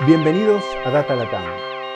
Bienvenidos 0.00 0.64
a 0.84 0.90
Data 0.90 1.14
Latam, 1.14 1.46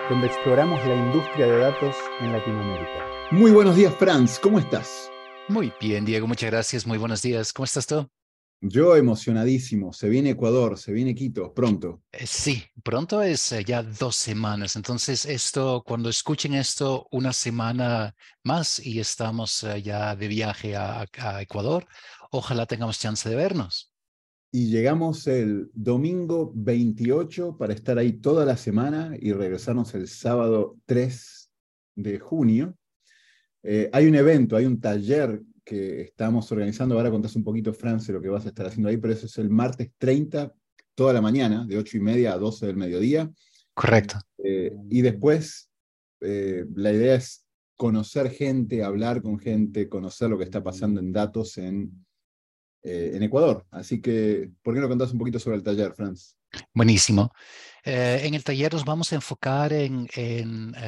donde 0.08 0.28
exploramos 0.28 0.78
la 0.86 0.94
industria 0.94 1.46
de 1.46 1.58
datos 1.58 1.96
en 2.20 2.30
Latinoamérica. 2.30 3.04
Muy 3.32 3.50
buenos 3.50 3.74
días, 3.74 3.92
Franz. 3.96 4.38
¿Cómo 4.38 4.60
estás? 4.60 5.10
Muy 5.48 5.72
bien, 5.80 6.04
Diego. 6.04 6.28
Muchas 6.28 6.48
gracias. 6.48 6.86
Muy 6.86 6.96
buenos 6.96 7.22
días. 7.22 7.52
¿Cómo 7.52 7.64
estás 7.64 7.88
tú? 7.88 8.08
Yo 8.60 8.94
emocionadísimo. 8.94 9.92
Se 9.92 10.08
viene 10.08 10.30
Ecuador, 10.30 10.78
se 10.78 10.92
viene 10.92 11.12
Quito, 11.12 11.52
pronto. 11.52 12.00
Eh, 12.12 12.24
sí, 12.24 12.64
pronto 12.84 13.20
es 13.20 13.50
eh, 13.50 13.64
ya 13.64 13.82
dos 13.82 14.14
semanas. 14.14 14.76
Entonces, 14.76 15.26
esto, 15.26 15.82
cuando 15.84 16.08
escuchen 16.08 16.54
esto, 16.54 17.08
una 17.10 17.32
semana 17.32 18.14
más 18.44 18.78
y 18.78 19.00
estamos 19.00 19.64
eh, 19.64 19.82
ya 19.82 20.14
de 20.14 20.28
viaje 20.28 20.76
a 20.76 21.04
Ecuador, 21.40 21.84
ojalá 22.30 22.64
tengamos 22.64 23.00
chance 23.00 23.28
de 23.28 23.34
vernos 23.34 23.87
y 24.50 24.70
llegamos 24.70 25.26
el 25.26 25.70
domingo 25.74 26.52
28 26.54 27.56
para 27.58 27.74
estar 27.74 27.98
ahí 27.98 28.14
toda 28.14 28.46
la 28.46 28.56
semana 28.56 29.14
y 29.20 29.32
regresarnos 29.32 29.94
el 29.94 30.08
sábado 30.08 30.78
3 30.86 31.50
de 31.96 32.18
junio. 32.18 32.76
Eh, 33.62 33.90
hay 33.92 34.06
un 34.06 34.14
evento, 34.14 34.56
hay 34.56 34.64
un 34.64 34.80
taller 34.80 35.42
que 35.64 36.00
estamos 36.00 36.50
organizando. 36.50 36.96
Ahora 36.96 37.10
contás 37.10 37.36
un 37.36 37.44
poquito, 37.44 37.74
France, 37.74 38.10
lo 38.10 38.22
que 38.22 38.30
vas 38.30 38.46
a 38.46 38.48
estar 38.48 38.66
haciendo 38.66 38.88
ahí, 38.88 38.96
pero 38.96 39.12
eso 39.12 39.26
es 39.26 39.36
el 39.36 39.50
martes 39.50 39.90
30, 39.98 40.54
toda 40.94 41.12
la 41.12 41.20
mañana, 41.20 41.66
de 41.66 41.76
8 41.76 41.98
y 41.98 42.00
media 42.00 42.32
a 42.32 42.38
12 42.38 42.66
del 42.66 42.76
mediodía. 42.76 43.30
Correcto. 43.74 44.18
Eh, 44.38 44.72
y 44.88 45.02
después, 45.02 45.70
eh, 46.22 46.64
la 46.74 46.92
idea 46.92 47.16
es 47.16 47.44
conocer 47.76 48.30
gente, 48.30 48.82
hablar 48.82 49.20
con 49.20 49.38
gente, 49.38 49.90
conocer 49.90 50.30
lo 50.30 50.38
que 50.38 50.44
está 50.44 50.62
pasando 50.64 51.00
en 51.00 51.12
datos 51.12 51.58
en 51.58 52.06
eh, 52.82 53.12
en 53.14 53.22
Ecuador. 53.22 53.66
Así 53.70 54.00
que, 54.00 54.50
¿por 54.62 54.74
qué 54.74 54.80
no 54.80 54.88
contás 54.88 55.12
un 55.12 55.18
poquito 55.18 55.38
sobre 55.38 55.56
el 55.56 55.62
taller, 55.62 55.92
Franz? 55.94 56.36
Buenísimo. 56.72 57.32
Eh, 57.84 58.22
en 58.24 58.34
el 58.34 58.44
taller 58.44 58.72
nos 58.72 58.84
vamos 58.84 59.12
a 59.12 59.16
enfocar 59.16 59.72
en, 59.72 60.08
eh, 60.16 60.44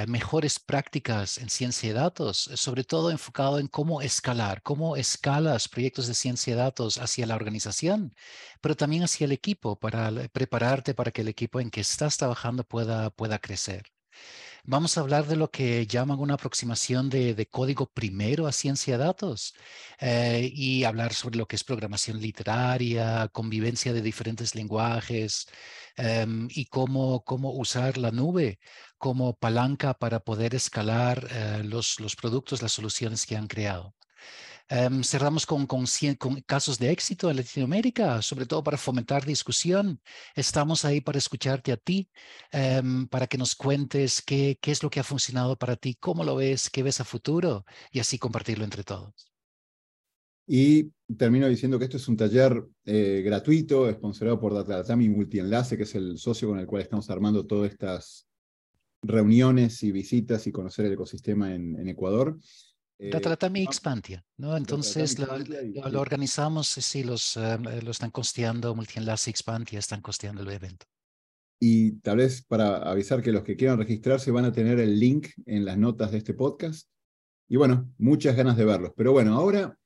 mejores 0.06 0.58
prácticas 0.58 1.38
en 1.38 1.48
ciencia 1.50 1.88
de 1.90 1.94
datos, 1.94 2.50
sobre 2.54 2.84
todo 2.84 3.10
enfocado 3.10 3.58
en 3.58 3.68
cómo 3.68 4.02
escalar, 4.02 4.62
cómo 4.62 4.96
escalas 4.96 5.68
proyectos 5.68 6.06
de 6.06 6.14
ciencia 6.14 6.54
de 6.54 6.62
datos 6.62 6.98
hacia 6.98 7.26
la 7.26 7.36
organización, 7.36 8.14
pero 8.60 8.76
también 8.76 9.02
hacia 9.02 9.24
el 9.26 9.32
equipo 9.32 9.78
para 9.78 10.10
prepararte 10.32 10.94
para 10.94 11.10
que 11.10 11.22
el 11.22 11.28
equipo 11.28 11.60
en 11.60 11.70
que 11.70 11.80
estás 11.80 12.16
trabajando 12.16 12.64
pueda, 12.64 13.10
pueda 13.10 13.38
crecer. 13.38 13.84
Vamos 14.64 14.96
a 14.96 15.00
hablar 15.00 15.26
de 15.26 15.36
lo 15.36 15.50
que 15.50 15.86
llaman 15.86 16.18
una 16.20 16.34
aproximación 16.34 17.08
de, 17.08 17.46
código 17.50 17.86
primero 17.86 18.46
a 18.46 18.52
ciencia 18.52 18.98
de 18.98 19.04
datos 19.04 19.54
eh, 20.00 20.50
y 20.54 20.84
hablar 20.84 21.14
sobre 21.14 21.38
lo 21.38 21.46
que 21.46 21.56
es 21.56 21.64
programación 21.64 22.20
literaria, 22.20 23.28
convivencia 23.32 23.92
de 23.92 24.02
diferentes 24.02 24.54
lenguajes 24.54 25.46
em, 25.96 26.48
y 26.50 26.66
cómo, 26.66 27.22
cómo 27.24 27.52
usar 27.52 27.98
la 27.98 28.10
nube 28.10 28.58
como 28.98 29.34
palanca 29.36 29.94
para 29.94 30.20
poder 30.20 30.54
escalar 30.54 31.26
eh, 31.30 31.62
los, 31.64 31.98
los 32.00 32.16
productos, 32.16 32.62
las 32.62 32.72
soluciones 32.72 33.26
que 33.26 33.36
han 33.36 33.46
creado. 33.46 33.94
Em, 34.72 35.02
cerramos 35.02 35.46
con, 35.46 35.66
casos 36.46 36.78
de 36.78 36.92
éxito 36.92 37.28
en 37.28 37.38
Latinoamérica, 37.38 38.22
sobre 38.22 38.46
todo 38.46 38.62
para 38.62 38.76
fomentar 38.76 39.26
discusión. 39.26 40.00
Estamos 40.36 40.84
ahí 40.84 41.00
para 41.00 41.18
escucharte 41.18 41.72
a 41.72 41.76
ti, 41.76 42.08
em, 42.52 43.08
para 43.08 43.26
que 43.26 43.36
nos 43.36 43.56
cuentes 43.56 44.22
qué, 44.22 44.56
es 44.62 44.82
lo 44.84 44.88
que 44.88 45.00
ha 45.00 45.02
funcionado 45.02 45.56
para 45.56 45.74
ti, 45.74 45.96
cómo 45.98 46.22
lo 46.22 46.36
ves, 46.36 46.70
qué 46.70 46.84
ves 46.84 47.00
a 47.00 47.04
futuro 47.04 47.64
y 47.90 47.98
así 47.98 48.16
compartirlo 48.16 48.62
entre 48.62 48.84
todos. 48.84 49.32
Y 50.46 50.92
termino 51.18 51.48
diciendo 51.48 51.76
que 51.76 51.86
esto 51.86 51.96
es 51.96 52.06
un 52.06 52.16
taller 52.16 52.64
eh, 52.84 53.22
gratuito, 53.24 53.90
sponsorado 53.90 54.38
por 54.38 54.54
Datami 54.64 55.08
Multienlace, 55.08 55.76
que 55.76 55.82
es 55.82 55.96
el 55.96 56.16
socio 56.16 56.46
con 56.46 56.60
el 56.60 56.66
cual 56.66 56.82
estamos 56.82 57.10
armando 57.10 57.44
todas 57.44 57.72
estas 57.72 58.28
reuniones 59.02 59.82
y 59.82 59.90
visitas 59.90 60.46
y 60.46 60.52
conocer 60.52 60.86
el 60.86 60.92
ecosistema 60.92 61.52
en 61.52 61.88
Ecuador. 61.88 62.38
Datratami 63.00 63.60
eh, 63.60 63.64
Expantia, 63.64 64.24
¿no? 64.36 64.56
Entonces 64.56 65.18
lo, 65.18 66.00
organizamos, 66.00 66.68
sí, 66.68 67.02
los, 67.02 67.36
eh, 67.36 67.58
lo 67.82 67.90
están 67.90 68.10
costeando, 68.10 68.74
Multienlace 68.74 69.30
Expantia 69.30 69.78
están 69.78 70.02
costeando 70.02 70.42
el 70.42 70.50
evento. 70.50 70.86
Y 71.58 71.92
tal 72.00 72.18
vez 72.18 72.42
para 72.42 72.78
avisar 72.78 73.22
que 73.22 73.32
los 73.32 73.42
que 73.42 73.56
quieran 73.56 73.78
registrarse 73.78 74.30
van 74.30 74.44
a 74.44 74.52
tener 74.52 74.78
el 74.80 74.98
link 74.98 75.28
en 75.46 75.64
las 75.64 75.78
notas 75.78 76.10
de 76.12 76.18
este 76.18 76.34
podcast. 76.34 76.88
Y 77.48 77.56
bueno, 77.56 77.90
muchas 77.98 78.36
ganas 78.36 78.56
de 78.56 78.64
verlos. 78.64 78.92
Pero 78.96 79.12
bueno, 79.12 79.34
ahora, 79.34 79.76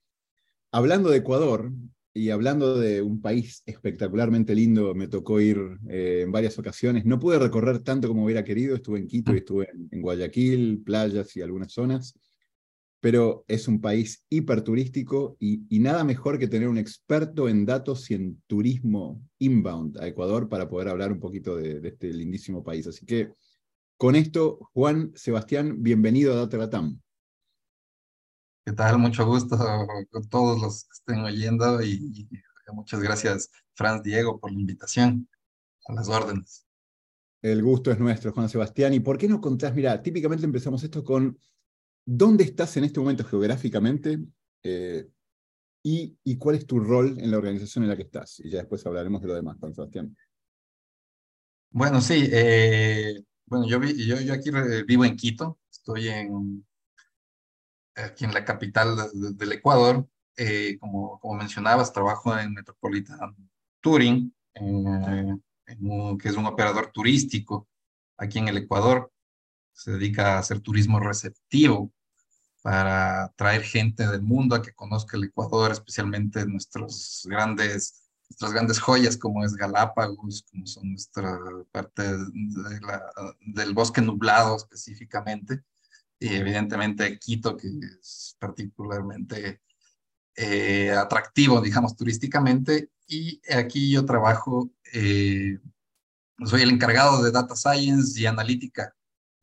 hablando 0.73 1.09
de 1.09 1.19
Ecuador 1.19 1.73
y 2.13 2.31
hablando 2.31 2.79
de 2.79 3.03
un 3.03 3.21
país 3.21 3.63
espectacularmente 3.67 4.55
lindo, 4.55 4.95
me 4.95 5.09
tocó 5.09 5.41
ir 5.41 5.59
eh, 5.89 6.23
en 6.23 6.33
varias 6.33 6.59
ocasiones. 6.59 7.05
No 7.05 7.19
pude 7.19 7.39
recorrer 7.39 7.81
tanto 7.81 8.07
como 8.07 8.25
hubiera 8.25 8.45
querido. 8.45 8.77
Estuve 8.77 8.99
en 8.99 9.09
Quito 9.09 9.35
y 9.35 9.39
estuve 9.39 9.69
en 9.91 10.01
Guayaquil, 10.01 10.83
playas 10.85 11.37
y 11.37 11.43
algunas 11.43 11.73
zonas 11.73 12.15
pero 13.05 13.45
es 13.49 13.69
un 13.69 13.83
país 13.83 14.25
hiperturístico 14.31 15.37
y, 15.39 15.67
y 15.69 15.79
nada 15.79 16.05
mejor 16.05 16.39
que 16.39 16.49
tener 16.49 16.69
un 16.69 16.79
experto 16.79 17.51
en 17.51 17.67
datos 17.67 18.11
y 18.11 18.15
en 18.15 18.43
turismo 18.47 19.21
inbound 19.39 19.99
a 19.99 20.07
Ecuador 20.07 20.49
para 20.49 20.71
poder 20.71 20.89
hablar 20.89 21.13
un 21.13 21.21
poquito 21.21 21.55
de, 21.55 21.87
este 21.87 22.11
lindísimo 22.15 22.65
país. 22.65 22.87
Así 22.87 23.05
que 23.05 23.35
con 23.99 24.17
esto, 24.17 24.71
Juan 24.73 25.13
Sebastián, 25.17 25.83
bienvenido 25.83 26.33
a 26.33 26.37
Data 26.37 26.57
Latam. 26.57 26.99
¿Qué 28.65 28.73
tal? 28.73 28.97
Mucho 28.97 29.27
gusto 29.27 29.59
con 30.11 30.27
todos 30.31 30.63
los 30.63 30.85
que 30.85 30.93
estén 30.95 31.25
oyendo 31.25 31.83
y, 31.83 32.27
muchas 32.73 33.01
gracias, 33.01 33.51
Franz 33.75 34.03
Diego, 34.03 34.41
por 34.41 34.51
la 34.51 34.59
invitación. 34.59 35.29
A 35.89 35.93
las 35.93 36.09
órdenes. 36.09 36.67
El 37.43 37.63
gusto 37.63 37.91
es 37.91 37.99
nuestro, 37.99 38.33
Juan 38.33 38.49
Sebastián. 38.49 38.95
¿Y 38.95 39.01
por 39.01 39.19
qué 39.19 39.29
no 39.29 39.43
contás? 39.43 39.75
Mira, 39.75 40.03
típicamente 40.03 40.47
empezamos 40.47 40.83
esto 40.83 41.05
con 41.05 41.39
¿Dónde 42.07 42.45
estás 42.45 42.77
en 42.77 42.85
este 42.85 43.01
momento 43.01 43.25
geográficamente? 43.25 44.19
Eh, 44.63 45.09
y, 45.83 46.39
cuál 46.39 46.57
es 46.57 46.67
tu 46.67 46.79
rol 46.81 47.19
en 47.19 47.31
la 47.31 47.39
organización 47.39 47.85
en 47.85 47.91
la 47.91 47.97
que 47.97 48.03
estás? 48.03 48.41
Y 48.41 48.51
ya 48.51 48.59
después 48.59 48.85
hablaremos 48.87 49.21
de 49.23 49.29
lo 49.29 49.35
demás, 49.35 49.59
Juan 49.59 49.75
Sebastián. 49.75 50.17
Bueno, 51.71 52.01
sí. 52.01 52.29
Eh, 52.31 53.23
bueno, 53.47 53.67
yo, 53.67 53.79
aquí 54.33 54.51
vivo 54.87 55.05
en 55.05 55.17
Quito. 55.17 55.59
Estoy 55.71 56.09
en, 56.09 56.67
aquí 57.95 58.25
en 58.25 58.33
la 58.33 58.45
capital 58.45 58.97
del 59.37 59.53
Ecuador. 59.53 60.07
Eh, 60.37 60.79
como, 60.81 61.19
como 61.21 61.35
mencionabas, 61.35 61.93
trabajo 61.93 62.37
en 62.37 62.55
Metropolitan 62.55 63.37
Touring, 63.81 64.35
que 64.55 66.29
es 66.29 66.37
un 66.37 66.47
operador 66.47 66.91
turístico 66.93 67.69
aquí 68.17 68.39
en 68.39 68.49
el 68.49 68.59
Ecuador 68.59 69.13
se 69.75 69.91
dedica 69.93 70.37
a 70.37 70.39
hacer 70.39 70.61
turismo 70.61 71.01
receptivo 71.01 71.93
para 72.63 73.31
traer 73.37 73.63
gente 73.63 74.07
del 74.07 74.23
mundo 74.23 74.55
a 74.55 74.63
que 74.63 74.73
conozca 74.73 75.17
el 75.17 75.25
Ecuador, 75.25 75.73
especialmente 75.73 76.47
nuestros 76.47 77.27
grandes, 77.29 78.09
nuestras 78.31 78.53
grandes 78.53 78.81
joyas 78.81 79.19
como 79.19 79.45
es 79.45 79.55
Galápagos, 79.55 80.47
como 80.51 80.67
son 80.67 80.91
nuestra 80.91 81.39
parte 81.73 82.03
del 83.41 83.75
bosque 83.75 84.01
nublado 84.01 84.57
específicamente, 84.57 85.63
y 86.19 86.29
evidentemente 86.29 87.19
Quito, 87.19 87.57
que 87.57 87.69
es 88.01 88.37
particularmente 88.39 89.61
eh, 90.37 90.93
atractivo, 90.93 91.61
digamos, 91.61 91.97
turísticamente, 91.97 92.91
y 93.07 93.43
aquí 93.53 93.91
yo 93.91 94.07
trabajo, 94.07 94.71
eh, 94.93 95.59
soy 96.47 96.63
el 96.63 96.71
encargado 96.71 97.23
de 97.23 97.31
Data 97.31 97.55
Science 97.55 98.19
y 98.19 98.25
Analítica 98.25 98.95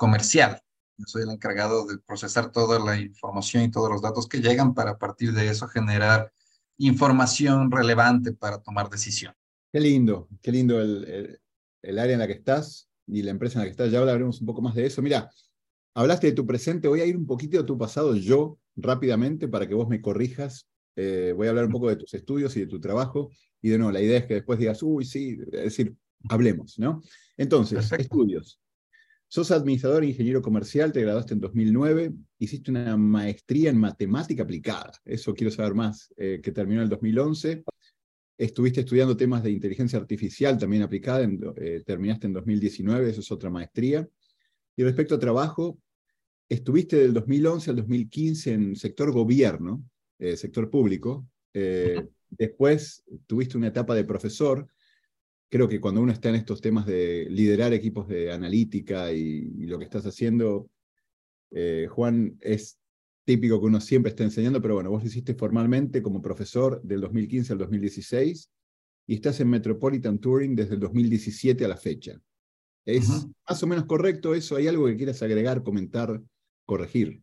comercial. 0.02 0.60
Yo 0.98 1.06
soy 1.06 1.22
el 1.22 1.30
encargado 1.30 1.86
de 1.86 2.00
procesar 2.00 2.52
toda 2.52 2.80
la 2.80 3.00
información 3.00 3.62
y 3.62 3.70
todos 3.70 3.88
los 3.88 4.02
datos 4.02 4.28
que 4.28 4.40
llegan 4.40 4.74
para 4.74 4.92
a 4.92 4.98
partir 4.98 5.32
de 5.32 5.48
eso 5.48 5.68
generar 5.68 6.34
información 6.80 7.70
relevante 7.70 8.34
para 8.34 8.58
tomar 8.64 8.90
decisión. 8.90 9.36
Qué 9.72 9.80
lindo, 9.80 10.28
qué 10.42 10.52
lindo 10.52 10.82
el, 10.82 11.40
el, 11.84 12.00
área 12.00 12.14
en 12.14 12.20
la 12.20 12.26
que 12.26 12.34
estás 12.34 12.90
y 13.06 13.22
la 13.22 13.30
empresa 13.30 13.59
en 13.59 13.59
la 13.59 13.66
que 13.66 13.72
estás. 13.74 13.92
Ya 13.92 14.00
hablaremos 14.00 14.42
un 14.42 14.48
poco 14.48 14.64
más 14.64 14.74
de 14.74 14.88
eso. 14.88 15.03
Mira, 15.03 15.30
hablaste 15.94 16.28
de 16.28 16.34
tu 16.34 16.47
presente, 16.47 16.88
voy 16.88 17.02
a 17.02 17.06
ir 17.06 17.16
un 17.16 17.28
poquito 17.28 17.59
a 17.59 17.66
tu 17.66 17.78
pasado 17.78 18.16
yo 18.16 18.58
rápidamente 18.76 19.47
para 19.47 19.68
que 19.68 19.76
vos 19.76 19.88
me 19.88 20.02
corrijas. 20.02 20.68
Eh, 20.96 21.32
voy 21.38 21.46
a 21.46 21.52
hablar 21.52 21.66
un 21.66 21.74
poco 21.74 21.90
de 21.90 21.97
tus 21.97 22.12
estudios 22.16 22.58
y 22.58 22.62
de 22.62 22.68
tu 22.68 22.82
trabajo. 22.82 23.30
Y 23.62 23.70
de 23.70 23.78
nuevo, 23.78 23.92
la 23.92 24.02
idea 24.02 24.18
es 24.18 24.26
que 24.26 24.34
después 24.34 24.58
digas, 24.58 24.82
uy, 24.82 25.06
sí, 25.06 25.38
es 25.52 25.64
decir, 25.66 25.96
hablemos, 26.28 26.80
¿no? 26.80 27.04
Entonces, 27.38 27.92
estudios. 27.92 28.59
Sos 29.34 29.50
administrador 29.52 30.04
e 30.04 30.08
ingeniero 30.08 30.42
comercial, 30.42 30.92
te 30.92 31.00
graduaste 31.00 31.36
en 31.36 31.40
2009, 31.40 32.12
hiciste 32.38 32.70
una 32.70 32.98
maestría 32.98 33.70
en 33.70 33.78
matemática 33.78 34.44
aplicada, 34.44 34.92
eso 35.06 35.34
quiero 35.34 35.50
saber 35.52 35.74
más, 35.74 36.14
eh, 36.18 36.42
que 36.44 36.52
terminó 36.52 36.82
en 36.82 36.84
el 36.84 36.90
2011. 36.90 37.64
Estuviste 38.38 38.82
estudiando 38.82 39.16
temas 39.16 39.42
de 39.42 39.52
inteligencia 39.52 39.98
artificial 39.98 40.58
también 40.58 40.84
aplicada, 40.84 41.26
eh, 41.56 41.82
terminaste 41.86 42.28
en 42.28 42.34
2019, 42.34 43.10
eso 43.10 43.22
es 43.22 43.32
otra 43.32 43.50
maestría. 43.50 44.06
Y 44.76 44.84
respecto 44.84 45.16
a 45.16 45.20
trabajo, 45.20 45.80
estuviste 46.50 46.98
del 46.98 47.14
2011 47.14 47.70
al 47.70 47.78
2015 47.78 48.52
en 48.52 48.76
sector 48.76 49.14
gobierno, 49.14 49.82
eh, 50.20 50.36
sector 50.36 50.70
público. 50.70 51.26
después 52.32 53.06
tuviste 53.28 53.58
una 53.58 53.68
etapa 53.68 53.96
de 53.96 54.04
profesor 54.04 54.68
creo 55.52 55.68
que 55.68 55.82
cuando 55.82 56.02
uno 56.02 56.14
está 56.14 56.30
en 56.30 56.36
estos 56.36 56.62
temas 56.62 56.86
de 56.86 57.28
liderar 57.30 57.74
equipos 57.74 58.08
de 58.08 58.32
analítica 58.32 59.12
y, 59.12 59.66
lo 59.68 59.78
que 59.78 59.84
estás 59.84 60.06
haciendo, 60.06 60.70
eh, 61.52 61.88
Juan, 61.92 62.38
es 62.40 62.80
típico 63.26 63.59
que 63.59 63.66
uno 63.66 63.82
siempre 63.82 64.12
está 64.12 64.24
enseñando, 64.24 64.62
pero 64.62 64.76
bueno, 64.76 64.90
vos 64.90 65.03
lo 65.03 65.09
hiciste 65.09 65.36
formalmente 65.36 66.02
como 66.02 66.22
profesor 66.22 66.82
del 66.84 67.02
2015 67.02 67.52
al 67.52 67.59
2016 67.59 68.50
y 69.08 69.16
estás 69.16 69.42
en 69.42 69.50
Metropolitan 69.50 70.20
Touring 70.20 70.56
desde 70.56 70.76
el 70.76 70.80
2017 70.80 71.66
a 71.66 71.68
la 71.68 71.78
fecha. 71.78 72.20
¿Es 72.86 73.09
más 73.47 73.62
o 73.62 73.68
menos 73.68 73.86
correcto 73.86 74.34
eso? 74.34 74.56
¿Hay 74.56 74.68
algo 74.68 74.88
que 74.88 74.96
quieras 74.96 75.22
agregar, 75.22 75.64
comentar, 75.64 76.22
corregir? 76.66 77.22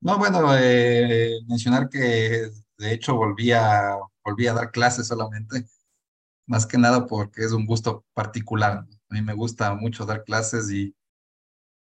No, 0.00 0.18
bueno, 0.18 0.56
eh, 0.58 1.34
mencionar 1.46 1.90
que 1.90 2.50
de 2.78 2.92
hecho 2.92 3.14
volví 3.14 3.52
a, 3.52 3.94
volví 4.24 4.46
a 4.46 4.54
dar 4.54 4.70
clases 4.70 5.06
solamente, 5.06 5.66
más 6.48 6.66
que 6.66 6.78
nada 6.78 7.06
porque 7.06 7.44
es 7.44 7.52
un 7.52 7.66
gusto 7.66 8.04
particular. 8.14 8.86
A 9.08 9.14
mí 9.14 9.22
me 9.22 9.34
gusta 9.34 9.74
mucho 9.74 10.04
dar 10.04 10.24
clases 10.24 10.70
y, 10.70 10.94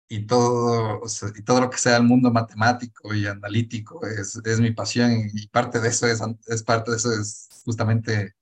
y, 0.09 0.25
todo, 0.27 1.01
y 1.35 1.41
todo 1.41 1.61
lo 1.61 1.69
que 1.69 1.77
sea 1.77 1.97
el 1.97 2.03
mundo 2.03 2.31
matemático 2.31 3.13
y 3.15 3.25
analítico 3.25 4.05
es, 4.05 4.39
es 4.43 4.59
mi 4.59 4.71
pasión 4.71 5.11
y 5.33 5.47
parte 5.47 5.79
de 5.79 5.87
eso 5.87 6.05
es, 6.05 6.21
es 6.47 6.63
parte 6.63 6.91
de 6.91 6.97
eso 6.97 7.11
es 7.13 7.47
justamente 7.63 8.35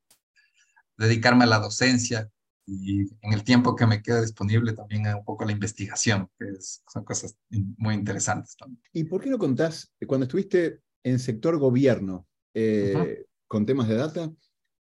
dedicarme 0.97 1.45
a 1.45 1.47
la 1.47 1.59
docencia 1.59 2.29
y 2.65 3.01
en 3.21 3.33
el 3.33 3.43
tiempo 3.43 3.75
que 3.75 3.87
me 3.87 4.01
queda 4.01 4.21
disponible 4.21 4.73
también 4.73 5.07
un 5.07 5.23
poco 5.23 5.45
la 5.45 5.51
investigación, 5.51 6.29
que 6.37 6.45
son 6.59 7.03
cosas 7.03 7.35
muy 7.49 7.95
interesantes 7.95 8.55
también. 8.57 8.81
¿Y 8.93 9.05
por 9.05 9.21
qué 9.21 9.29
no 9.29 9.39
contás, 9.39 9.91
cuando 10.05 10.25
estuviste 10.25 10.81
en 11.03 11.19
sector 11.19 11.57
gobierno 11.57 12.27
eh, 12.53 13.25
con 13.47 13.65
temas 13.65 13.87
de 13.87 13.95
data, 13.95 14.31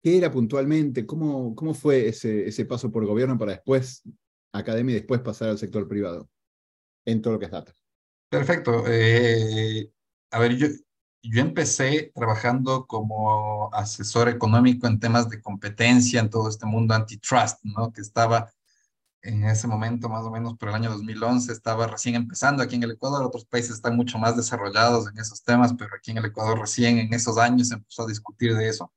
qué 0.03 0.19
era 0.19 0.31
puntualmente? 0.31 1.07
¿Cómo, 1.07 1.55
cómo 1.55 1.75
fue 1.75 2.09
ese, 2.09 2.49
ese 2.49 2.65
paso 2.65 2.91
por 2.91 3.07
gobierno 3.07 3.39
para 3.39 3.53
después 3.53 4.03
academia 4.53 4.93
y 4.93 4.99
después 4.99 5.21
pasar 5.21 5.51
al 5.51 5.59
sector 5.59 5.87
privado 5.89 6.29
en 7.05 7.23
todo 7.23 7.35
lo 7.35 7.39
que 7.39 7.47
es 7.47 7.51
data? 7.51 7.73
Perfecto. 8.29 8.85
Eh, 8.89 9.91
a 10.31 10.39
ver, 10.39 10.57
yo, 10.57 10.67
yo 11.23 11.41
empecé 11.41 12.13
trabajando 12.15 12.87
como 12.87 13.73
asesor 13.75 14.29
económico 14.29 14.87
en 14.87 14.99
temas 14.99 15.29
de 15.29 15.41
competencia 15.41 16.21
en 16.21 16.31
todo 16.31 16.49
este 16.49 16.67
mundo 16.67 16.95
antitrust, 16.95 17.65
¿no? 17.65 17.93
Que 17.93 18.01
estaba 18.01 18.51
en 19.23 19.45
ese 19.45 19.67
momento, 19.67 20.09
más 20.09 20.25
o 20.25 20.31
menos 20.31 20.57
por 20.57 20.69
el 20.69 20.77
año 20.77 20.91
2011, 20.91 21.53
estaba 21.53 21.87
recién 21.87 22.15
empezando 22.15 22.63
aquí 22.63 22.77
en 22.77 22.85
el 22.85 22.93
Ecuador. 22.93 23.25
Otros 23.25 23.45
países 23.45 23.73
están 23.73 23.97
mucho 23.97 24.19
más 24.19 24.37
desarrollados 24.37 25.09
en 25.09 25.19
esos 25.19 25.43
temas, 25.43 25.75
pero 25.77 25.91
aquí 25.97 26.13
en 26.13 26.19
el 26.19 26.27
Ecuador 26.27 26.61
recién 26.61 26.99
en 26.99 27.13
esos 27.13 27.37
años 27.37 27.69
se 27.69 27.75
empezó 27.75 28.05
a 28.05 28.07
discutir 28.07 28.55
de 28.55 28.69
eso. 28.69 28.93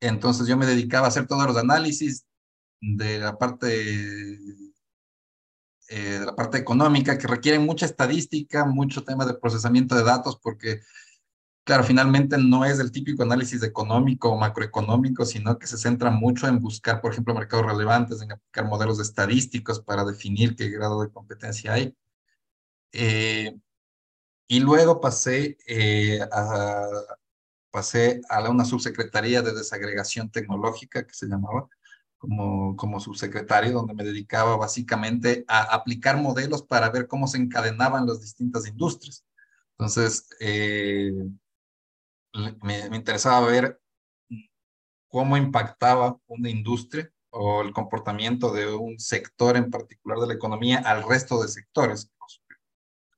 Entonces 0.00 0.46
yo 0.46 0.56
me 0.56 0.66
dedicaba 0.66 1.06
a 1.06 1.08
hacer 1.08 1.26
todos 1.26 1.46
los 1.46 1.56
análisis 1.56 2.26
de 2.80 3.18
la 3.18 3.36
parte 3.38 4.38
eh, 5.88 6.18
de 6.20 6.26
la 6.26 6.34
parte 6.34 6.58
económica 6.58 7.18
que 7.18 7.26
requieren 7.26 7.66
mucha 7.66 7.86
estadística, 7.86 8.64
mucho 8.64 9.04
tema 9.04 9.26
de 9.26 9.34
procesamiento 9.34 9.94
de 9.94 10.04
datos, 10.04 10.38
porque 10.40 10.80
Claro, 11.64 11.84
finalmente 11.84 12.36
no 12.36 12.64
es 12.64 12.80
el 12.80 12.90
típico 12.90 13.22
análisis 13.22 13.62
económico 13.62 14.30
o 14.30 14.36
macroeconómico, 14.36 15.24
sino 15.24 15.58
que 15.58 15.68
se 15.68 15.78
centra 15.78 16.10
mucho 16.10 16.48
en 16.48 16.58
buscar, 16.60 17.00
por 17.00 17.12
ejemplo, 17.12 17.32
mercados 17.32 17.66
relevantes, 17.66 18.20
en 18.22 18.32
aplicar 18.32 18.64
modelos 18.64 18.98
estadísticos 18.98 19.80
para 19.80 20.04
definir 20.04 20.56
qué 20.56 20.68
grado 20.68 21.00
de 21.02 21.10
competencia 21.12 21.74
hay. 21.74 21.94
Eh, 22.92 23.56
y 24.48 24.60
luego 24.60 25.00
pasé, 25.00 25.58
eh, 25.66 26.20
a, 26.32 26.88
pasé 27.70 28.20
a 28.28 28.48
una 28.48 28.64
subsecretaría 28.64 29.42
de 29.42 29.54
desagregación 29.54 30.30
tecnológica 30.30 31.06
que 31.06 31.14
se 31.14 31.26
llamaba 31.26 31.68
como, 32.18 32.76
como 32.76 33.00
subsecretario, 33.00 33.72
donde 33.72 33.94
me 33.94 34.04
dedicaba 34.04 34.56
básicamente 34.56 35.44
a 35.48 35.62
aplicar 35.74 36.18
modelos 36.18 36.62
para 36.62 36.90
ver 36.90 37.08
cómo 37.08 37.26
se 37.26 37.38
encadenaban 37.38 38.06
las 38.06 38.20
distintas 38.20 38.66
industrias. 38.68 39.24
Entonces, 39.78 40.28
eh, 40.40 41.12
me, 42.62 42.96
interesaba 42.96 43.46
ver 43.46 43.80
cómo 45.08 45.36
impactaba 45.36 46.18
una 46.26 46.50
industria 46.50 47.10
o 47.30 47.62
el 47.62 47.72
comportamiento 47.72 48.52
de 48.52 48.74
un 48.74 48.98
sector 48.98 49.56
en 49.56 49.70
particular 49.70 50.18
de 50.18 50.26
la 50.26 50.34
economía 50.34 50.78
al 50.78 51.02
resto 51.02 51.40
de 51.40 51.48
sectores, 51.48 52.10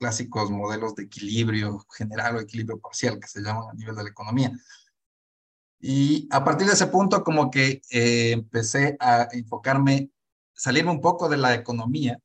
clásicos 0.03 0.51
modelos 0.51 0.97
de 0.97 1.05
equilibrio 1.05 1.79
general 1.97 2.35
o 2.35 2.41
equilibrio 2.41 2.81
parcial 2.81 3.21
que 3.21 3.29
se 3.29 3.41
llaman 3.41 3.71
a 3.71 3.75
nivel 3.75 3.95
de 3.95 4.03
la 4.03 4.11
economía. 4.11 4.51
Y 5.79 6.29
a 6.33 6.43
partir 6.45 6.67
de 6.67 6.73
ese 6.73 6.89
punto 6.89 7.23
como 7.23 7.53
que 7.53 7.81
eh, 7.89 8.33
empecé 8.33 8.97
a 8.99 9.29
enfocarme, 9.31 10.11
salirme 10.53 10.91
un 10.91 11.01
poco 11.01 11.29
de 11.29 11.37
la 11.37 11.55
economía, 11.55 12.19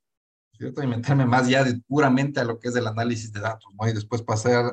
¿cierto? 0.58 0.82
Y 0.82 0.88
meterme 0.88 1.28
más 1.28 1.48
ya 1.48 1.64
puramente 1.88 2.40
a 2.40 2.46
lo 2.46 2.58
que 2.58 2.70
es 2.70 2.76
el 2.76 2.88
análisis 2.88 3.32
de 3.32 3.42
datos, 3.42 3.72
¿no? 3.80 3.88
Y 3.88 3.94
después 3.94 4.24
pasé 4.24 4.56
a 4.56 4.72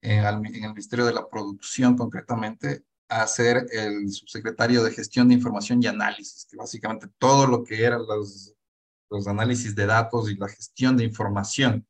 en 0.00 0.24
el, 0.24 0.40
Ministerio 0.40 1.06
de 1.06 1.14
la 1.14 1.28
Producción 1.28 1.96
concretamente 1.96 2.84
a 3.08 3.26
ser 3.26 3.66
el 3.72 4.08
subsecretario 4.12 4.84
de 4.84 4.92
Gestión 4.92 5.26
de 5.26 5.34
Información 5.34 5.82
y 5.82 5.88
Análisis, 5.88 6.46
que 6.48 6.56
básicamente 6.56 7.08
todo 7.18 7.48
lo 7.48 7.64
que 7.64 7.82
eran 7.82 8.06
los, 8.06 8.54
los 9.10 9.26
análisis 9.26 9.74
de 9.74 9.86
datos 9.86 10.30
y 10.30 10.36
la 10.36 10.48
gestión 10.48 10.96
de 10.96 11.04
información 11.04 11.84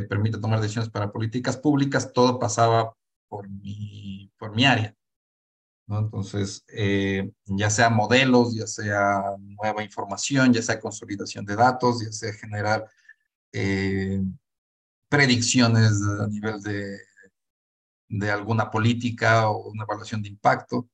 que 0.00 0.06
permite 0.08 0.38
tomar 0.38 0.60
decisiones 0.60 0.90
para 0.90 1.10
políticas 1.10 1.56
públicas, 1.56 2.12
todo 2.12 2.38
pasaba 2.38 2.94
por 3.28 3.48
mi, 3.48 4.30
por 4.38 4.54
mi 4.54 4.64
área. 4.64 4.94
¿no? 5.86 6.00
Entonces, 6.00 6.64
eh, 6.68 7.30
ya 7.46 7.70
sea 7.70 7.90
modelos, 7.90 8.54
ya 8.54 8.66
sea 8.66 9.22
nueva 9.38 9.82
información, 9.82 10.52
ya 10.52 10.62
sea 10.62 10.80
consolidación 10.80 11.44
de 11.44 11.56
datos, 11.56 12.04
ya 12.04 12.12
sea 12.12 12.32
generar 12.32 12.86
eh, 13.52 14.22
predicciones 15.08 16.02
a 16.20 16.26
nivel 16.26 16.60
de 16.62 16.98
de 18.08 18.30
alguna 18.30 18.70
política 18.70 19.48
o 19.50 19.70
una 19.70 19.84
evaluación 19.84 20.22
de 20.22 20.28
impacto. 20.28 20.88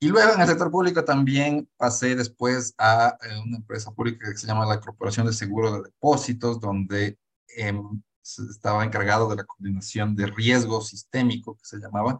Y 0.00 0.08
luego 0.08 0.32
en 0.34 0.40
el 0.40 0.46
sector 0.46 0.70
público 0.70 1.04
también 1.04 1.68
pasé 1.76 2.14
después 2.14 2.74
a 2.78 3.18
eh, 3.20 3.38
una 3.44 3.56
empresa 3.56 3.90
pública 3.90 4.30
que 4.30 4.38
se 4.38 4.46
llama 4.46 4.64
la 4.64 4.80
Corporación 4.80 5.26
de 5.26 5.32
Seguro 5.32 5.72
de 5.72 5.82
Depósitos, 5.82 6.60
donde 6.60 7.18
em, 7.58 8.02
estaba 8.22 8.84
encargado 8.84 9.28
de 9.28 9.36
la 9.36 9.44
coordinación 9.44 10.14
de 10.16 10.26
riesgo 10.26 10.80
sistémico, 10.80 11.56
que 11.56 11.64
se 11.64 11.78
llamaba, 11.78 12.18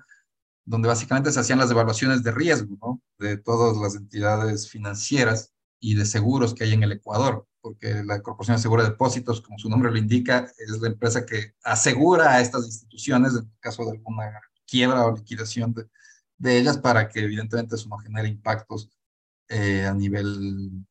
donde 0.64 0.88
básicamente 0.88 1.32
se 1.32 1.40
hacían 1.40 1.58
las 1.58 1.70
evaluaciones 1.70 2.22
de 2.22 2.32
riesgo 2.32 2.76
¿no? 2.80 3.02
de 3.18 3.36
todas 3.38 3.76
las 3.76 3.94
entidades 3.94 4.68
financieras 4.70 5.52
y 5.80 5.94
de 5.94 6.04
seguros 6.04 6.54
que 6.54 6.64
hay 6.64 6.72
en 6.72 6.82
el 6.82 6.92
Ecuador 6.92 7.48
porque 7.60 8.02
la 8.04 8.22
Corporación 8.22 8.56
de 8.56 8.62
Seguro 8.62 8.82
de 8.82 8.90
Depósitos, 8.90 9.40
como 9.40 9.58
su 9.58 9.68
nombre 9.68 9.90
lo 9.90 9.98
indica, 9.98 10.50
es 10.58 10.80
la 10.80 10.88
empresa 10.88 11.26
que 11.26 11.54
asegura 11.62 12.32
a 12.32 12.40
estas 12.40 12.64
instituciones 12.64 13.34
en 13.34 13.50
caso 13.60 13.84
de 13.84 13.92
alguna 13.92 14.40
quiebra 14.66 15.06
o 15.06 15.14
liquidación 15.14 15.74
de, 15.74 15.86
de 16.36 16.58
ellas 16.58 16.78
para 16.78 17.08
que 17.08 17.20
evidentemente 17.20 17.74
eso 17.74 17.88
no 17.88 17.98
genere 17.98 18.28
impactos 18.28 18.90
eh, 19.48 19.86
a, 19.86 19.94
nivel, 19.94 20.86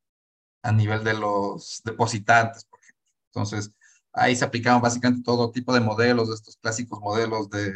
a 0.61 0.71
nivel 0.71 1.03
de 1.03 1.13
los 1.13 1.81
depositantes, 1.83 2.65
por 2.65 2.79
ejemplo. 2.79 3.05
Entonces, 3.27 3.71
ahí 4.17 4.35
se 4.35 4.45
aplicaban 4.45 4.81
básicamente 4.81 5.23
todo 5.23 5.51
tipo 5.51 5.73
de 5.73 5.79
modelos, 5.79 6.29
de 6.29 6.35
estos 6.35 6.57
clásicos 6.57 6.99
modelos 6.99 7.49
de, 7.49 7.71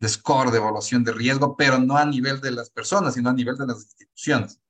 de 0.00 0.08
score, 0.08 0.50
de 0.50 0.58
evaluación 0.58 1.04
de 1.04 1.12
riesgo, 1.12 1.56
pero 1.56 1.78
no 1.78 1.96
a 1.96 2.04
nivel 2.04 2.40
de 2.40 2.50
las 2.50 2.70
personas, 2.70 3.14
sino 3.14 3.30
a 3.30 3.34
nivel 3.34 3.56
de 3.56 3.66
las 3.66 3.82
instituciones. 3.82 4.60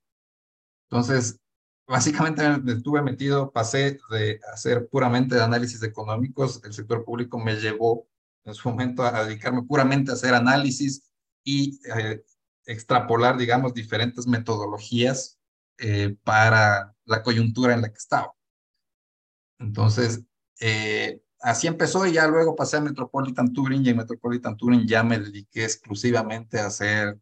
Entonces, 0.89 1.39
básicamente 1.87 2.47
me 2.59 2.73
estuve 2.73 3.01
metido, 3.01 3.51
pasé 3.51 3.97
de 4.11 4.39
hacer 4.53 4.87
puramente 4.89 5.35
de 5.35 5.43
análisis 5.43 5.81
económicos, 5.83 6.61
el 6.63 6.73
sector 6.73 7.03
público 7.03 7.39
me 7.39 7.55
llevó 7.55 8.07
en 8.43 8.53
su 8.53 8.69
momento 8.69 9.03
a 9.03 9.25
dedicarme 9.25 9.63
puramente 9.63 10.11
a 10.11 10.13
hacer 10.13 10.33
análisis 10.33 11.09
y 11.43 11.79
eh, 11.95 12.23
extrapolar, 12.65 13.37
digamos, 13.37 13.73
diferentes 13.73 14.27
metodologías 14.27 15.39
eh, 15.77 16.15
para 16.23 16.95
la 17.05 17.23
coyuntura 17.23 17.73
en 17.73 17.81
la 17.81 17.89
que 17.89 17.97
estaba. 17.97 18.33
Entonces, 19.59 20.23
eh, 20.59 21.21
así 21.41 21.67
empezó 21.67 22.05
y 22.05 22.13
ya 22.13 22.27
luego 22.27 22.55
pasé 22.55 22.77
a 22.77 22.81
Metropolitan 22.81 23.53
Touring 23.53 23.85
y 23.85 23.89
en 23.89 23.97
Metropolitan 23.97 24.57
Touring 24.57 24.87
ya 24.87 25.03
me 25.03 25.19
dediqué 25.19 25.63
exclusivamente 25.63 26.59
a 26.59 26.67
hacer, 26.67 27.19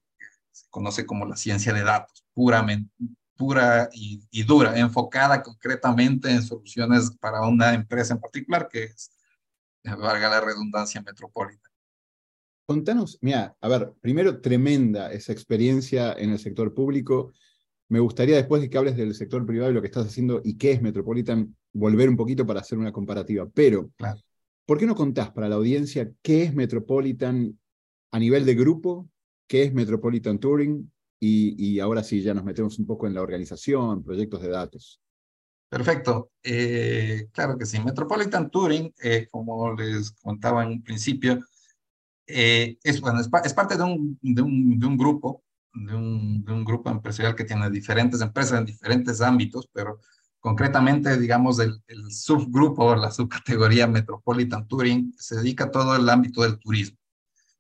se 0.52 0.66
conoce 0.70 1.06
como 1.06 1.26
la 1.26 1.36
ciencia 1.36 1.74
de 1.74 1.84
datos, 1.84 2.26
puramente, 2.34 2.92
pura 3.36 3.90
y, 3.92 4.44
dura, 4.44 4.78
enfocada 4.78 5.42
concretamente 5.42 6.30
en 6.30 6.44
soluciones 6.44 7.12
para 7.20 7.42
una 7.42 7.74
empresa 7.74 8.14
en 8.14 8.22
particular, 8.22 8.70
que 8.70 8.84
es, 8.84 9.12
valga 9.84 10.30
la 10.30 10.42
redundancia, 10.42 11.02
Metropolitan. 11.02 11.72
Contanos, 12.66 13.18
mira, 13.22 13.58
a 13.60 13.68
ver, 13.68 13.94
primero 14.00 14.40
tremenda 14.40 15.12
esa 15.12 15.34
experiencia 15.34 16.14
en 16.14 16.30
el 16.30 16.40
sector 16.40 16.74
público. 16.74 17.34
Me 17.90 18.00
gustaría 18.00 18.36
después 18.36 18.62
de 18.62 18.70
que 18.70 18.78
hables 18.78 18.98
del 18.98 19.14
sector 19.14 19.46
privado 19.46 19.72
y 19.72 19.74
lo 19.74 19.82
que 19.82 19.88
estás 19.88 20.08
haciendo 20.08 20.42
y 20.44 20.58
qué 20.58 20.72
es 20.72 20.82
Metropolitan, 20.82 21.56
volver 21.74 22.10
un 22.10 22.18
poquito 22.18 22.46
para 22.46 22.62
hacer 22.62 22.78
una 22.78 22.92
comparativa. 22.92 23.48
Pero, 23.54 23.92
¿por 24.66 24.78
qué 24.78 24.86
no 24.86 24.96
contás 24.96 25.32
para 25.32 25.50
la 25.50 25.56
audiencia 25.56 26.12
qué 26.22 26.44
es 26.44 26.54
Metropolitan 26.54 27.60
a 28.12 28.20
nivel 28.20 28.46
de 28.46 28.56
grupo, 28.56 29.10
qué 29.48 29.64
es 29.64 29.74
Metropolitan 29.74 30.40
Touring 30.40 30.90
y, 31.26 31.80
ahora 31.80 32.04
sí, 32.04 32.22
ya 32.22 32.34
nos 32.34 32.44
metemos 32.44 32.78
un 32.80 32.86
poco 32.86 33.08
en 33.08 33.14
la 33.14 33.22
organización, 33.22 34.04
proyectos 34.04 34.42
de 34.42 34.50
datos. 34.50 35.00
Perfecto. 35.70 36.32
Eh, 36.44 37.30
claro 37.32 37.58
que 37.58 37.66
sí. 37.66 37.80
Metropolitan 37.80 38.52
Touring, 38.52 38.94
eh, 39.02 39.28
como 39.32 39.74
les 39.74 40.12
contaba 40.12 40.64
en 40.64 40.72
un 40.72 40.84
principio, 40.84 41.40
eh, 42.28 42.78
es, 42.84 43.00
bueno, 43.00 43.22
es, 43.22 43.54
parte 43.54 43.78
de 43.78 43.84
un, 43.84 44.20
de 44.22 44.42
un, 44.42 44.78
de 44.78 44.86
un 44.86 44.98
grupo, 44.98 45.44
de 45.74 45.96
un, 45.96 46.64
grupo 46.66 46.90
empresarial 46.90 47.36
que 47.36 47.46
tiene 47.46 47.70
diferentes 47.70 48.22
empresas 48.22 48.60
en 48.60 48.66
diferentes 48.66 49.22
ámbitos, 49.22 49.70
pero 49.74 50.00
concretamente, 50.40 51.18
digamos, 51.18 51.60
el, 51.60 51.82
subgrupo, 52.12 52.96
la 52.96 53.12
subcategoría 53.12 53.88
Metropolitan 53.88 54.68
Touring, 54.68 55.14
se 55.18 55.36
dedica 55.38 55.66
a 55.66 55.72
todo 55.72 55.96
el 55.96 56.08
ámbito 56.10 56.44
del 56.44 56.60
turismo. 56.60 56.98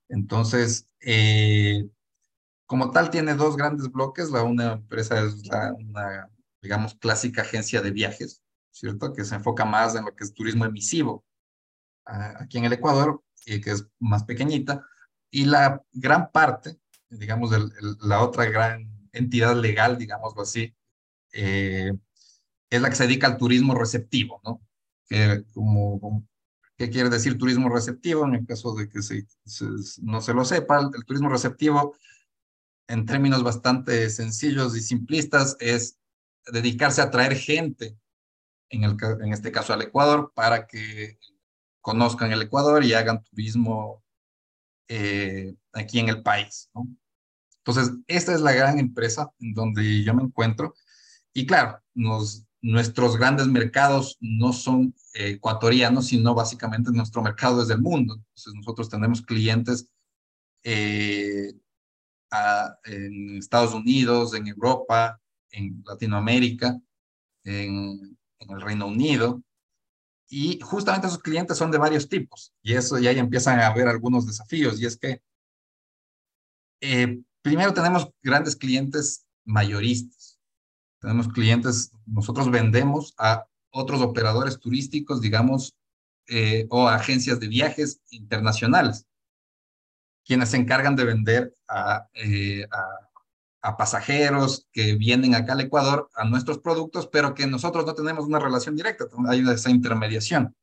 Entonces, 0.09 0.87
eh, 0.99 1.87
como 2.65 2.91
tal, 2.91 3.09
tiene 3.09 3.35
dos 3.35 3.55
grandes 3.57 3.91
bloques. 3.91 4.29
La 4.29 4.43
una 4.43 4.73
empresa 4.73 5.21
es 5.23 5.45
la, 5.47 5.73
una, 5.73 6.29
digamos, 6.61 6.95
clásica 6.95 7.41
agencia 7.41 7.81
de 7.81 7.91
viajes, 7.91 8.41
¿cierto? 8.71 9.13
Que 9.13 9.25
se 9.25 9.35
enfoca 9.35 9.65
más 9.65 9.95
en 9.95 10.05
lo 10.05 10.15
que 10.15 10.23
es 10.23 10.33
turismo 10.33 10.65
emisivo 10.65 11.25
aquí 12.05 12.57
en 12.57 12.65
el 12.65 12.73
Ecuador, 12.73 13.23
y 13.45 13.61
que 13.61 13.71
es 13.71 13.87
más 13.99 14.23
pequeñita. 14.23 14.85
Y 15.31 15.45
la 15.45 15.83
gran 15.91 16.31
parte, 16.31 16.79
digamos, 17.17 17.51
la 18.01 18.21
otra 18.21 18.45
gran 18.45 18.89
entidad 19.11 19.55
legal, 19.55 19.97
digámoslo 19.97 20.41
así, 20.41 20.73
eh, 21.33 21.93
es 22.69 22.81
la 22.81 22.89
que 22.89 22.95
se 22.95 23.03
dedica 23.03 23.27
al 23.27 23.37
turismo 23.37 23.75
receptivo, 23.75 24.41
¿no? 24.43 24.61
¿Qué 25.09 26.89
quiere 26.89 27.09
decir 27.09 27.37
turismo 27.37 27.69
receptivo? 27.69 28.25
En 28.25 28.35
el 28.35 28.45
caso 28.47 28.73
de 28.73 28.89
que 28.89 29.01
se, 29.01 29.27
no 30.01 30.21
se 30.21 30.33
lo 30.33 30.43
sepa, 30.43 30.79
el 30.79 31.05
turismo 31.05 31.29
receptivo 31.29 31.95
en 32.87 33.05
términos 33.05 33.43
bastante 33.43 34.09
sencillos 34.09 34.75
y 34.75 34.81
simplistas, 34.81 35.55
es 35.59 35.97
dedicarse 36.47 37.01
a 37.01 37.11
traer 37.11 37.35
gente, 37.35 37.97
en, 38.69 38.83
el, 38.83 38.97
en 39.21 39.33
este 39.33 39.51
caso 39.51 39.73
al 39.73 39.81
Ecuador, 39.81 40.31
para 40.35 40.67
que 40.67 41.17
conozcan 41.81 42.31
el 42.31 42.41
Ecuador 42.41 42.83
y 42.83 42.93
hagan 42.93 43.23
turismo 43.23 44.03
eh, 44.87 45.55
aquí 45.71 45.99
en 45.99 46.09
el 46.09 46.23
país. 46.23 46.69
¿no? 46.73 46.87
Entonces, 47.65 47.95
esta 48.07 48.33
es 48.33 48.41
la 48.41 48.51
gran 48.51 48.77
empresa 48.77 49.31
en 49.39 49.53
donde 49.53 50.03
yo 50.03 50.13
me 50.13 50.23
encuentro. 50.23 50.75
Y 51.33 51.45
claro, 51.45 51.81
nos, 51.93 52.45
nuestros 52.61 53.17
grandes 53.17 53.47
mercados 53.47 54.17
no 54.19 54.51
son 54.51 54.93
ecuatorianos, 55.13 56.07
sino 56.07 56.35
básicamente 56.35 56.91
nuestro 56.91 57.21
mercado 57.21 57.61
es 57.61 57.69
del 57.69 57.81
mundo. 57.81 58.15
Entonces, 58.15 58.53
nosotros 58.55 58.89
tenemos 58.89 59.21
clientes 59.21 59.87
eh, 60.63 61.53
en 62.85 63.37
Estados 63.37 63.73
Unidos, 63.73 64.33
en 64.33 64.47
Europa, 64.47 65.19
en 65.51 65.83
Latinoamérica, 65.85 66.79
en, 67.43 68.17
el 68.39 68.61
Reino 68.61 68.87
Unido. 68.87 69.41
Y 70.27 70.59
justamente 70.59 71.07
esos 71.07 71.21
clientes 71.21 71.57
son 71.57 71.71
de 71.71 71.77
varios 71.77 72.09
tipos. 72.09 72.53
Y 72.61 72.73
eso 72.73 72.97
ya 72.99 73.11
empiezan 73.11 73.59
a 73.59 73.67
haber 73.67 73.87
algunos 73.87 74.25
desafíos. 74.25 74.81
Y 74.81 74.85
es 74.85 74.97
que 74.97 75.21
eh, 76.81 77.21
primero 77.43 77.73
tenemos 77.73 78.09
grandes 78.23 78.55
clientes 78.55 79.25
mayoristas. 79.45 80.39
Tenemos 80.99 81.27
clientes, 81.27 81.91
nosotros 82.07 82.49
vendemos 82.49 83.13
a 83.19 83.45
otros 83.69 84.01
operadores 84.01 84.59
turísticos, 84.59 85.21
digamos, 85.21 85.75
eh, 86.27 86.65
o 86.69 86.87
agencias 86.87 87.39
de 87.39 87.49
viajes 87.49 88.01
internacionales 88.09 89.05
quienes 90.25 90.49
se 90.49 90.57
encargan 90.57 90.95
de 90.95 91.05
vender 91.05 91.55
eh, 92.13 92.65
a, 92.71 93.09
a, 93.61 93.77
pasajeros 93.77 94.67
que 94.71 94.95
vienen 94.95 95.35
acá 95.35 95.53
al 95.53 95.61
Ecuador 95.61 96.09
a 96.15 96.25
nuestros 96.25 96.59
productos, 96.59 97.07
pero 97.07 97.33
que 97.33 97.47
nosotros 97.47 97.85
no 97.85 97.93
tenemos 97.93 98.25
una 98.25 98.39
relación 98.39 98.75
directa, 98.75 99.05
hay 99.27 99.43
esa 99.49 99.69
intermediación. 99.69 100.55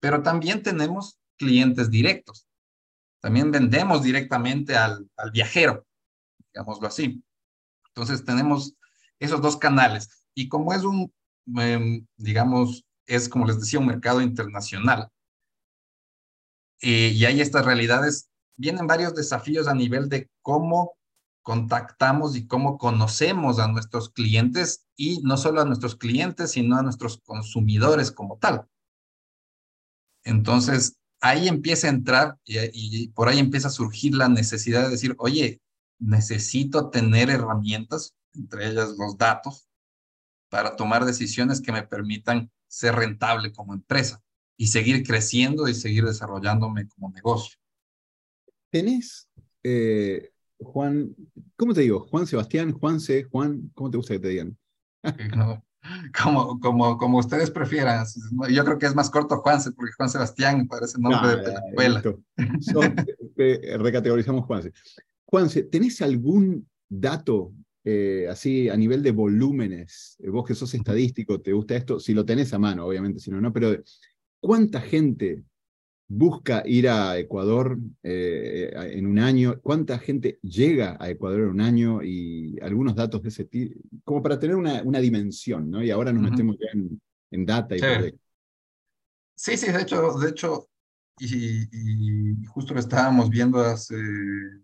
Pero 0.00 0.22
también 0.22 0.62
tenemos 0.62 1.18
clientes 1.36 1.90
directos. 1.90 2.46
También 3.20 3.50
vendemos 3.50 4.02
directamente 4.02 4.76
al 4.76 5.08
viajero, 5.32 5.86
digámoslo 6.52 6.86
así. 6.86 7.22
Entonces 7.88 8.24
tenemos 8.24 8.74
esos 9.18 9.40
dos 9.40 9.56
canales. 9.56 10.24
Y 10.34 10.48
como 10.48 10.72
es 10.72 10.84
un, 10.84 11.12
em, 11.56 12.06
digamos, 12.16 12.84
es 13.06 13.28
como 13.28 13.46
les 13.46 13.60
decía, 13.60 13.80
un 13.80 13.86
mercado 13.86 14.20
internacional, 14.20 15.08
eh, 16.82 17.12
y 17.14 17.24
hay 17.26 17.40
estas 17.40 17.66
realidades 17.66 18.30
vienen 18.60 18.86
varios 18.86 19.14
desafíos 19.14 19.66
a 19.68 19.74
nivel 19.74 20.10
de 20.10 20.28
cómo 20.42 20.98
contactamos 21.42 22.36
y 22.36 22.46
cómo 22.46 22.76
conocemos 22.76 23.58
a 23.58 23.68
nuestros 23.68 24.10
clientes 24.10 24.84
y 24.96 25.22
no 25.22 25.38
solo 25.38 25.62
a 25.62 25.64
nuestros 25.64 25.96
clientes, 25.96 26.50
sino 26.52 26.76
a 26.76 26.82
nuestros 26.82 27.22
consumidores 27.24 28.12
como 28.12 28.36
tal. 28.36 28.66
Entonces, 30.24 30.98
ahí 31.22 31.48
empieza 31.48 31.86
a 31.86 31.90
entrar 31.90 32.36
y, 32.44 33.08
por 33.08 33.28
ahí 33.28 33.38
empieza 33.38 33.68
a 33.68 33.72
surgir 33.72 34.14
la 34.14 34.28
necesidad 34.28 34.82
de 34.82 34.90
decir, 34.90 35.14
oye, 35.18 35.62
necesito 36.00 36.90
tener 36.90 37.30
herramientas, 37.30 38.16
entre 38.34 38.68
ellas 38.68 38.94
los 38.98 39.16
datos, 39.16 39.68
para 40.48 40.74
tomar 40.74 41.04
decisiones 41.04 41.60
que 41.60 41.72
me 41.72 41.86
permitan 41.86 42.50
ser 42.66 42.96
rentable 42.96 43.52
como 43.52 43.74
empresa 43.74 44.22
y 44.56 44.66
seguir 44.68 45.06
creciendo 45.06 45.68
y 45.68 45.74
seguir 45.74 46.04
desarrollándome 46.04 46.88
como 46.88 47.10
negocio. 47.10 47.58
¿Tenés, 48.70 49.28
eh, 49.62 50.30
Juan, 50.58 51.14
¿cómo 51.56 51.74
te 51.74 51.82
digo? 51.82 52.06
Juan 52.10 52.26
Sebastián, 52.26 52.72
Juan 52.72 53.00
C, 53.00 53.24
Juan, 53.24 53.70
¿cómo 53.74 53.90
te 53.90 53.96
gusta 53.96 54.14
que 54.14 54.20
te 54.20 54.28
digan? 54.28 54.58
como, 56.22 56.60
como, 56.60 56.98
como 56.98 57.18
ustedes 57.18 57.50
prefieran. 57.50 58.04
Yo 58.50 58.64
creo 58.64 58.78
que 58.78 58.86
es 58.86 58.94
más 58.94 59.10
corto 59.10 59.38
Juan 59.38 59.60
C, 59.60 59.72
porque 59.72 59.92
Juan 59.96 60.10
Sebastián 60.10 60.68
parece 60.68 60.98
nombre 60.98 61.36
de 61.36 61.42
telenovela. 61.42 62.02
recategorizamos 63.78 64.44
Juan 64.46 64.62
C. 65.48 65.62
¿tenés 65.64 66.02
algún 66.02 66.68
dato 66.88 67.52
eh, 67.84 68.26
así 68.28 68.68
a 68.68 68.76
nivel 68.76 69.02
de 69.02 69.12
volúmenes? 69.12 70.16
Eh, 70.20 70.28
vos 70.30 70.46
que 70.46 70.54
sos 70.54 70.72
estadístico, 70.74 71.40
¿te 71.40 71.52
gusta 71.52 71.76
esto? 71.76 72.00
Si 72.00 72.14
lo 72.14 72.24
tenés 72.24 72.52
a 72.52 72.58
mano, 72.58 72.86
obviamente, 72.86 73.20
si 73.20 73.30
no, 73.30 73.40
no, 73.40 73.52
pero 73.52 73.76
¿cuánta 74.40 74.80
gente 74.80 75.44
busca 76.08 76.62
ir 76.66 76.88
a 76.88 77.18
Ecuador 77.18 77.78
eh, 78.02 78.70
en 78.92 79.06
un 79.06 79.18
año? 79.18 79.60
¿Cuánta 79.62 79.98
gente 79.98 80.38
llega 80.42 80.96
a 80.98 81.08
Ecuador 81.08 81.42
en 81.42 81.48
un 81.48 81.60
año? 81.60 82.02
Y 82.02 82.58
algunos 82.60 82.96
datos 82.96 83.22
de 83.22 83.28
ese 83.28 83.44
tipo, 83.44 83.80
como 84.04 84.22
para 84.22 84.38
tener 84.38 84.56
una, 84.56 84.82
una 84.82 84.98
dimensión, 84.98 85.70
¿no? 85.70 85.82
Y 85.82 85.90
ahora 85.90 86.12
nos 86.12 86.28
metemos 86.30 86.56
ya 86.58 86.66
en, 86.72 87.00
en 87.30 87.46
data 87.46 87.76
y 87.76 87.78
sí. 87.78 88.18
Sí, 89.42 89.56
sí, 89.56 89.72
de 89.72 89.80
hecho, 89.80 90.18
de 90.18 90.28
hecho, 90.28 90.68
y, 91.20 92.46
justo 92.46 92.74
lo 92.74 92.80
estábamos 92.80 93.30
viendo 93.30 93.60
hace, 93.60 93.96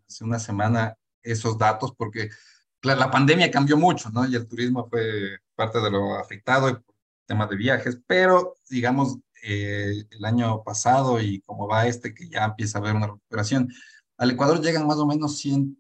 hace, 0.09 0.25
una 0.25 0.39
semana 0.39 0.97
esos 1.23 1.59
datos, 1.59 1.93
porque 1.97 2.31
la, 2.83 3.11
pandemia 3.11 3.51
cambió 3.51 3.77
mucho, 3.77 4.11
¿no? 4.11 4.27
Y 4.27 4.35
el 4.35 4.47
turismo 4.47 4.89
fue 4.89 5.39
parte 5.55 5.81
de 5.81 5.91
lo 5.91 6.17
afectado, 6.17 6.83
temas 7.27 7.51
de 7.51 7.57
viajes, 7.57 8.01
pero 8.07 8.55
digamos, 8.71 9.19
eh, 9.43 10.05
el 10.11 10.25
año 10.25 10.63
pasado 10.63 11.21
y 11.21 11.41
como 11.43 11.69
va 11.69 11.87
este, 11.87 12.15
que 12.15 12.29
ya 12.29 12.45
empieza 12.45 12.79
a 12.79 12.81
haber 12.81 12.95
una 12.95 13.07
recuperación. 13.07 13.73
Al 14.17 14.31
Ecuador 14.31 14.61
llegan 14.61 14.87
más 14.87 14.99
o 14.99 15.07
menos 15.07 15.39
100 15.39 15.79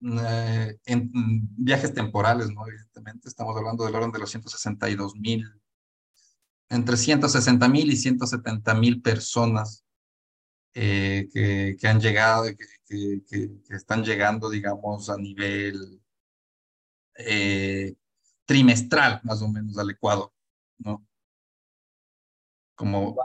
eh, 0.00 0.78
en, 0.86 1.10
viajes 1.56 1.92
temporales, 1.92 2.50
¿no? 2.50 2.66
Evidentemente, 2.66 3.28
estamos 3.28 3.56
hablando 3.56 3.84
del 3.84 3.94
orden 3.94 4.12
de 4.12 4.20
los 4.20 4.30
162 4.30 5.16
mil, 5.16 5.44
entre 6.70 6.96
160 6.96 7.68
mil 7.68 7.90
y 7.90 7.96
170 7.96 8.74
mil 8.74 9.02
personas 9.02 9.84
eh, 10.80 11.28
que, 11.32 11.76
que, 11.76 11.88
han 11.88 12.00
llegado, 12.00 12.44
que, 12.86 13.22
que, 13.28 13.50
están 13.70 14.04
llegando, 14.04 14.48
digamos, 14.48 15.10
a 15.10 15.16
nivel 15.16 16.00
trimestral, 18.44 19.20
más 19.24 19.42
o 19.42 19.48
menos, 19.48 19.76
al 19.76 19.90
Ecuador, 19.90 20.32
¿no? 20.78 21.04
Como... 22.76 23.16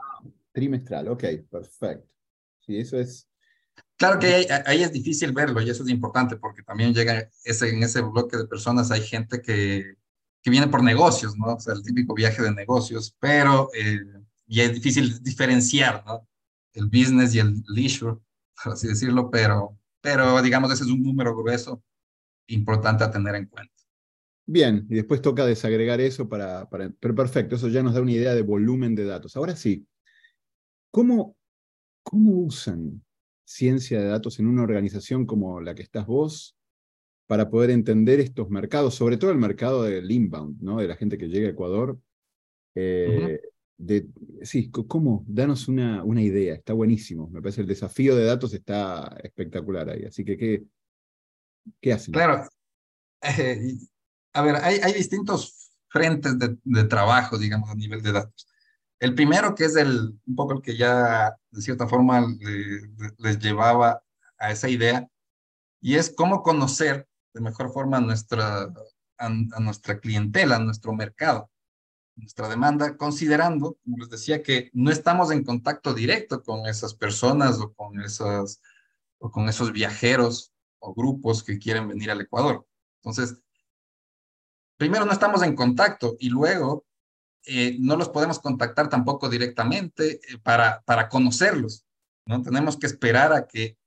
Trimestral, 0.51 1.09
ok, 1.09 1.23
perfecto. 1.49 2.09
Sí, 2.59 2.77
eso 2.77 2.99
es... 2.99 3.29
Claro 3.97 4.19
que 4.19 4.47
ahí, 4.65 4.81
es 4.81 4.91
difícil 4.91 5.31
verlo 5.31 5.61
y 5.61 5.69
eso 5.69 5.83
es 5.83 5.89
importante 5.89 6.37
porque 6.37 6.63
también 6.63 6.91
llega 6.91 7.29
ese, 7.43 7.69
en 7.69 7.83
ese 7.83 8.01
bloque 8.01 8.35
de 8.35 8.47
personas 8.47 8.89
hay 8.89 9.01
gente 9.01 9.43
que, 9.43 9.95
que 10.41 10.49
viene 10.49 10.67
por 10.67 10.83
negocios, 10.83 11.37
¿no? 11.37 11.53
O 11.53 11.59
sea, 11.59 11.75
el 11.75 11.83
típico 11.83 12.15
viaje 12.15 12.41
de 12.41 12.51
negocios, 12.51 13.15
pero 13.19 13.69
eh, 13.75 14.01
y 14.47 14.61
es 14.61 14.73
difícil 14.73 15.21
diferenciar, 15.21 16.03
¿no? 16.07 16.27
El 16.73 16.85
business 16.87 17.35
y 17.35 17.39
el 17.39 17.63
leisure, 17.67 18.17
por 18.63 18.73
así 18.73 18.87
decirlo, 18.87 19.29
pero, 19.29 19.77
pero 20.01 20.41
digamos, 20.41 20.71
ese 20.71 20.83
es 20.83 20.89
un 20.89 21.03
número 21.03 21.35
grueso 21.35 21.83
importante 22.47 23.03
a 23.03 23.11
tener 23.11 23.35
en 23.35 23.45
cuenta. 23.47 23.73
Bien, 24.45 24.85
y 24.89 24.95
después 24.95 25.21
toca 25.21 25.45
desagregar 25.45 26.01
eso 26.01 26.27
para, 26.27 26.69
para, 26.69 26.89
Pero 26.99 27.15
perfecto, 27.15 27.55
eso 27.55 27.69
ya 27.69 27.81
nos 27.81 27.93
da 27.93 28.01
una 28.01 28.11
idea 28.11 28.33
de 28.33 28.41
volumen 28.41 28.93
de 28.93 29.05
datos. 29.05 29.37
Ahora 29.37 29.55
sí, 29.55 29.87
¿cómo, 30.91 31.37
cómo 32.03 32.31
usan 32.41 33.03
ciencia 33.45 33.99
de 33.99 34.07
datos 34.07 34.39
en 34.39 34.47
una 34.47 34.63
organización 34.63 35.25
como 35.25 35.61
la 35.61 35.75
que 35.75 35.83
estás 35.83 36.05
vos 36.05 36.57
para 37.27 37.49
poder 37.49 37.69
entender 37.69 38.19
estos 38.19 38.49
mercados, 38.49 38.95
sobre 38.95 39.17
todo 39.17 39.31
el 39.31 39.37
mercado 39.37 39.83
del 39.83 40.11
inbound, 40.11 40.61
¿no? 40.61 40.77
de 40.79 40.87
la 40.87 40.95
gente 40.95 41.17
que 41.17 41.29
llega 41.29 41.47
a 41.47 41.51
Ecuador. 41.51 41.97
Eh, 42.75 43.39
de, 43.77 44.07
sí, 44.43 44.69
¿cómo? 44.71 45.23
Danos 45.27 45.67
una, 45.67 46.03
una 46.03 46.21
idea, 46.21 46.55
está 46.55 46.73
buenísimo. 46.73 47.29
Me 47.29 47.41
parece 47.41 47.61
el 47.61 47.67
desafío 47.67 48.15
de 48.15 48.25
datos 48.25 48.53
está 48.53 49.17
espectacular 49.23 49.89
ahí. 49.89 50.05
Así 50.05 50.23
que, 50.23 50.37
¿qué, 50.37 50.63
qué 51.81 51.93
hacen? 51.93 52.13
Claro. 52.13 52.47
Eh, 53.21 53.77
a 54.33 54.41
ver, 54.41 54.55
hay, 54.57 54.79
hay 54.83 54.93
distintos 54.93 55.71
frentes 55.89 56.37
de, 56.39 56.57
de, 56.63 56.83
trabajo, 56.85 57.37
digamos, 57.37 57.69
a 57.69 57.75
nivel 57.75 58.01
de 58.01 58.11
datos. 58.11 58.47
El 58.99 59.15
primero, 59.15 59.53
que 59.53 59.65
es 59.65 59.75
el, 59.75 60.17
un 60.25 60.35
poco 60.35 60.53
el 60.53 60.61
que 60.61 60.75
ya 60.75 61.35
de 61.51 61.61
cierta 61.61 61.87
forma 61.87 62.21
le, 62.21 62.89
les 63.17 63.39
llevaba 63.39 64.03
a 64.37 64.51
esa 64.51 64.69
idea, 64.69 65.07
y 65.81 65.95
es 65.95 66.13
cómo 66.15 66.41
conocer 66.41 67.07
de 67.33 67.41
mejor 67.41 67.71
forma 67.71 67.97
a 67.97 68.01
nuestra, 68.01 68.63
a, 68.63 69.25
a 69.25 69.59
nuestra 69.59 69.99
clientela, 69.99 70.55
a 70.55 70.59
nuestro 70.59 70.93
mercado, 70.93 71.49
nuestra 72.15 72.47
demanda, 72.47 72.97
considerando, 72.97 73.77
como 73.83 73.97
les 73.97 74.09
decía, 74.09 74.43
que 74.43 74.69
no 74.73 74.91
estamos 74.91 75.31
en 75.31 75.43
contacto 75.43 75.93
directo 75.93 76.43
con 76.43 76.65
esas 76.67 76.93
personas 76.93 77.59
o 77.59 77.73
con, 77.73 77.99
esas, 78.01 78.61
o 79.17 79.31
con 79.31 79.49
esos 79.49 79.71
viajeros 79.71 80.53
o 80.79 80.93
grupos 80.93 81.43
que 81.43 81.57
quieren 81.57 81.87
venir 81.87 82.11
al 82.11 82.21
Ecuador. 82.21 82.67
Entonces, 83.01 83.41
primero 84.77 85.05
no 85.05 85.11
estamos 85.11 85.43
en 85.43 85.55
contacto 85.55 86.15
y 86.19 86.29
luego 86.29 86.85
eh, 87.45 87.77
no 87.79 87.97
los 87.97 88.09
podemos 88.09 88.39
contactar 88.39 88.89
tampoco 88.89 89.29
directamente 89.29 90.13
eh, 90.13 90.37
para, 90.41 90.81
para 90.85 91.09
conocerlos. 91.09 91.85
¿no? 92.25 92.41
Tenemos 92.41 92.77
que 92.77 92.87
esperar 92.87 93.33
a 93.33 93.47
que 93.47 93.77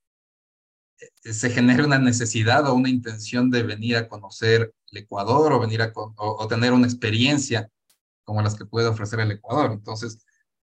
eh, 0.98 1.32
se 1.32 1.50
genere 1.50 1.84
una 1.84 1.98
necesidad 1.98 2.66
o 2.66 2.74
una 2.74 2.90
intención 2.90 3.50
de 3.50 3.62
venir 3.62 3.96
a 3.96 4.08
conocer 4.08 4.74
el 4.90 4.98
Ecuador 4.98 5.52
o 5.52 5.60
venir 5.60 5.82
a 5.82 5.92
o, 5.94 6.14
o, 6.16 6.48
tener 6.48 6.72
una 6.72 6.86
experiencia 6.86 7.70
como 8.26 8.42
las 8.42 8.56
que 8.56 8.66
puede 8.66 8.88
ofrecer 8.88 9.20
el 9.20 9.30
Ecuador. 9.30 9.72
Entonces, 9.72 10.26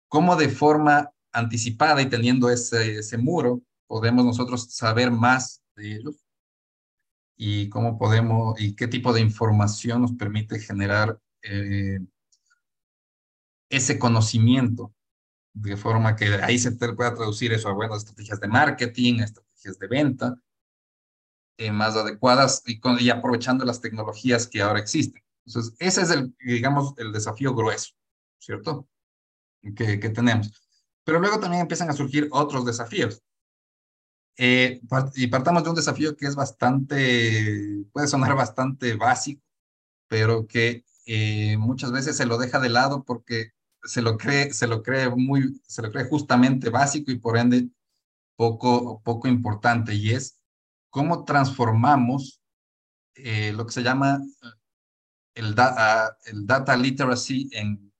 ¿cómo 0.08 0.36
de 0.36 0.48
forma 0.48 1.10
anticipada 1.32 2.00
y 2.00 2.08
teniendo 2.08 2.48
ese, 2.48 3.00
ese 3.00 3.18
muro 3.18 3.60
podemos 3.86 4.24
nosotros 4.24 4.72
saber 4.72 5.10
más 5.10 5.62
de 5.76 5.96
ellos? 5.96 6.24
Y 7.36 7.68
cómo 7.68 7.98
podemos, 7.98 8.58
y 8.60 8.74
qué 8.74 8.86
tipo 8.86 9.12
de 9.12 9.20
información 9.20 10.02
nos 10.02 10.12
permite 10.12 10.60
generar 10.60 11.18
eh, 11.42 11.98
ese 13.68 13.98
conocimiento, 13.98 14.94
de 15.52 15.76
forma 15.76 16.14
que 16.16 16.34
ahí 16.42 16.58
se 16.58 16.72
pueda 16.72 17.14
traducir 17.14 17.52
eso 17.52 17.68
a 17.68 17.72
buenas 17.72 17.98
estrategias 17.98 18.40
de 18.40 18.48
marketing, 18.48 19.20
estrategias 19.20 19.78
de 19.78 19.88
venta 19.88 20.34
eh, 21.58 21.72
más 21.72 21.96
adecuadas 21.96 22.62
y, 22.66 22.78
con, 22.78 23.00
y 23.00 23.10
aprovechando 23.10 23.64
las 23.64 23.80
tecnologías 23.80 24.46
que 24.46 24.62
ahora 24.62 24.78
existen. 24.78 25.22
Entonces, 25.50 25.74
ese 25.80 26.02
es 26.02 26.10
el, 26.10 26.34
digamos, 26.44 26.94
el 26.96 27.12
desafío 27.12 27.54
grueso, 27.54 27.92
¿cierto? 28.38 28.88
Que, 29.76 29.98
que 29.98 30.08
tenemos. 30.10 30.52
Pero 31.04 31.18
luego 31.18 31.40
también 31.40 31.62
empiezan 31.62 31.90
a 31.90 31.92
surgir 31.92 32.28
otros 32.30 32.64
desafíos. 32.64 33.20
Eh, 34.36 34.80
y 35.16 35.26
partamos 35.26 35.64
de 35.64 35.70
un 35.70 35.76
desafío 35.76 36.16
que 36.16 36.26
es 36.26 36.36
bastante, 36.36 37.84
puede 37.92 38.06
sonar 38.06 38.34
bastante 38.36 38.94
básico, 38.94 39.42
pero 40.08 40.46
que 40.46 40.84
eh, 41.06 41.56
muchas 41.58 41.90
veces 41.90 42.16
se 42.16 42.26
lo 42.26 42.38
deja 42.38 42.60
de 42.60 42.68
lado 42.68 43.04
porque 43.04 43.50
se 43.82 44.02
lo 44.02 44.16
cree, 44.16 44.52
se 44.52 44.68
lo 44.68 44.82
cree 44.82 45.08
muy, 45.10 45.60
se 45.66 45.82
lo 45.82 45.90
cree 45.90 46.04
justamente 46.04 46.70
básico 46.70 47.10
y 47.10 47.18
por 47.18 47.36
ende 47.36 47.68
poco, 48.36 49.02
poco 49.02 49.26
importante 49.26 49.94
y 49.94 50.10
es 50.12 50.40
cómo 50.90 51.24
transformamos 51.24 52.40
eh, 53.14 53.52
lo 53.52 53.66
que 53.66 53.72
se 53.72 53.82
llama 53.82 54.20
el, 55.34 55.54
da, 55.54 56.16
el 56.26 56.46
data 56.46 56.76
literacy 56.76 57.48
en, 57.52 57.92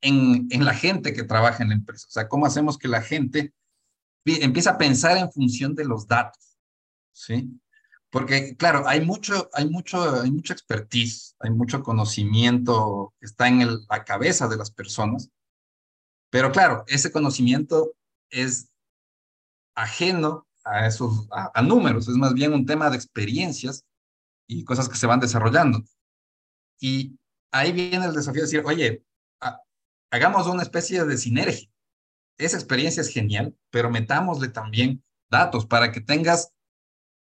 en, 0.00 0.48
en 0.50 0.64
la 0.64 0.74
gente 0.74 1.12
que 1.12 1.24
trabaja 1.24 1.62
en 1.62 1.70
la 1.70 1.74
empresa. 1.74 2.06
O 2.08 2.10
sea, 2.10 2.28
cómo 2.28 2.46
hacemos 2.46 2.78
que 2.78 2.88
la 2.88 3.02
gente 3.02 3.52
empiece 4.24 4.68
a 4.68 4.78
pensar 4.78 5.16
en 5.16 5.30
función 5.32 5.74
de 5.74 5.84
los 5.84 6.06
datos, 6.06 6.58
¿sí? 7.12 7.60
Porque, 8.10 8.56
claro, 8.56 8.88
hay 8.88 9.04
mucho, 9.04 9.50
hay 9.52 9.68
mucho, 9.68 10.22
hay 10.22 10.30
mucha 10.30 10.54
expertise, 10.54 11.36
hay 11.40 11.50
mucho 11.50 11.82
conocimiento 11.82 13.14
que 13.20 13.26
está 13.26 13.48
en 13.48 13.60
el, 13.60 13.86
la 13.88 14.04
cabeza 14.04 14.48
de 14.48 14.56
las 14.56 14.70
personas, 14.70 15.30
pero 16.30 16.52
claro, 16.52 16.84
ese 16.86 17.12
conocimiento 17.12 17.94
es 18.30 18.70
ajeno 19.74 20.46
a 20.64 20.86
esos, 20.86 21.28
a, 21.30 21.50
a 21.54 21.62
números, 21.62 22.08
es 22.08 22.16
más 22.16 22.34
bien 22.34 22.52
un 22.54 22.66
tema 22.66 22.88
de 22.90 22.96
experiencias 22.96 23.84
y 24.46 24.64
cosas 24.64 24.88
que 24.88 24.96
se 24.96 25.06
van 25.06 25.20
desarrollando. 25.20 25.82
Y 26.80 27.18
ahí 27.50 27.72
viene 27.72 28.06
el 28.06 28.14
desafío 28.14 28.42
de 28.42 28.46
decir, 28.46 28.62
oye, 28.64 29.04
hagamos 30.10 30.46
una 30.46 30.62
especie 30.62 31.04
de 31.04 31.16
sinergia. 31.16 31.68
Esa 32.38 32.56
experiencia 32.56 33.00
es 33.00 33.08
genial, 33.08 33.56
pero 33.70 33.90
metámosle 33.90 34.48
también 34.48 35.02
datos 35.30 35.66
para 35.66 35.92
que 35.92 36.00
tengas 36.00 36.52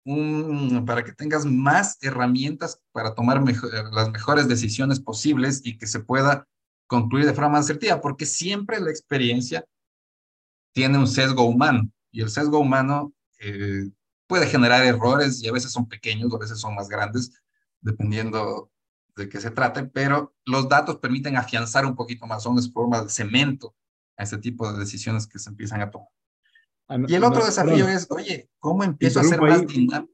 un, 0.04 0.84
para 0.86 1.04
que 1.04 1.12
tengas 1.12 1.44
más 1.44 1.98
herramientas 2.00 2.80
para 2.92 3.14
tomar 3.14 3.40
mejor, 3.40 3.70
las 3.92 4.10
mejores 4.10 4.48
decisiones 4.48 5.00
posibles 5.00 5.60
y 5.64 5.78
que 5.78 5.86
se 5.86 6.00
pueda 6.00 6.48
concluir 6.86 7.26
de 7.26 7.34
forma 7.34 7.58
asertiva, 7.58 8.00
porque 8.00 8.26
siempre 8.26 8.80
la 8.80 8.90
experiencia 8.90 9.64
tiene 10.72 10.98
un 10.98 11.06
sesgo 11.06 11.44
humano 11.44 11.90
y 12.10 12.22
el 12.22 12.30
sesgo 12.30 12.58
humano 12.58 13.12
eh, 13.38 13.90
puede 14.26 14.46
generar 14.46 14.84
errores 14.84 15.42
y 15.42 15.48
a 15.48 15.52
veces 15.52 15.70
son 15.70 15.88
pequeños, 15.88 16.32
a 16.34 16.38
veces 16.38 16.58
son 16.58 16.74
más 16.74 16.88
grandes, 16.88 17.30
dependiendo 17.80 18.70
de 19.16 19.28
qué 19.28 19.40
se 19.40 19.50
trate, 19.50 19.84
pero 19.84 20.34
los 20.46 20.68
datos 20.68 20.96
permiten 20.98 21.36
afianzar 21.36 21.84
un 21.84 21.94
poquito 21.94 22.26
más, 22.26 22.42
son 22.42 22.60
forma 22.72 23.02
de 23.02 23.10
cemento 23.10 23.74
a 24.16 24.24
ese 24.24 24.38
tipo 24.38 24.70
de 24.70 24.78
decisiones 24.78 25.26
que 25.26 25.38
se 25.38 25.50
empiezan 25.50 25.82
a 25.82 25.90
tomar. 25.90 26.08
Ah, 26.88 26.98
y 27.06 27.14
el 27.14 27.24
otro 27.24 27.44
desafío 27.44 27.88
es, 27.88 28.06
oye, 28.10 28.48
¿cómo 28.58 28.84
empiezo 28.84 29.20
a 29.20 29.24
ser 29.24 29.40
más 29.40 29.66
dinámico? 29.66 30.12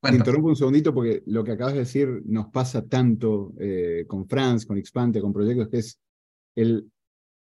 Te 0.00 0.14
interrumpo 0.14 0.48
un 0.48 0.56
segundito 0.56 0.94
porque 0.94 1.22
lo 1.26 1.42
que 1.42 1.52
acabas 1.52 1.72
de 1.72 1.80
decir 1.80 2.22
nos 2.24 2.48
pasa 2.48 2.86
tanto 2.86 3.52
eh, 3.58 4.04
con 4.06 4.28
France, 4.28 4.66
con 4.66 4.78
Expante, 4.78 5.20
con 5.20 5.32
proyectos, 5.32 5.68
que 5.68 5.78
es 5.78 5.98
el 6.54 6.88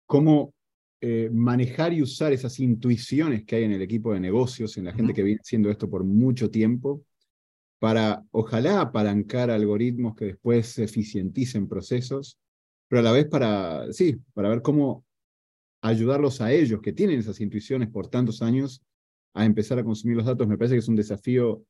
cómo 0.06 0.54
eh, 1.02 1.30
manejar 1.32 1.92
y 1.92 2.02
usar 2.02 2.32
esas 2.32 2.60
intuiciones 2.60 3.44
que 3.44 3.58
hay 3.58 3.64
en 3.66 3.74
el 3.74 3.82
equipo 3.82 4.14
de 4.14 4.22
negocios, 4.22 4.78
en 4.78 4.86
la 4.86 4.94
gente 4.94 5.12
uh 5.12 5.14
-huh. 5.14 5.16
que 5.16 5.24
viene 5.24 5.42
haciendo 5.42 5.70
esto 5.70 5.90
por 5.90 6.06
mucho 6.06 6.50
tiempo, 6.50 7.04
para 7.80 8.24
ojalá 8.32 8.82
apalancar 8.82 9.52
algoritmos 9.52 10.16
que 10.16 10.26
después 10.26 10.78
eficienticen 10.80 11.68
procesos, 11.68 12.38
pero 12.88 13.02
a 13.02 13.04
la 13.04 13.12
vez 13.12 13.28
para, 13.28 13.92
sí, 13.94 14.18
para 14.34 14.50
ver 14.50 14.62
cómo 14.62 15.06
ayudarlos 15.82 16.42
a 16.42 16.52
ellos 16.52 16.82
que 16.82 16.94
tienen 16.94 17.20
esas 17.20 17.40
intuiciones 17.40 17.90
por 17.90 18.08
tantos 18.08 18.42
años 18.42 18.82
a 19.34 19.46
empezar 19.46 19.78
a 19.78 19.84
consumir 19.84 20.18
los 20.18 20.26
datos. 20.26 20.48
Me 20.48 20.58
parece 20.58 20.76
que 20.76 20.80
es 20.80 20.88
un 20.88 20.96
desafío 20.96 21.64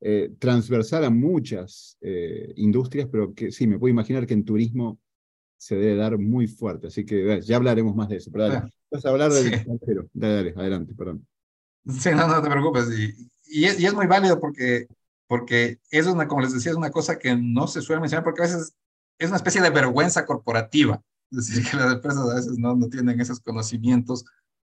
eh, 0.00 0.32
transversal 0.38 1.04
a 1.04 1.10
muchas 1.10 1.96
eh, 2.00 2.52
industrias, 2.56 3.08
pero 3.10 3.34
que 3.34 3.52
sí, 3.52 3.66
me 3.66 3.78
puedo 3.78 3.90
imaginar 3.90 4.26
que 4.26 4.34
en 4.34 4.44
turismo 4.44 4.98
se 5.56 5.76
debe 5.76 5.96
dar 5.96 6.18
muy 6.18 6.48
fuerte. 6.48 6.88
Así 6.88 7.04
que 7.04 7.40
ya 7.42 7.56
hablaremos 7.56 7.94
más 7.94 8.08
de 8.08 8.16
eso. 8.16 8.30
Pero 8.32 8.48
dale, 8.48 8.70
vas 8.90 9.04
a 9.04 9.10
hablar 9.10 9.30
del 9.30 9.44
sí. 9.44 9.54
extranjero. 9.54 10.08
Dale, 10.12 10.34
dale, 10.34 10.54
adelante, 10.56 10.94
perdón. 10.94 11.26
Sí, 11.86 12.10
no, 12.10 12.26
no 12.26 12.42
te 12.42 12.50
preocupes. 12.50 12.86
Y, 12.98 13.30
y, 13.46 13.64
es, 13.66 13.78
y 13.78 13.86
es 13.86 13.94
muy 13.94 14.06
válido 14.06 14.40
porque 14.40 14.86
porque 15.30 15.80
eso 15.92 16.08
es 16.08 16.14
una, 16.16 16.26
como 16.26 16.40
les 16.40 16.52
decía, 16.52 16.72
es 16.72 16.76
una 16.76 16.90
cosa 16.90 17.16
que 17.16 17.36
no 17.36 17.68
se 17.68 17.82
suele 17.82 18.00
mencionar 18.00 18.24
porque 18.24 18.42
a 18.42 18.46
veces 18.46 18.74
es 19.16 19.28
una 19.28 19.36
especie 19.36 19.62
de 19.62 19.70
vergüenza 19.70 20.26
corporativa, 20.26 21.00
es 21.30 21.46
decir, 21.46 21.70
que 21.70 21.76
las 21.76 21.92
empresas 21.92 22.28
a 22.28 22.34
veces 22.34 22.58
no, 22.58 22.74
no 22.74 22.88
tienen 22.88 23.20
esos 23.20 23.38
conocimientos, 23.38 24.24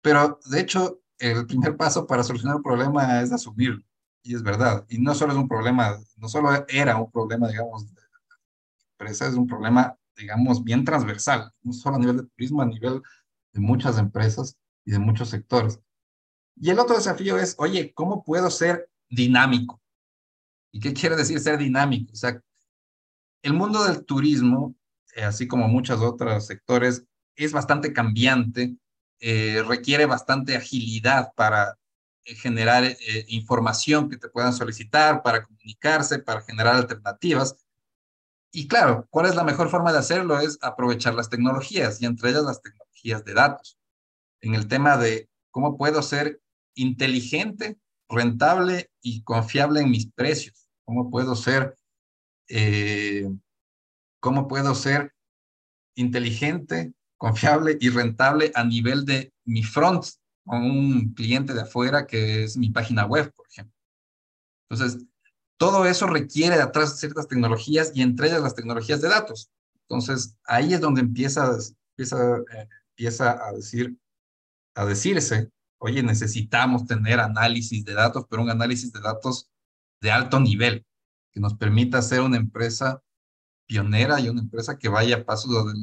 pero 0.02 0.42
de 0.48 0.60
hecho 0.60 1.00
el 1.20 1.46
primer 1.48 1.78
paso 1.78 2.06
para 2.06 2.22
solucionar 2.22 2.58
un 2.58 2.64
problema 2.64 3.22
es 3.22 3.32
asumirlo, 3.32 3.82
y 4.24 4.36
es 4.36 4.44
verdad, 4.44 4.86
y 4.90 4.98
no 4.98 5.16
solo 5.16 5.32
es 5.32 5.40
un 5.40 5.48
problema, 5.48 5.98
no 6.18 6.28
solo 6.28 6.50
era 6.68 6.98
un 6.98 7.10
problema, 7.10 7.48
digamos, 7.48 7.88
de 7.88 8.02
empresa, 8.92 9.28
es 9.30 9.36
un 9.36 9.48
problema, 9.48 9.98
digamos, 10.18 10.66
bien 10.66 10.84
transversal, 10.84 11.50
no 11.62 11.72
solo 11.72 11.96
a 11.96 12.00
nivel 12.00 12.18
de 12.18 12.24
turismo, 12.24 12.62
a 12.62 12.66
nivel 12.66 13.02
de 13.54 13.60
muchas 13.62 13.98
empresas 13.98 14.58
y 14.84 14.92
de 14.92 15.00
muchos 15.00 15.30
sectores. 15.30 15.80
Y 16.58 16.72
el 16.72 16.80
otro 16.80 16.98
desafío 16.98 17.38
es, 17.38 17.56
oye, 17.58 17.94
¿cómo 17.94 18.26
puedo 18.26 18.52
ser 18.52 18.90
dinámico? 19.10 19.82
¿Y 20.72 20.80
qué 20.80 20.94
quiere 20.94 21.16
decir 21.16 21.40
ser 21.40 21.58
dinámico? 21.58 22.14
O 22.14 22.16
sea, 22.16 22.42
el 23.44 23.54
mundo 23.54 23.84
del 23.84 24.06
turismo, 24.06 24.76
eh, 25.16 25.24
así 25.24 25.48
como 25.48 25.68
muchos 25.68 26.02
otros 26.02 26.46
sectores, 26.46 27.06
es 27.36 27.52
bastante 27.52 27.94
cambiante, 27.94 28.76
eh, 29.20 29.64
requiere 29.68 30.06
bastante 30.06 30.56
agilidad 30.56 31.32
para 31.36 31.78
eh, 32.26 32.36
generar 32.36 32.84
eh, 32.84 32.98
información 33.30 34.10
que 34.10 34.18
te 34.18 34.30
puedan 34.30 34.54
solicitar, 34.54 35.24
para 35.24 35.44
comunicarse, 35.44 36.20
para 36.20 36.42
generar 36.42 36.76
alternativas. 36.76 37.56
Y 38.52 38.68
claro, 38.68 39.08
¿cuál 39.10 39.28
es 39.28 39.36
la 39.36 39.44
mejor 39.44 39.70
forma 39.70 39.92
de 39.92 40.00
hacerlo? 40.00 40.40
Es 40.40 40.58
aprovechar 40.62 41.14
las 41.16 41.30
tecnologías 41.30 42.02
y 42.02 42.06
entre 42.06 42.32
ellas 42.32 42.44
las 42.44 42.62
tecnologías 42.62 43.24
de 43.24 43.34
datos. 43.34 43.78
En 44.42 44.56
el 44.56 44.68
tema 44.68 44.98
de 44.98 45.30
cómo 45.52 45.78
puedo 45.78 46.02
ser 46.02 46.42
inteligente, 46.76 47.78
rentable 48.10 48.92
y 49.02 49.24
confiable 49.24 49.82
en 49.82 49.92
mis 49.92 50.12
precios 50.12 50.61
¿Cómo 50.92 51.10
puedo 51.10 51.38
ser, 51.38 51.78
eh, 52.50 53.26
cómo 54.20 54.50
puedo 54.50 54.76
ser 54.76 55.14
inteligente, 55.96 56.94
confiable 57.16 57.78
y 57.80 57.88
rentable 57.88 58.52
a 58.56 58.66
nivel 58.66 59.06
de 59.06 59.32
mi 59.46 59.64
front 59.64 60.04
con 60.44 60.64
un 60.64 61.14
cliente 61.14 61.54
de 61.54 61.62
afuera 61.62 62.06
que 62.06 62.44
es 62.44 62.58
mi 62.58 62.72
página 62.72 63.06
web, 63.06 63.32
por 63.34 63.48
ejemplo? 63.48 63.74
Entonces, 64.70 65.06
todo 65.58 65.86
eso 65.86 66.08
requiere 66.08 66.58
de 66.58 66.64
atrás 66.64 67.00
ciertas 67.00 67.30
tecnologías 67.30 67.94
y 67.96 68.02
entre 68.02 68.28
ellas 68.28 68.42
las 68.42 68.56
tecnologías 68.56 69.00
de 69.00 69.08
datos. 69.08 69.50
Entonces, 69.88 70.36
ahí 70.44 70.74
es 70.74 70.82
donde 70.82 71.00
empieza, 71.00 71.58
empieza, 71.92 72.36
eh, 72.36 72.68
empieza 72.90 73.48
a, 73.48 73.54
decir, 73.54 73.98
a 74.76 74.84
decirse, 74.84 75.50
oye, 75.78 76.04
necesitamos 76.04 76.86
tener 76.86 77.22
análisis 77.22 77.86
de 77.86 77.94
datos, 77.94 78.26
pero 78.30 78.42
un 78.42 78.50
análisis 78.50 78.92
de 78.92 79.00
datos 79.00 79.51
de 80.02 80.12
alto 80.12 80.40
nivel, 80.40 80.86
que 81.32 81.40
nos 81.40 81.56
permita 81.56 82.02
ser 82.02 82.22
una 82.22 82.38
empresa 82.38 83.02
pionera 83.68 84.20
y 84.20 84.28
una 84.28 84.42
empresa 84.42 84.78
que 84.78 84.90
vaya 84.90 85.18
a 85.18 85.24
pasos, 85.24 85.74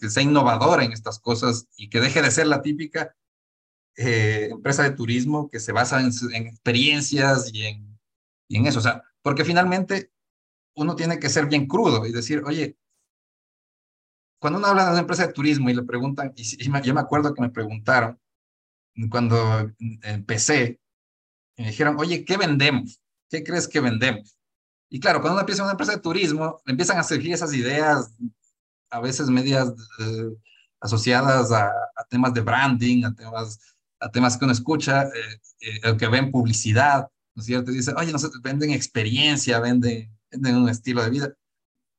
que 0.00 0.08
sea 0.08 0.22
innovadora 0.22 0.84
en 0.84 0.92
estas 0.92 1.18
cosas 1.18 1.68
y 1.76 1.90
que 1.90 2.00
deje 2.00 2.22
de 2.22 2.30
ser 2.30 2.46
la 2.46 2.62
típica 2.62 3.14
eh, 3.96 4.48
empresa 4.50 4.84
de 4.84 4.92
turismo 4.92 5.50
que 5.50 5.60
se 5.60 5.72
basa 5.72 6.00
en, 6.00 6.10
en 6.32 6.46
experiencias 6.46 7.52
y 7.52 7.66
en, 7.66 7.98
y 8.48 8.56
en 8.56 8.66
eso. 8.66 8.78
O 8.78 8.82
sea, 8.82 9.02
porque 9.22 9.44
finalmente 9.44 10.10
uno 10.74 10.96
tiene 10.96 11.18
que 11.18 11.28
ser 11.28 11.46
bien 11.46 11.66
crudo 11.66 12.06
y 12.06 12.12
decir, 12.12 12.42
oye, 12.46 12.78
cuando 14.40 14.58
uno 14.58 14.68
habla 14.68 14.84
de 14.84 14.90
una 14.92 15.00
empresa 15.00 15.26
de 15.26 15.32
turismo 15.32 15.68
y 15.68 15.74
le 15.74 15.82
preguntan, 15.82 16.32
y, 16.36 16.44
yo 16.82 16.94
me 16.94 17.00
acuerdo 17.00 17.34
que 17.34 17.42
me 17.42 17.50
preguntaron 17.50 18.18
cuando 19.10 19.70
empecé, 20.02 20.80
me 21.56 21.66
dijeron, 21.66 21.96
oye, 21.98 22.24
¿qué 22.24 22.36
vendemos? 22.36 23.00
¿Qué 23.28 23.44
crees 23.44 23.68
que 23.68 23.80
vendemos? 23.80 24.38
Y 24.90 25.00
claro, 25.00 25.20
cuando 25.20 25.34
uno 25.34 25.40
empieza 25.40 25.62
una 25.62 25.72
empresa 25.72 25.92
de 25.92 26.00
turismo, 26.00 26.62
empiezan 26.66 26.98
a 26.98 27.04
surgir 27.04 27.32
esas 27.32 27.52
ideas, 27.54 28.10
a 28.90 29.00
veces 29.00 29.28
medias 29.28 29.68
eh, 29.98 30.28
asociadas 30.80 31.52
a, 31.52 31.70
temas 32.08 32.32
de 32.32 32.40
branding, 32.40 33.04
a 33.04 33.14
temas, 33.14 33.58
a 34.00 34.10
temas 34.10 34.36
que 34.36 34.44
uno 34.44 34.52
escucha, 34.52 35.02
eh, 35.04 35.40
eh, 35.60 35.96
que 35.98 36.08
ven 36.08 36.30
publicidad, 36.30 37.08
¿no 37.34 37.40
es 37.40 37.46
cierto? 37.46 37.70
dice, 37.70 37.92
oye, 37.96 38.12
nosotros 38.12 38.40
venden 38.42 38.70
experiencia, 38.70 39.60
venden, 39.60 40.10
venden 40.30 40.56
un 40.56 40.68
estilo 40.68 41.02
de 41.02 41.10
vida. 41.10 41.34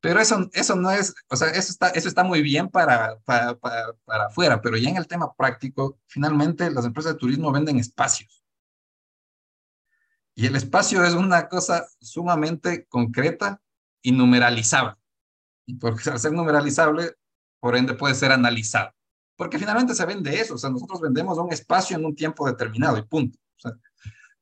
Pero 0.00 0.18
eso, 0.18 0.48
eso 0.54 0.76
no 0.76 0.90
es, 0.90 1.14
o 1.28 1.36
sea, 1.36 1.48
eso 1.50 1.70
está, 1.70 1.90
eso 1.90 2.08
está 2.08 2.24
muy 2.24 2.42
bien 2.42 2.68
para, 2.68 3.18
para, 3.20 3.54
para, 3.56 3.92
para 4.04 4.26
afuera, 4.26 4.60
pero 4.60 4.76
ya 4.78 4.88
en 4.88 4.96
el 4.96 5.06
tema 5.06 5.32
práctico, 5.34 5.98
finalmente 6.06 6.70
las 6.70 6.86
empresas 6.86 7.12
de 7.12 7.18
turismo 7.18 7.52
venden 7.52 7.78
espacios. 7.78 8.39
Y 10.40 10.46
el 10.46 10.56
espacio 10.56 11.04
es 11.04 11.12
una 11.12 11.48
cosa 11.48 11.86
sumamente 12.00 12.86
concreta 12.88 13.60
y 14.00 14.10
numeralizable. 14.10 14.94
Y 15.66 15.74
porque 15.74 16.08
al 16.08 16.18
ser 16.18 16.32
numeralizable, 16.32 17.12
por 17.60 17.76
ende 17.76 17.92
puede 17.92 18.14
ser 18.14 18.32
analizado. 18.32 18.90
Porque 19.36 19.58
finalmente 19.58 19.94
se 19.94 20.06
vende 20.06 20.40
eso, 20.40 20.54
o 20.54 20.58
sea, 20.58 20.70
nosotros 20.70 21.02
vendemos 21.02 21.36
un 21.36 21.52
espacio 21.52 21.94
en 21.94 22.06
un 22.06 22.14
tiempo 22.14 22.46
determinado 22.46 22.96
y 22.96 23.02
punto. 23.02 23.38
O 23.58 23.60
sea, 23.60 23.72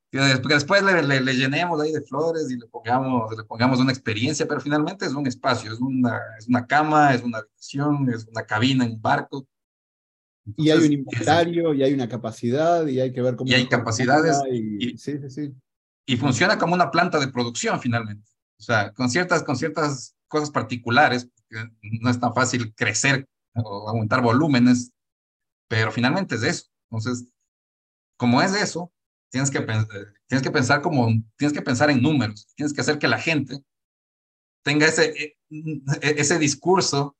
que 0.09 0.19
después 0.47 0.81
le, 0.83 1.19
le, 1.19 1.33
llenemos 1.33 1.81
ahí 1.81 1.91
de 1.91 2.01
flores 2.01 2.49
y 2.49 2.57
le 2.57 2.67
pongamos, 2.67 3.35
le 3.35 3.43
pongamos 3.43 3.81
una 3.81 3.91
experiencia, 3.91 4.47
pero 4.47 4.61
finalmente 4.61 5.05
es 5.05 5.13
un 5.13 5.27
espacio, 5.27 5.73
es 5.73 5.81
una, 5.81 6.17
es 6.37 6.47
una 6.47 6.65
cama, 6.65 7.13
es 7.13 7.23
una 7.23 7.39
habitación, 7.39 8.09
es 8.09 8.25
una 8.25 8.45
cabina 8.45 8.85
en 8.85 8.91
un 8.93 9.01
barco. 9.01 9.45
y 10.55 10.69
hay 10.69 10.79
un 10.79 10.93
inventario, 10.93 11.73
y 11.73 11.83
hay 11.83 11.93
una 11.93 12.07
capacidad, 12.07 12.87
y 12.87 13.01
hay 13.01 13.11
que 13.11 13.21
ver 13.21 13.35
cómo... 13.35 13.51
Y 13.51 13.53
hay 13.53 13.67
capacidades. 13.67 14.41
Y, 14.49 14.97
sí, 14.97 15.19
sí, 15.19 15.29
sí. 15.29 15.53
Y 16.05 16.17
funciona 16.17 16.57
como 16.57 16.73
una 16.73 16.91
planta 16.91 17.19
de 17.19 17.27
producción 17.27 17.79
finalmente. 17.79 18.29
O 18.57 18.63
sea, 18.63 18.93
con 18.93 19.09
ciertas, 19.09 19.43
con 19.43 19.55
ciertas 19.55 20.15
cosas 20.27 20.51
particulares, 20.51 21.29
no 21.81 22.09
es 22.09 22.19
tan 22.19 22.33
fácil 22.33 22.73
crecer 22.75 23.27
o 23.55 23.89
aumentar 23.89 24.21
volúmenes, 24.21 24.91
pero 25.67 25.91
finalmente 25.91 26.35
es 26.35 26.43
eso. 26.43 26.65
Entonces, 26.89 27.31
como 28.17 28.41
es 28.41 28.53
eso, 28.53 28.91
tienes 29.29 29.49
que, 29.49 29.59
tienes 30.27 30.43
que 30.43 30.51
pensar 30.51 30.81
como, 30.81 31.07
tienes 31.37 31.53
que 31.53 31.61
pensar 31.61 31.89
en 31.89 32.01
números, 32.01 32.47
tienes 32.55 32.73
que 32.73 32.81
hacer 32.81 32.99
que 32.99 33.07
la 33.07 33.19
gente 33.19 33.63
tenga 34.63 34.87
ese, 34.87 35.05
e, 35.05 35.37
e, 35.49 36.15
ese 36.17 36.37
discurso, 36.37 37.15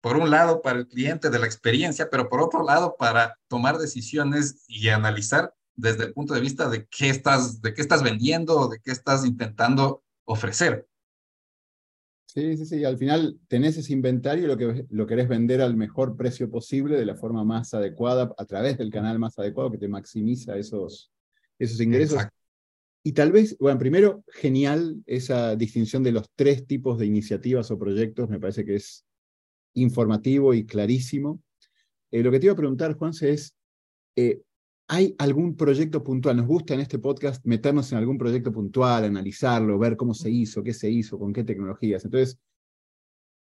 por 0.00 0.16
un 0.16 0.30
lado 0.30 0.60
para 0.60 0.80
el 0.80 0.86
cliente 0.86 1.30
de 1.30 1.38
la 1.38 1.46
experiencia, 1.46 2.10
pero 2.10 2.28
por 2.28 2.42
otro 2.42 2.62
lado 2.62 2.96
para 2.98 3.38
tomar 3.48 3.78
decisiones 3.78 4.64
y 4.68 4.88
analizar 4.90 5.54
desde 5.76 6.04
el 6.04 6.12
punto 6.12 6.34
de 6.34 6.40
vista 6.40 6.68
de 6.68 6.86
qué 6.86 7.08
estás, 7.08 7.60
de 7.60 7.74
qué 7.74 7.82
estás 7.82 8.02
vendiendo 8.02 8.56
o 8.56 8.68
de 8.68 8.78
qué 8.80 8.92
estás 8.92 9.24
intentando 9.26 10.02
ofrecer. 10.24 10.86
Sí, 12.26 12.56
sí, 12.56 12.66
sí. 12.66 12.84
Al 12.84 12.98
final 12.98 13.38
tenés 13.46 13.76
ese 13.76 13.92
inventario 13.92 14.44
y 14.44 14.46
lo 14.48 14.56
que 14.56 14.86
lo 14.90 15.06
querés 15.06 15.28
vender 15.28 15.60
al 15.62 15.76
mejor 15.76 16.16
precio 16.16 16.50
posible, 16.50 16.96
de 16.96 17.06
la 17.06 17.14
forma 17.14 17.44
más 17.44 17.74
adecuada, 17.74 18.34
a 18.36 18.44
través 18.44 18.76
del 18.76 18.90
canal 18.90 19.18
más 19.20 19.38
adecuado 19.38 19.70
que 19.70 19.78
te 19.78 19.86
maximiza 19.86 20.56
esos, 20.56 21.12
esos 21.58 21.80
ingresos. 21.80 22.20
Y 23.04 23.12
tal 23.12 23.30
vez, 23.30 23.56
bueno, 23.58 23.78
primero, 23.78 24.24
genial 24.28 25.02
esa 25.06 25.54
distinción 25.54 26.02
de 26.02 26.10
los 26.10 26.26
tres 26.34 26.66
tipos 26.66 26.98
de 26.98 27.06
iniciativas 27.06 27.70
o 27.70 27.78
proyectos, 27.78 28.28
me 28.28 28.40
parece 28.40 28.64
que 28.64 28.76
es 28.76 29.04
informativo 29.74 30.54
y 30.54 30.64
clarísimo. 30.64 31.42
Eh, 32.10 32.22
lo 32.22 32.30
que 32.30 32.40
te 32.40 32.46
iba 32.46 32.54
a 32.54 32.56
preguntar, 32.56 32.94
Juanse, 32.94 33.30
es, 33.30 33.54
eh, 34.16 34.40
¿hay 34.88 35.14
algún 35.18 35.56
proyecto 35.56 36.02
puntual? 36.02 36.36
Nos 36.36 36.46
gusta 36.46 36.74
en 36.74 36.80
este 36.80 36.98
podcast 36.98 37.44
meternos 37.44 37.90
en 37.92 37.98
algún 37.98 38.18
proyecto 38.18 38.52
puntual, 38.52 39.04
analizarlo, 39.04 39.78
ver 39.78 39.96
cómo 39.96 40.14
se 40.14 40.30
hizo, 40.30 40.62
qué 40.62 40.74
se 40.74 40.90
hizo, 40.90 41.18
con 41.18 41.32
qué 41.32 41.44
tecnologías. 41.44 42.04
Entonces, 42.04 42.38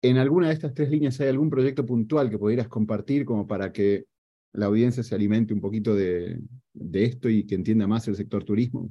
en 0.03 0.19
alguna 0.19 0.49
de 0.49 0.55
estas 0.55 0.75
tres 0.75 0.91
líneas 0.91 1.21
hay 1.21 1.29
algún 1.29 1.51
proyecto 1.51 1.85
puntual 1.85 2.31
que 2.31 2.39
pudieras 2.39 2.69
compartir 2.69 3.25
como 3.25 3.47
para 3.47 3.73
que 3.73 4.07
la 4.53 4.67
audiencia 4.67 5.03
se 5.03 5.15
alimente 5.15 5.55
un 5.55 5.61
poquito 5.61 5.95
de, 5.95 6.41
de 6.73 7.05
esto 7.05 7.29
y 7.29 7.47
que 7.47 7.55
entienda 7.55 7.87
más 7.87 8.09
el 8.09 8.17
sector 8.17 8.45
turismo? 8.45 8.91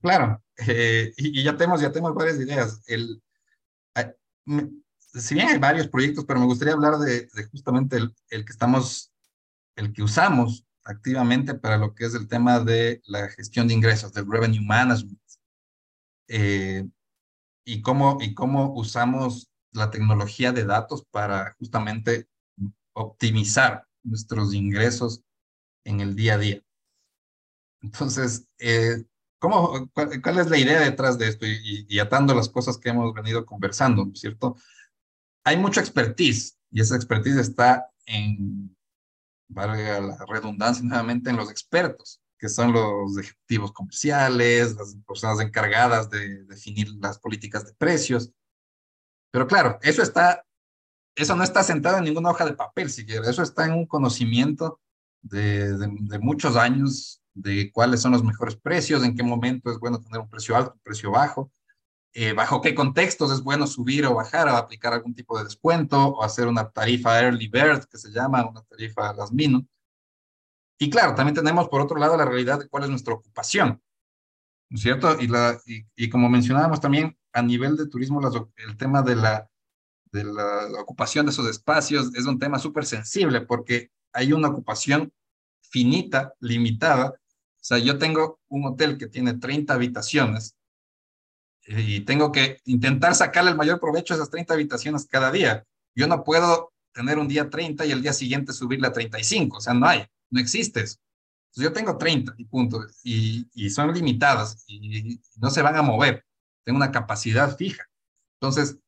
Claro, 0.00 0.40
eh, 0.68 1.12
y, 1.16 1.42
ya 1.42 1.56
tenemos, 1.56 1.80
ya 1.80 1.90
tenemos 1.90 2.14
varias 2.14 2.38
ideas. 2.38 2.82
El, 2.86 3.20
si 4.98 5.34
bien 5.34 5.48
hay 5.48 5.58
varios 5.58 5.88
proyectos, 5.88 6.24
pero 6.24 6.38
me 6.38 6.46
gustaría 6.46 6.74
hablar 6.74 6.98
de, 6.98 7.28
justamente 7.50 7.96
el, 7.96 8.14
el, 8.28 8.44
que 8.44 8.52
estamos, 8.52 9.12
el 9.74 9.92
que 9.92 10.02
usamos 10.02 10.64
activamente 10.84 11.54
para 11.54 11.76
lo 11.76 11.94
que 11.94 12.06
es 12.06 12.14
el 12.14 12.28
tema 12.28 12.60
de 12.60 13.02
la 13.06 13.28
gestión 13.28 13.68
de 13.68 13.74
ingresos, 13.74 14.12
del 14.12 14.30
revenue 14.30 14.64
management. 14.64 15.18
Eh, 16.28 16.88
y, 17.64 17.82
cómo, 17.82 18.18
y 18.20 18.34
cómo 18.34 18.72
usamos 18.74 19.50
la 19.72 19.90
tecnología 19.90 20.52
de 20.52 20.64
datos 20.64 21.04
para 21.10 21.54
justamente 21.58 22.28
optimizar 22.92 23.86
nuestros 24.02 24.54
ingresos 24.54 25.22
en 25.84 26.00
el 26.00 26.14
día 26.14 26.34
a 26.34 26.38
día. 26.38 26.62
Entonces, 27.82 28.46
eh, 28.58 29.04
¿cómo, 29.38 29.90
cuál, 29.92 30.38
es 30.38 30.50
la 30.50 30.58
idea 30.58 30.80
detrás 30.80 31.18
de 31.18 31.28
esto? 31.28 31.46
Y, 31.46 31.98
atando 31.98 32.34
las 32.34 32.48
cosas 32.48 32.78
que 32.78 32.90
hemos 32.90 33.12
venido 33.14 33.46
conversando, 33.46 34.10
¿cierto? 34.14 34.56
Hay 35.44 35.56
mucha 35.56 35.80
expertise 35.80 36.58
y 36.70 36.80
esa 36.80 36.96
expertise 36.96 37.36
está 37.36 37.90
en, 38.06 38.76
valga 39.50 40.00
la 40.00 40.24
redundancia 40.26 40.84
nuevamente, 40.84 41.30
en 41.30 41.36
los 41.36 41.50
expertos, 41.50 42.20
que 42.38 42.48
son 42.48 42.72
los 42.72 43.18
ejecutivos 43.18 43.72
comerciales, 43.72 44.74
las 44.76 44.96
personas 45.06 45.40
encargadas 45.40 46.08
de 46.10 46.44
definir 46.44 46.88
las 47.00 47.18
políticas 47.18 47.66
de 47.66 47.74
precios. 47.74 48.32
Pero 49.30 49.46
claro, 49.46 49.78
eso 49.82 50.02
está, 50.02 50.44
eso 51.14 51.36
no 51.36 51.44
está 51.44 51.62
sentado 51.62 51.98
en 51.98 52.04
ninguna 52.04 52.30
hoja 52.30 52.44
de 52.44 52.54
papel 52.54 52.90
siquiera, 52.90 53.28
eso 53.28 53.42
está 53.42 53.66
en 53.66 53.72
un 53.72 53.86
conocimiento 53.86 54.80
de, 55.22 55.76
de 55.76 56.18
muchos 56.18 56.56
años 56.56 57.22
de 57.34 57.70
cuáles 57.72 58.00
son 58.00 58.12
los 58.12 58.24
mejores 58.24 58.56
precios, 58.56 59.04
en 59.04 59.14
qué 59.14 59.22
momento 59.22 59.70
es 59.70 59.78
bueno 59.78 60.00
tener 60.00 60.20
un 60.20 60.28
precio 60.28 60.56
alto, 60.56 60.72
un 60.74 60.80
precio 60.80 61.10
bajo, 61.10 61.52
eh, 62.12 62.32
bajo 62.32 62.60
qué 62.60 62.74
contextos 62.74 63.30
es 63.30 63.40
bueno 63.40 63.68
subir 63.68 64.04
o 64.04 64.14
bajar 64.14 64.48
o 64.48 64.56
aplicar 64.56 64.92
algún 64.92 65.14
tipo 65.14 65.38
de 65.38 65.44
descuento 65.44 66.08
o 66.08 66.24
hacer 66.24 66.48
una 66.48 66.68
tarifa 66.68 67.20
early 67.20 67.46
bird 67.46 67.84
que 67.84 67.98
se 67.98 68.10
llama, 68.10 68.48
una 68.48 68.62
tarifa 68.62 69.12
las 69.12 69.32
mino. 69.32 69.64
Y 70.78 70.90
claro, 70.90 71.14
también 71.14 71.34
tenemos 71.34 71.68
por 71.68 71.80
otro 71.80 71.98
lado 71.98 72.16
la 72.16 72.24
realidad 72.24 72.58
de 72.58 72.68
cuál 72.68 72.84
es 72.84 72.90
nuestra 72.90 73.14
ocupación, 73.14 73.80
¿no 74.70 74.76
es 74.76 74.82
cierto? 74.82 75.20
Y, 75.20 75.28
la, 75.28 75.60
y, 75.66 76.10
como 76.10 76.28
mencionábamos 76.28 76.80
también, 76.80 77.16
a 77.32 77.42
nivel 77.42 77.76
de 77.76 77.86
turismo, 77.86 78.20
el 78.56 78.76
tema 78.76 79.02
de 79.02 79.14
la, 79.14 79.48
de 80.10 80.24
la 80.24 80.80
ocupación 80.80 81.26
de 81.26 81.32
esos 81.32 81.48
espacios 81.48 82.12
es 82.16 82.26
un 82.26 82.38
tema 82.38 82.58
súper 82.58 82.86
sensible 82.86 83.42
porque 83.42 83.92
hay 84.12 84.32
una 84.32 84.48
ocupación 84.48 85.12
finita, 85.60 86.34
limitada, 86.40 87.10
o 87.10 87.62
sea, 87.62 87.78
yo 87.78 87.98
tengo 87.98 88.40
un 88.48 88.64
hotel 88.64 88.96
que 88.96 89.06
tiene 89.06 89.34
30 89.34 89.74
habitaciones 89.74 90.56
y 91.78 92.00
tengo 92.00 92.32
que 92.32 92.58
intentar 92.64 93.14
sacarle 93.14 93.50
el 93.50 93.56
mayor 93.56 93.78
provecho 93.80 94.14
a 94.14 94.16
esas 94.16 94.30
30 94.30 94.54
habitaciones 94.54 95.06
cada 95.06 95.30
día. 95.30 95.64
Yo 95.94 96.06
no 96.06 96.24
puedo 96.24 96.72
tener 96.92 97.18
un 97.18 97.28
día 97.28 97.48
30 97.48 97.86
y 97.86 97.92
el 97.92 98.02
día 98.02 98.12
siguiente 98.12 98.52
subirle 98.52 98.88
a 98.88 98.92
35, 98.92 99.58
o 99.58 99.60
sea, 99.60 99.74
no 99.74 99.86
hay, 99.86 100.04
no 100.30 100.40
existe 100.40 100.84
yo 101.56 101.72
tengo 101.72 101.98
30 101.98 102.34
y 102.38 102.44
punto, 102.44 102.86
y, 103.02 103.48
y 103.54 103.70
son 103.70 103.92
limitadas 103.92 104.64
y, 104.66 105.20
no 105.36 105.50
se 105.50 105.62
van 105.62 105.76
a 105.76 105.82
mover. 105.82 106.24
tengo 106.64 106.76
una 106.76 106.92
capacidad 106.92 107.56
fija. 107.56 107.84
Entonces, 108.40 108.78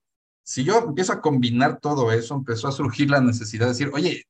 si 0.44 0.64
yo 0.64 0.78
empiezo 0.78 1.12
a 1.12 1.20
combinar 1.20 1.80
todo 1.80 2.12
eso, 2.12 2.34
empezó 2.34 2.68
a 2.68 2.72
surgir 2.72 3.10
la 3.10 3.20
necesidad 3.20 3.66
de 3.66 3.72
decir, 3.72 3.90
oye, 3.92 4.24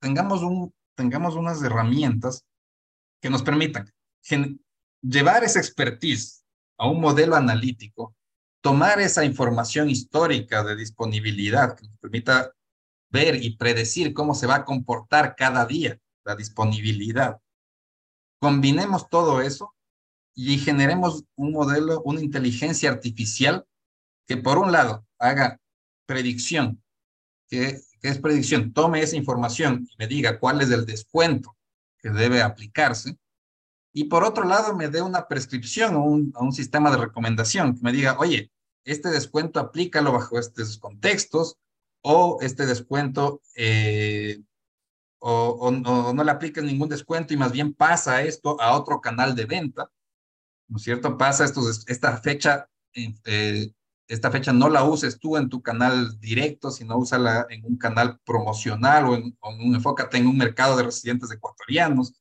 tengamos, 0.00 0.42
un, 0.42 0.72
tengamos 0.94 1.34
unas 1.34 1.62
herramientas 1.62 2.44
que 3.20 3.30
nos 3.30 3.42
permitan 3.42 3.92
llevar 5.02 5.44
esa 5.44 5.60
expertise 5.60 6.44
a 6.78 6.88
un 6.88 7.00
modelo 7.00 7.36
analítico, 7.36 8.14
tomar 8.60 9.00
esa 9.00 9.24
información 9.24 9.88
histórica 9.88 10.64
de 10.64 10.76
disponibilidad 10.76 11.76
que 11.76 11.86
nos 11.86 11.98
permita 11.98 12.52
ver 13.10 13.42
y 13.42 13.56
predecir 13.56 14.12
cómo 14.12 14.34
se 14.34 14.46
va 14.46 14.56
a 14.56 14.64
comportar 14.64 15.36
cada 15.36 15.64
día 15.64 15.98
la 16.24 16.34
disponibilidad. 16.34 17.40
Combinemos 18.40 19.08
todo 19.08 19.40
eso 19.40 19.74
y 20.34 20.58
generemos 20.58 21.24
un 21.34 21.52
modelo, 21.52 22.02
una 22.02 22.20
inteligencia 22.20 22.90
artificial 22.90 23.66
que 24.26 24.36
por 24.36 24.58
un 24.58 24.72
lado 24.72 25.06
haga 25.18 25.60
predicción, 26.04 26.82
que, 27.48 27.80
es 28.02 28.18
predicción, 28.18 28.72
tome 28.72 29.00
esa 29.00 29.16
información 29.16 29.86
y 29.90 29.96
me 29.98 30.06
diga 30.06 30.38
cuál 30.38 30.60
es 30.60 30.70
el 30.70 30.86
descuento 30.86 31.56
que 31.98 32.10
debe 32.10 32.42
aplicarse, 32.42 33.18
y 33.96 34.04
por 34.04 34.24
otro 34.24 34.44
lado 34.44 34.76
me 34.76 34.88
dé 34.88 35.00
una 35.00 35.26
prescripción 35.26 35.96
o 35.96 36.02
un, 36.02 36.52
sistema 36.52 36.90
de 36.90 36.98
recomendación 36.98 37.74
que 37.74 37.80
me 37.82 37.92
diga, 37.92 38.18
oye, 38.18 38.52
este 38.84 39.08
descuento 39.08 39.58
aplícalo 39.58 40.12
bajo 40.12 40.38
estos 40.38 40.76
contextos 40.76 41.56
o 42.02 42.36
este 42.42 42.66
descuento 42.66 43.40
eh, 43.56 44.42
o, 45.18 45.70
no 45.70 46.24
le 46.24 46.30
apliques 46.30 46.62
ningún 46.62 46.90
descuento 46.90 47.32
y 47.32 47.38
más 47.38 47.52
bien 47.52 47.72
pasa 47.72 48.22
esto 48.22 48.60
a 48.60 48.76
otro 48.76 49.00
canal 49.00 49.34
de 49.34 49.46
venta, 49.46 49.90
¿no 50.68 50.76
es 50.76 50.82
cierto? 50.82 51.16
Pasa 51.16 51.46
esto, 51.46 51.62
esta 51.86 52.18
fecha, 52.18 52.68
eh, 52.92 53.72
esta 54.08 54.30
fecha 54.30 54.52
no 54.52 54.68
la 54.68 54.84
uses 54.84 55.18
tú 55.18 55.38
en 55.38 55.48
tu 55.48 55.62
canal 55.62 56.20
directo, 56.20 56.70
sino 56.70 56.98
úsala 56.98 57.46
en 57.48 57.64
un 57.64 57.78
canal 57.78 58.20
promocional 58.26 59.06
o 59.06 59.14
en, 59.14 59.38
un 59.40 59.74
enfócate 59.74 60.18
en 60.18 60.26
un 60.26 60.36
mercado 60.36 60.76
de 60.76 60.82
residentes 60.82 61.30
ecuatorianos. 61.30 62.12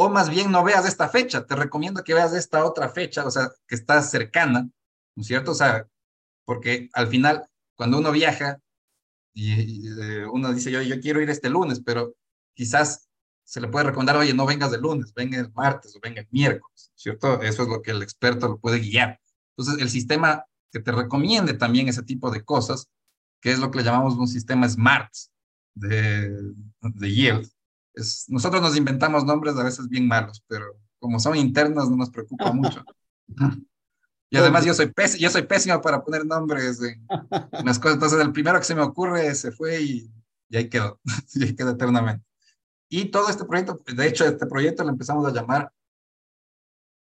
O 0.00 0.08
más 0.08 0.30
bien 0.30 0.52
no 0.52 0.62
veas 0.62 0.86
esta 0.86 1.08
fecha, 1.08 1.44
te 1.44 1.56
recomiendo 1.56 2.04
que 2.04 2.14
veas 2.14 2.32
esta 2.32 2.64
otra 2.64 2.88
fecha, 2.88 3.26
o 3.26 3.32
sea, 3.32 3.50
que 3.66 3.74
está 3.74 4.00
cercana, 4.00 4.70
¿no 5.16 5.20
es 5.20 5.26
cierto? 5.26 5.50
O 5.50 5.54
sea, 5.56 5.88
porque 6.44 6.88
al 6.92 7.08
final, 7.08 7.48
cuando 7.74 7.98
uno 7.98 8.12
viaja, 8.12 8.60
y, 9.34 9.88
eh, 9.88 10.24
uno 10.32 10.52
dice, 10.52 10.70
yo, 10.70 10.82
yo 10.82 11.00
quiero 11.00 11.20
ir 11.20 11.30
este 11.30 11.50
lunes, 11.50 11.82
pero 11.84 12.14
quizás 12.54 13.08
se 13.42 13.60
le 13.60 13.66
puede 13.66 13.86
recomendar, 13.86 14.16
oye, 14.16 14.32
no 14.32 14.46
vengas 14.46 14.72
el 14.72 14.82
lunes, 14.82 15.12
venga 15.14 15.36
el 15.36 15.52
martes 15.52 15.96
o 15.96 16.00
venga 16.00 16.20
el 16.20 16.28
miércoles, 16.30 16.92
¿cierto? 16.94 17.42
Eso 17.42 17.64
es 17.64 17.68
lo 17.68 17.82
que 17.82 17.90
el 17.90 18.00
experto 18.04 18.46
lo 18.46 18.60
puede 18.60 18.78
guiar. 18.78 19.20
Entonces, 19.56 19.82
el 19.82 19.90
sistema 19.90 20.44
que 20.70 20.78
te 20.78 20.92
recomiende 20.92 21.54
también 21.54 21.88
ese 21.88 22.04
tipo 22.04 22.30
de 22.30 22.44
cosas, 22.44 22.86
que 23.40 23.50
es 23.50 23.58
lo 23.58 23.72
que 23.72 23.78
le 23.78 23.84
llamamos 23.84 24.14
un 24.14 24.28
sistema 24.28 24.68
SMART 24.68 25.12
de, 25.74 26.30
de 26.82 27.12
yield. 27.12 27.50
Es, 27.98 28.26
nosotros 28.28 28.62
nos 28.62 28.76
inventamos 28.76 29.24
nombres 29.24 29.56
a 29.56 29.64
veces 29.64 29.88
bien 29.88 30.06
malos, 30.06 30.42
pero 30.46 30.66
como 30.98 31.18
son 31.18 31.36
internos 31.36 31.90
no 31.90 31.96
nos 31.96 32.10
preocupa 32.10 32.52
mucho. 32.52 32.84
Y 34.30 34.36
además 34.36 34.64
yo 34.64 34.74
soy, 34.74 34.92
pésimo, 34.92 35.20
yo 35.22 35.30
soy 35.30 35.42
pésimo 35.42 35.80
para 35.80 36.04
poner 36.04 36.26
nombres 36.26 36.80
en, 36.82 37.06
las 37.64 37.78
cosas. 37.78 37.94
Entonces 37.94 38.20
el 38.20 38.32
primero 38.32 38.58
que 38.58 38.64
se 38.64 38.74
me 38.74 38.82
ocurre 38.82 39.34
se 39.34 39.52
fue 39.52 39.80
y, 39.80 40.10
y 40.48 40.56
ahí 40.56 40.68
quedó. 40.68 41.00
y 41.34 41.44
ahí 41.44 41.54
quedó 41.54 41.70
eternamente. 41.70 42.24
Y 42.90 43.06
todo 43.06 43.28
este 43.28 43.44
proyecto, 43.44 43.80
de 43.86 44.06
hecho 44.06 44.24
este 44.24 44.46
proyecto 44.46 44.84
lo 44.84 44.90
empezamos 44.90 45.26
a 45.26 45.32
llamar 45.32 45.72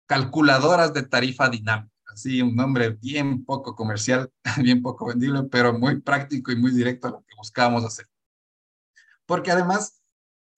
calculadoras 0.06 0.94
de 0.94 1.04
tarifa 1.04 1.50
dinámica. 1.50 1.92
Así 2.14 2.42
un 2.42 2.56
nombre 2.56 2.90
bien 2.90 3.44
poco 3.44 3.76
comercial, 3.76 4.32
bien 4.62 4.82
poco 4.82 5.08
vendible, 5.08 5.44
pero 5.44 5.78
muy 5.78 6.00
práctico 6.02 6.52
y 6.52 6.56
muy 6.56 6.72
directo 6.72 7.08
a 7.08 7.12
lo 7.12 7.22
que 7.22 7.36
buscábamos 7.36 7.84
hacer. 7.84 8.08
Porque 9.26 9.52
además, 9.52 10.03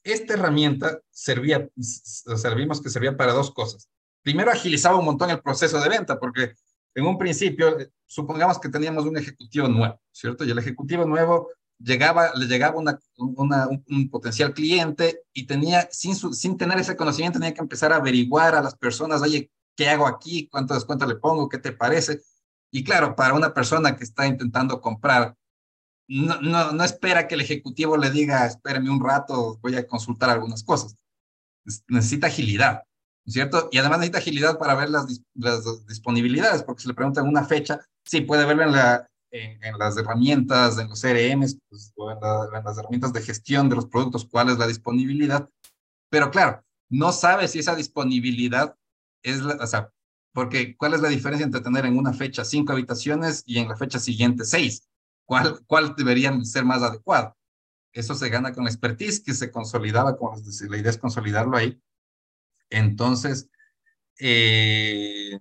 esta 0.04 0.34
herramienta 0.34 1.00
servía, 1.10 1.68
servimos 1.80 2.80
que 2.80 2.90
servía 2.90 3.16
para 3.16 3.32
dos 3.32 3.50
cosas 3.50 3.88
primero 4.24 4.50
agilizaba 4.50 4.98
un 4.98 5.04
montón 5.04 5.30
el 5.30 5.40
proceso 5.40 5.78
de 5.78 5.88
venta, 5.88 6.18
porque 6.18 6.54
en 6.94 7.06
un 7.06 7.16
principio, 7.18 7.78
eh, 7.78 7.90
supongamos 8.06 8.58
que 8.58 8.68
teníamos 8.68 9.04
un 9.04 9.16
ejecutivo 9.16 9.68
nuevo, 9.68 10.00
¿cierto? 10.10 10.44
Y 10.44 10.50
el 10.50 10.58
ejecutivo 10.58 11.04
nuevo 11.04 11.50
llegaba, 11.78 12.32
le 12.34 12.46
llegaba 12.46 12.76
un, 12.78 14.10
potencial 14.10 14.54
cliente 14.54 15.22
y 15.32 15.46
tenía, 15.46 15.88
sin, 15.92 16.14
sin 16.14 16.56
tener 16.56 16.78
ese 16.78 16.96
conocimiento, 16.96 17.38
tenía 17.38 17.54
que 17.54 17.60
empezar 17.60 17.92
a 17.92 17.96
averiguar 17.96 18.54
a 18.54 18.62
las 18.62 18.74
personas, 18.76 19.22
oye, 19.22 19.50
¿qué 19.76 19.88
hago 19.88 20.06
aquí? 20.06 20.48
¿Cuánto 20.48 20.74
descuento 20.74 21.06
le 21.06 21.16
pongo? 21.16 21.48
¿Qué 21.48 21.58
te 21.58 21.72
parece? 21.72 22.22
Y 22.70 22.82
claro, 22.82 23.14
para 23.14 23.34
una 23.34 23.52
persona 23.52 23.94
que 23.94 24.04
está 24.04 24.26
intentando 24.26 24.80
comprar, 24.80 25.36
no, 26.08 26.40
no, 26.40 26.72
no 26.72 26.84
espera 26.84 27.26
que 27.26 27.34
el 27.34 27.40
ejecutivo 27.40 27.96
le 27.96 28.10
diga, 28.10 28.46
espéreme 28.46 28.90
un 28.90 29.02
rato, 29.02 29.58
voy 29.62 29.76
a 29.76 29.86
consultar 29.86 30.30
algunas 30.30 30.62
cosas. 30.62 30.96
Necesita 31.88 32.26
agilidad. 32.26 32.82
¿cierto? 33.26 33.68
Y 33.72 33.78
además 33.78 33.98
necesita 33.98 34.18
agilidad 34.18 34.58
para 34.58 34.74
ver 34.74 34.90
las, 34.90 35.06
las 35.34 35.86
disponibilidades, 35.86 36.62
porque 36.62 36.82
si 36.82 36.88
le 36.88 36.94
preguntan 36.94 37.26
una 37.26 37.44
fecha, 37.44 37.80
sí, 38.04 38.20
puede 38.20 38.44
verlo 38.44 38.64
en, 38.64 38.72
la, 38.72 39.08
en, 39.30 39.78
las 39.78 39.96
herramientas, 39.96 40.78
en 40.78 40.88
los 40.88 41.00
CRMs, 41.00 41.58
pues, 41.68 41.92
o 41.96 42.10
en, 42.10 42.18
las 42.20 42.78
herramientas 42.78 43.12
de 43.12 43.22
gestión 43.22 43.68
de 43.68 43.76
los 43.76 43.86
productos, 43.86 44.26
cuál 44.30 44.50
es 44.50 44.58
la 44.58 44.66
disponibilidad, 44.66 45.48
pero 46.10 46.30
claro, 46.30 46.62
no 46.90 47.12
sabe 47.12 47.48
si 47.48 47.60
esa 47.60 47.74
disponibilidad 47.74 48.76
es, 49.22 49.40
la, 49.40 49.54
o 49.54 49.66
sea, 49.66 49.90
porque 50.32 50.76
¿cuál 50.76 50.94
es 50.94 51.00
la 51.00 51.08
diferencia 51.08 51.44
entre 51.44 51.60
tener 51.60 51.86
en 51.86 51.96
una 51.96 52.12
fecha 52.12 52.44
cinco 52.44 52.72
habitaciones 52.72 53.42
y 53.46 53.58
en 53.58 53.68
la 53.68 53.76
fecha 53.76 53.98
siguiente 53.98 54.44
seis? 54.44 54.88
¿Cuál, 55.26 55.60
cuál 55.66 55.94
deberían 55.96 56.44
ser 56.44 56.64
más 56.64 56.82
adecuado? 56.82 57.36
Eso 57.92 58.14
se 58.14 58.28
gana 58.28 58.52
con 58.52 58.64
la 58.64 58.70
expertise 58.70 59.20
que 59.20 59.34
se 59.34 59.50
consolidaba, 59.50 60.16
con 60.16 60.40
la 60.68 60.76
idea 60.76 60.90
es 60.90 60.98
consolidarlo 60.98 61.56
ahí, 61.56 61.80
entonces, 62.70 63.48
eh, 64.18 65.38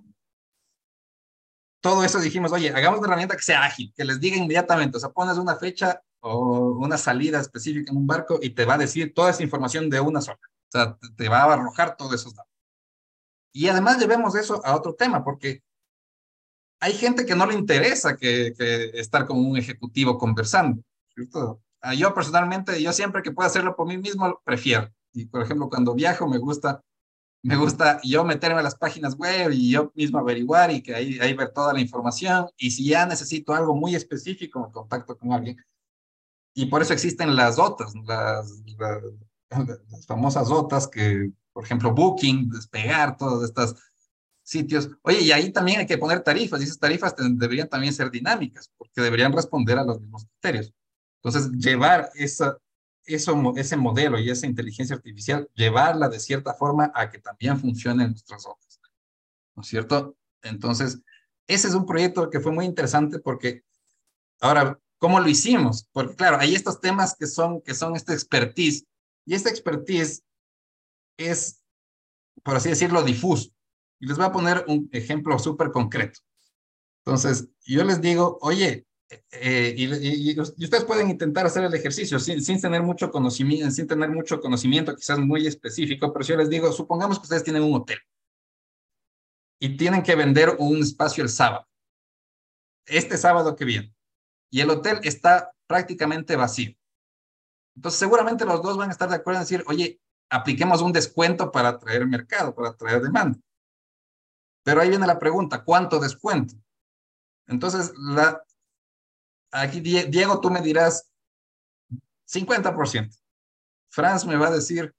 todo 1.82 2.04
eso 2.04 2.20
dijimos, 2.20 2.52
oye, 2.52 2.70
hagamos 2.70 3.00
una 3.00 3.08
herramienta 3.08 3.36
que 3.36 3.44
sea 3.44 3.64
ágil, 3.64 3.94
que 3.96 4.06
les 4.06 4.20
diga 4.20 4.38
inmediatamente, 4.38 4.98
o 4.98 5.00
sea, 5.00 5.10
pones 5.10 5.38
una 5.38 5.56
fecha 5.56 6.02
o 6.22 6.78
una 6.80 6.98
salida 6.98 7.40
específica 7.40 7.92
en 7.92 7.98
un 7.98 8.08
barco 8.08 8.40
y 8.42 8.52
te 8.52 8.66
va 8.66 8.76
a 8.76 8.78
decir 8.78 9.14
toda 9.14 9.32
esa 9.32 9.44
información 9.44 9.90
de 9.90 10.00
una 10.00 10.22
sola. 10.22 10.40
O 10.44 10.72
sea, 10.72 10.98
te 11.18 11.28
va 11.28 11.40
a 11.44 11.54
arrojar 11.54 11.98
todos 11.98 12.14
esos 12.14 12.34
datos. 12.36 12.52
Y 13.52 13.68
además 13.68 14.00
llevemos 14.00 14.36
eso 14.36 14.66
a 14.66 14.76
otro 14.76 14.96
tema, 14.96 15.24
porque 15.24 15.64
hay 16.84 16.94
gente 16.94 17.26
que 17.26 17.34
no 17.34 17.46
le 17.46 17.54
interesa 17.54 18.18
que, 18.18 18.54
estar 18.94 19.26
con 19.26 19.38
un 19.40 19.56
ejecutivo 19.56 20.18
conversando. 20.18 20.84
Ah, 21.82 21.94
yo 21.94 22.14
personalmente, 22.14 22.82
yo 22.82 22.92
siempre 22.92 23.22
que 23.22 23.32
puedo 23.32 23.48
hacerlo 23.48 23.74
por 23.74 23.88
mí 23.88 23.98
mismo, 23.98 24.42
prefiero. 24.44 24.90
Y 25.14 25.26
por 25.26 25.42
ejemplo, 25.42 25.70
cuando 25.70 25.94
viajo 25.94 26.28
me 26.28 26.38
gusta 26.38 26.82
me 27.46 27.58
gusta 27.58 28.00
yo 28.04 28.24
meterme 28.24 28.60
a 28.60 28.64
las 28.64 28.76
páginas 28.76 29.18
web 29.18 29.52
y 29.52 29.72
yo 29.72 29.92
mismo 29.96 30.18
averiguar 30.18 30.72
y 30.72 30.82
que 30.82 30.96
ahí, 30.96 31.34
ver 31.34 31.50
toda 31.50 31.74
la 31.74 31.82
información. 31.82 32.48
Y 32.58 32.72
si 32.72 32.86
ya 32.88 33.06
necesito 33.06 33.54
algo 33.54 33.76
muy 33.76 33.96
específico, 33.96 34.62
me 34.62 34.72
contacto 34.72 35.18
con 35.18 35.34
alguien. 35.34 35.58
Y 36.54 36.68
por 36.68 36.82
eso 36.82 36.94
existen 36.94 37.36
las 37.36 37.60
otras, 37.60 37.94
las, 38.06 38.64
las, 39.90 40.06
famosas 40.06 40.50
otras 40.52 40.88
que, 40.88 41.32
por 41.54 41.64
ejemplo, 41.64 41.94
Booking, 41.94 42.50
Despegar, 42.50 43.18
todos 43.18 43.44
estos 43.44 43.76
sitios. 44.44 44.90
Oye, 45.02 45.22
y 45.22 45.32
ahí 45.32 45.52
también 45.52 45.80
hay 45.80 45.86
que 45.86 45.98
poner 45.98 46.22
tarifas, 46.22 46.62
y 46.62 46.66
esas 46.66 46.80
tarifas 46.80 47.16
deberían 47.18 47.70
también 47.70 47.94
ser 47.94 48.12
dinámicas, 48.12 48.72
porque 48.78 49.02
deberían 49.02 49.34
responder 49.34 49.78
a 49.78 49.84
los 49.84 50.00
mismos 50.00 50.26
criterios. 50.26 50.74
Entonces, 51.22 51.52
llevar 51.52 52.10
esa, 52.16 52.58
eso, 53.06 53.54
ese 53.56 53.78
modelo 53.78 54.20
y 54.20 54.30
esa 54.30 54.46
inteligencia 54.46 54.96
artificial, 54.96 55.50
llevarla 55.56 56.10
de 56.10 56.20
cierta 56.20 56.54
forma 56.54 56.92
a 56.94 57.10
que 57.10 57.20
también 57.20 57.58
funcione 57.60 58.04
en 58.04 58.12
nuestras 58.12 58.46
otras. 58.46 58.82
¿No 59.56 59.62
es 59.62 59.68
cierto? 59.68 60.18
Entonces, 60.42 61.00
ese 61.48 61.68
es 61.68 61.74
un 61.74 61.86
proyecto 61.86 62.30
que 62.30 62.40
fue 62.40 62.52
muy 62.52 62.66
interesante 62.66 63.20
porque, 63.20 63.64
ahora, 64.42 64.80
¿cómo 64.98 65.20
lo 65.20 65.30
hicimos? 65.30 65.88
Porque, 65.92 66.16
claro, 66.16 66.38
hay 66.40 66.56
estos 66.56 66.82
temas 66.82 67.16
que 67.16 67.28
son, 67.28 67.62
que 67.62 67.74
son 67.74 67.96
esta 67.96 68.14
expertise, 68.14 68.86
y 69.26 69.36
esta 69.36 69.50
expertise 69.50 70.24
es, 71.18 71.62
por 72.44 72.58
así 72.58 72.70
decirlo, 72.70 73.04
difuso. 73.04 73.52
Y 74.04 74.06
les 74.06 74.18
voy 74.18 74.26
a 74.26 74.34
poner 74.34 74.66
un 74.68 74.90
ejemplo 74.92 75.40
súper 75.40 75.72
concreto. 75.72 76.20
Entonces, 77.06 77.48
yo 77.64 77.86
les 77.86 78.02
digo, 78.02 78.38
oye, 78.42 78.86
eh, 79.32 79.74
y, 79.78 80.38
ustedes 80.38 80.84
pueden 80.84 81.10
intentar 81.10 81.46
hacer 81.46 81.64
el 81.64 81.74
ejercicio 81.74 82.20
sin, 82.20 82.44
sin, 82.44 82.60
tener 82.60 82.84
mucho 82.84 83.10
conocimiento, 83.10 83.72
sin 83.72 83.88
tener 83.88 84.10
mucho 84.10 84.42
conocimiento, 84.42 84.94
quizás 84.94 85.20
muy 85.20 85.48
específico, 85.48 86.12
pero 86.12 86.26
si 86.26 86.34
yo 86.34 86.38
les 86.38 86.50
digo, 86.50 86.70
supongamos 86.74 87.18
que 87.18 87.24
ustedes 87.24 87.46
tienen 87.46 87.64
un 87.64 87.76
hotel 87.76 87.98
y 89.58 89.78
tienen 89.78 90.04
que 90.04 90.16
vender 90.16 90.58
un 90.60 90.80
espacio 90.80 91.24
el 91.24 91.30
sábado, 91.30 91.66
este 92.86 93.18
sábado 93.18 93.56
que 93.56 93.64
viene, 93.64 93.96
y 94.52 94.60
el 94.60 94.70
hotel 94.70 95.00
está 95.04 95.54
prácticamente 95.66 96.36
vacío. 96.36 96.74
Entonces, 97.78 98.02
seguramente 98.02 98.44
los 98.44 98.62
dos 98.62 98.76
van 98.76 98.90
a 98.90 98.92
estar 98.92 99.08
de 99.08 99.16
acuerdo 99.16 99.40
en 99.40 99.46
decir, 99.46 99.64
oye, 99.68 100.02
apliquemos 100.30 100.82
un 100.82 100.92
descuento 100.92 101.54
para 101.54 101.70
atraer 101.70 102.06
mercado, 102.06 102.54
para 102.54 102.72
atraer 102.72 103.02
demanda. 103.02 103.40
Pero 104.64 104.82
ahí 104.82 104.90
viene 104.90 105.06
la 105.06 105.20
pregunta, 105.20 105.64
¿cuánto 105.64 106.00
descuento? 106.00 106.56
Entonces, 107.48 107.94
aquí 109.52 109.80
Diego, 109.82 110.40
tú 110.40 110.50
me 110.50 110.62
dirás 110.62 111.10
50%. 112.26 113.20
Franz 113.90 114.26
me 114.26 114.38
va 114.38 114.48
a 114.48 114.52
decir, 114.52 114.94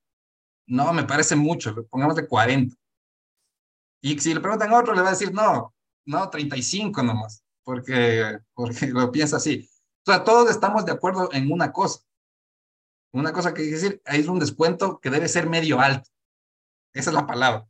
no, 0.67 0.93
me 0.93 1.03
parece 1.03 1.35
mucho, 1.35 1.75
pongamos 1.89 2.15
de 2.15 2.27
40. 2.27 2.75
Y 4.01 4.19
si 4.19 4.33
le 4.33 4.39
preguntan 4.39 4.71
a 4.71 4.79
otro, 4.79 4.93
le 4.93 5.01
va 5.01 5.09
a 5.09 5.11
decir, 5.11 5.33
no, 5.33 5.73
no, 6.05 6.29
35 6.29 7.03
nomás, 7.03 7.43
porque, 7.63 8.39
porque 8.53 8.87
lo 8.93 9.11
piensa 9.11 9.37
así. 9.37 9.69
O 10.07 10.11
sea, 10.11 10.23
todos 10.23 10.49
estamos 10.51 10.85
de 10.85 10.91
acuerdo 10.91 11.29
en 11.33 11.51
una 11.51 11.71
cosa. 11.71 12.01
Una 13.11 13.33
cosa 13.33 13.53
que 13.53 13.63
decir, 13.63 14.01
hay 14.05 14.21
un 14.27 14.39
descuento 14.39 14.99
que 14.99 15.09
debe 15.09 15.27
ser 15.27 15.49
medio 15.49 15.79
alto. 15.79 16.09
Esa 16.93 17.09
es 17.09 17.15
la 17.15 17.25
palabra. 17.25 17.67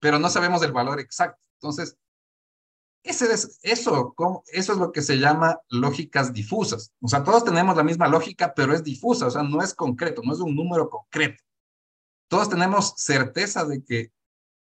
Pero 0.00 0.18
no 0.18 0.28
sabemos 0.28 0.62
el 0.62 0.72
valor 0.72 0.98
exacto. 0.98 1.40
Entonces, 1.60 1.96
ese 3.02 3.32
es, 3.32 3.58
eso, 3.62 4.14
eso 4.52 4.72
es 4.72 4.78
lo 4.78 4.92
que 4.92 5.02
se 5.02 5.18
llama 5.18 5.60
lógicas 5.68 6.32
difusas. 6.32 6.92
O 7.00 7.08
sea, 7.08 7.24
todos 7.24 7.44
tenemos 7.44 7.76
la 7.76 7.82
misma 7.82 8.08
lógica, 8.08 8.52
pero 8.54 8.74
es 8.74 8.84
difusa, 8.84 9.26
o 9.26 9.30
sea, 9.30 9.42
no 9.42 9.62
es 9.62 9.74
concreto, 9.74 10.22
no 10.22 10.34
es 10.34 10.40
un 10.40 10.54
número 10.54 10.90
concreto. 10.90 11.42
Todos 12.28 12.48
tenemos 12.48 12.94
certeza 12.96 13.64
de 13.64 13.82
que 13.82 14.12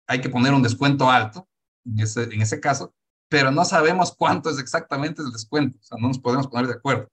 hay 0.07 0.21
que 0.21 0.31
poner 0.31 0.55
un 0.55 0.63
descuento 0.63 1.11
alto, 1.11 1.49
en 1.85 2.01
ese, 2.01 2.23
en 2.25 2.41
ese 2.41 2.61
caso, 2.61 2.95
pero 3.29 3.51
no 3.51 3.65
sabemos 3.65 4.15
cuánto 4.17 4.51
es 4.51 4.59
exactamente 4.59 5.23
el 5.23 5.31
descuento, 5.33 5.79
o 5.79 5.83
sea, 5.83 5.99
no 6.01 6.09
nos 6.09 6.19
podemos 6.19 6.47
poner 6.49 6.67
de 6.67 6.75
acuerdo. 6.75 7.09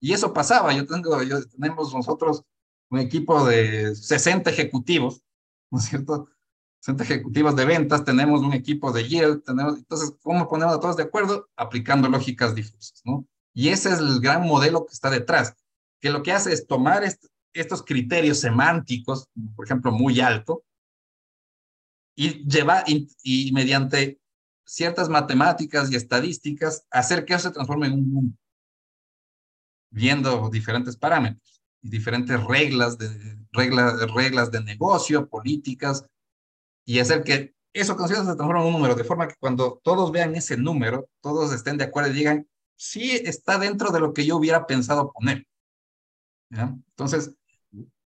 Y 0.00 0.12
eso 0.12 0.32
pasaba, 0.32 0.72
yo 0.72 0.86
tengo, 0.86 1.22
yo, 1.22 1.46
tenemos 1.46 1.94
nosotros 1.94 2.42
un 2.90 2.98
equipo 2.98 3.44
de 3.46 3.94
60 3.94 4.50
ejecutivos, 4.50 5.22
¿no 5.70 5.78
es 5.78 5.84
cierto? 5.84 6.28
60 6.80 7.04
ejecutivos 7.04 7.56
de 7.56 7.66
ventas, 7.66 8.04
tenemos 8.04 8.40
un 8.40 8.54
equipo 8.54 8.90
de 8.90 9.06
yield, 9.06 9.42
tenemos, 9.44 9.76
entonces, 9.76 10.14
¿cómo 10.22 10.48
ponemos 10.48 10.74
a 10.74 10.80
todos 10.80 10.96
de 10.96 11.02
acuerdo? 11.02 11.48
Aplicando 11.56 12.08
lógicas 12.08 12.54
difusas, 12.54 13.02
¿no? 13.04 13.26
Y 13.52 13.68
ese 13.68 13.90
es 13.90 13.98
el 13.98 14.20
gran 14.20 14.46
modelo 14.46 14.86
que 14.86 14.92
está 14.92 15.10
detrás, 15.10 15.54
que 16.00 16.10
lo 16.10 16.22
que 16.22 16.32
hace 16.32 16.52
es 16.52 16.66
tomar 16.66 17.02
estos 17.52 17.82
criterios 17.82 18.38
semánticos, 18.38 19.28
por 19.54 19.66
ejemplo, 19.66 19.92
muy 19.92 20.20
alto, 20.20 20.64
y 22.16 22.44
llevar, 22.48 22.84
y, 22.86 23.50
mediante 23.52 24.18
ciertas 24.64 25.08
matemáticas 25.08 25.90
y 25.90 25.96
estadísticas, 25.96 26.86
hacer 26.90 27.24
que 27.24 27.34
eso 27.34 27.48
se 27.48 27.54
transforme 27.54 27.88
en 27.88 27.94
un 27.94 28.10
mundo, 28.10 28.38
viendo 29.90 30.48
diferentes 30.48 30.96
parámetros 30.96 31.62
y 31.82 31.90
diferentes 31.90 32.42
reglas 32.44 32.96
de, 32.96 33.38
reglas, 33.52 34.12
reglas 34.12 34.50
de 34.50 34.62
negocio, 34.62 35.28
políticas, 35.28 36.06
y 36.84 36.98
hacer 36.98 37.22
que 37.22 37.54
eso 37.72 37.96
consiga 37.96 38.24
se 38.24 38.30
en 38.30 38.40
un 38.40 38.72
número, 38.72 38.94
de 38.94 39.04
forma 39.04 39.28
que 39.28 39.36
cuando 39.38 39.80
todos 39.84 40.10
vean 40.10 40.34
ese 40.34 40.56
número, 40.56 41.08
todos 41.20 41.52
estén 41.52 41.78
de 41.78 41.84
acuerdo 41.84 42.10
y 42.10 42.14
digan, 42.14 42.48
sí 42.76 43.12
está 43.12 43.58
dentro 43.58 43.90
de 43.90 44.00
lo 44.00 44.12
que 44.12 44.24
yo 44.24 44.36
hubiera 44.36 44.66
pensado 44.66 45.12
poner. 45.12 45.46
Entonces, 46.50 47.30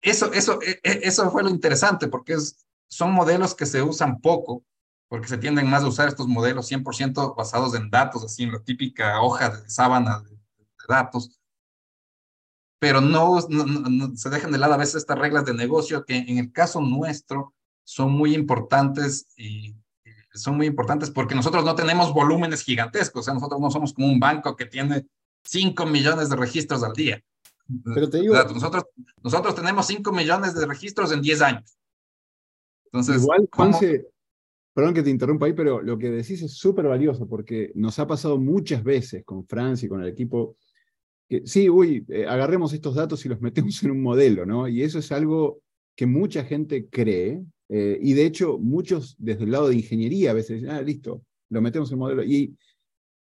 eso, 0.01 0.31
eso, 0.31 0.61
e, 0.61 0.79
e, 0.83 1.01
eso 1.03 1.29
fue 1.31 1.43
lo 1.43 1.49
interesante, 1.49 2.07
porque 2.07 2.33
es, 2.33 2.65
son 2.87 3.11
modelos 3.11 3.55
que 3.55 3.65
se 3.65 3.81
usan 3.81 4.21
poco, 4.21 4.63
porque 5.09 5.27
se 5.27 5.37
tienden 5.37 5.69
más 5.69 5.83
a 5.83 5.87
usar 5.87 6.07
estos 6.07 6.27
modelos 6.27 6.71
100% 6.71 7.35
basados 7.35 7.75
en 7.75 7.89
datos, 7.89 8.23
así 8.23 8.43
en 8.43 8.53
la 8.53 8.63
típica 8.63 9.21
hoja 9.21 9.49
de 9.49 9.69
sábana 9.69 10.21
de, 10.21 10.37
datos, 10.87 11.39
pero 12.79 12.99
no, 12.99 13.39
se 14.15 14.29
dejan 14.29 14.51
de 14.51 14.57
lado 14.57 14.73
a 14.73 14.77
veces 14.77 14.95
estas 14.95 15.17
reglas 15.17 15.45
de 15.45 15.53
negocio 15.53 16.03
que 16.03 16.17
en 16.17 16.37
el 16.39 16.51
caso 16.51 16.81
nuestro 16.81 17.53
son 17.91 18.13
muy 18.13 18.33
importantes 18.33 19.27
y 19.35 19.75
son 20.33 20.55
muy 20.55 20.65
importantes 20.65 21.11
porque 21.11 21.35
nosotros 21.35 21.65
no 21.65 21.75
tenemos 21.75 22.13
volúmenes 22.13 22.63
gigantescos, 22.63 23.19
o 23.19 23.23
sea, 23.23 23.33
nosotros 23.33 23.59
no 23.59 23.69
somos 23.69 23.93
como 23.93 24.07
un 24.07 24.17
banco 24.17 24.55
que 24.55 24.65
tiene 24.65 25.07
5 25.43 25.85
millones 25.87 26.29
de 26.29 26.37
registros 26.37 26.83
al 26.83 26.93
día. 26.93 27.21
Pero 27.83 28.09
te 28.09 28.21
digo, 28.21 28.33
nosotros, 28.33 28.85
nosotros 29.21 29.55
tenemos 29.55 29.87
5 29.87 30.09
millones 30.13 30.55
de 30.55 30.65
registros 30.65 31.11
en 31.11 31.21
10 31.21 31.41
años. 31.41 31.77
Entonces, 32.85 33.23
igual, 33.23 33.49
Juanse, 33.51 34.07
perdón 34.73 34.93
que 34.93 35.03
te 35.03 35.09
interrumpa 35.09 35.47
ahí, 35.47 35.53
pero 35.53 35.81
lo 35.81 35.97
que 35.97 36.11
decís 36.11 36.41
es 36.41 36.53
súper 36.53 36.85
valioso 36.85 37.27
porque 37.27 37.73
nos 37.75 37.99
ha 37.99 38.07
pasado 38.07 38.37
muchas 38.37 38.85
veces 38.85 39.25
con 39.25 39.45
Francia 39.45 39.85
y 39.85 39.89
con 39.89 40.01
el 40.01 40.07
equipo 40.07 40.55
que 41.27 41.45
sí, 41.45 41.69
uy, 41.69 42.05
eh, 42.07 42.25
agarremos 42.25 42.71
estos 42.71 42.95
datos 42.95 43.25
y 43.25 43.29
los 43.29 43.41
metemos 43.41 43.83
en 43.83 43.91
un 43.91 44.01
modelo, 44.01 44.45
¿no? 44.45 44.69
Y 44.69 44.81
eso 44.81 44.97
es 44.99 45.11
algo 45.11 45.61
que 45.93 46.05
mucha 46.05 46.45
gente 46.45 46.87
cree, 46.89 47.43
eh, 47.73 47.97
y 48.01 48.13
de 48.13 48.25
hecho, 48.25 48.59
muchos 48.59 49.15
desde 49.17 49.45
el 49.45 49.51
lado 49.51 49.69
de 49.69 49.75
ingeniería 49.75 50.31
a 50.31 50.33
veces 50.33 50.59
dicen, 50.59 50.75
ah, 50.75 50.81
listo, 50.81 51.23
lo 51.49 51.61
metemos 51.61 51.89
en 51.91 51.99
modelo. 51.99 52.21
Y 52.21 52.53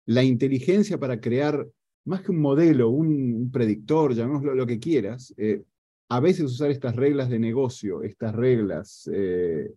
la 0.06 0.24
inteligencia 0.24 0.98
para 0.98 1.20
crear, 1.20 1.68
más 2.06 2.22
que 2.22 2.30
un 2.30 2.40
modelo, 2.40 2.88
un, 2.88 3.50
predictor, 3.52 4.14
llamémoslo 4.14 4.54
lo 4.54 4.66
que 4.66 4.78
quieras, 4.78 5.34
eh, 5.36 5.62
a 6.08 6.20
veces 6.20 6.44
usar 6.46 6.70
estas 6.70 6.96
reglas 6.96 7.28
de 7.28 7.38
negocio, 7.38 8.02
estas 8.02 8.34
reglas, 8.34 9.10
eh, 9.12 9.70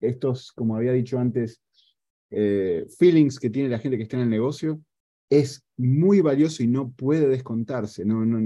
estos, 0.00 0.50
como 0.52 0.74
había 0.74 0.92
dicho 0.92 1.18
antes, 1.18 1.60
feelings 2.30 3.38
que 3.38 3.50
tiene 3.50 3.68
la 3.70 3.78
gente 3.78 3.96
que 3.96 4.02
está 4.02 4.16
en 4.16 4.24
el 4.24 4.30
negocio, 4.30 4.80
es 5.30 5.62
muy 5.76 6.22
valioso 6.22 6.62
y 6.62 6.66
no 6.66 6.90
puede 6.90 7.28
descontarse. 7.28 8.04
No, 8.04 8.24
no, 8.24 8.38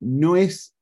no 0.00 0.36
es 0.36 0.73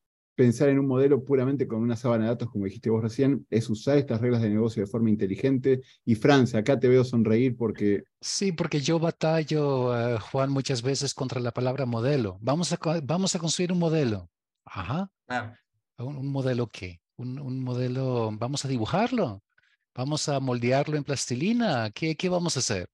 pensar 0.42 0.68
en 0.70 0.80
un 0.80 0.88
modelo 0.88 1.22
puramente 1.22 1.68
con 1.68 1.80
una 1.80 1.94
sábana 1.94 2.24
de 2.24 2.30
datos, 2.30 2.50
como 2.50 2.64
dijiste 2.64 2.90
vos 2.90 3.00
recién, 3.00 3.46
es 3.48 3.70
usar 3.70 3.96
estas 3.96 4.20
reglas 4.20 4.42
de 4.42 4.48
negocio 4.48 4.82
de 4.82 4.90
forma 4.90 5.08
inteligente. 5.08 5.82
Y 6.04 6.16
Francia, 6.16 6.58
acá 6.58 6.80
te 6.80 6.88
veo 6.88 7.04
sonreír 7.04 7.56
porque... 7.56 8.02
Sí, 8.20 8.50
porque 8.50 8.80
yo 8.80 8.98
batallo, 8.98 9.96
eh, 9.96 10.18
Juan, 10.18 10.50
muchas 10.50 10.82
veces 10.82 11.14
contra 11.14 11.40
la 11.40 11.52
palabra 11.52 11.86
modelo. 11.86 12.38
Vamos 12.40 12.72
a, 12.72 12.78
vamos 13.04 13.36
a 13.36 13.38
construir 13.38 13.70
un 13.70 13.78
modelo. 13.78 14.28
Ajá. 14.64 15.08
¿Un, 15.98 16.26
modelo 16.26 16.66
qué? 16.66 17.00
Un, 17.14 17.38
un, 17.38 17.62
modelo, 17.62 18.30
vamos 18.32 18.64
a 18.64 18.68
dibujarlo, 18.68 19.44
vamos 19.94 20.28
a 20.28 20.40
moldearlo 20.40 20.96
en 20.96 21.04
plastilina. 21.04 21.92
¿Qué, 21.92 22.16
qué 22.16 22.28
vamos 22.28 22.56
a 22.56 22.58
hacer? 22.58 22.88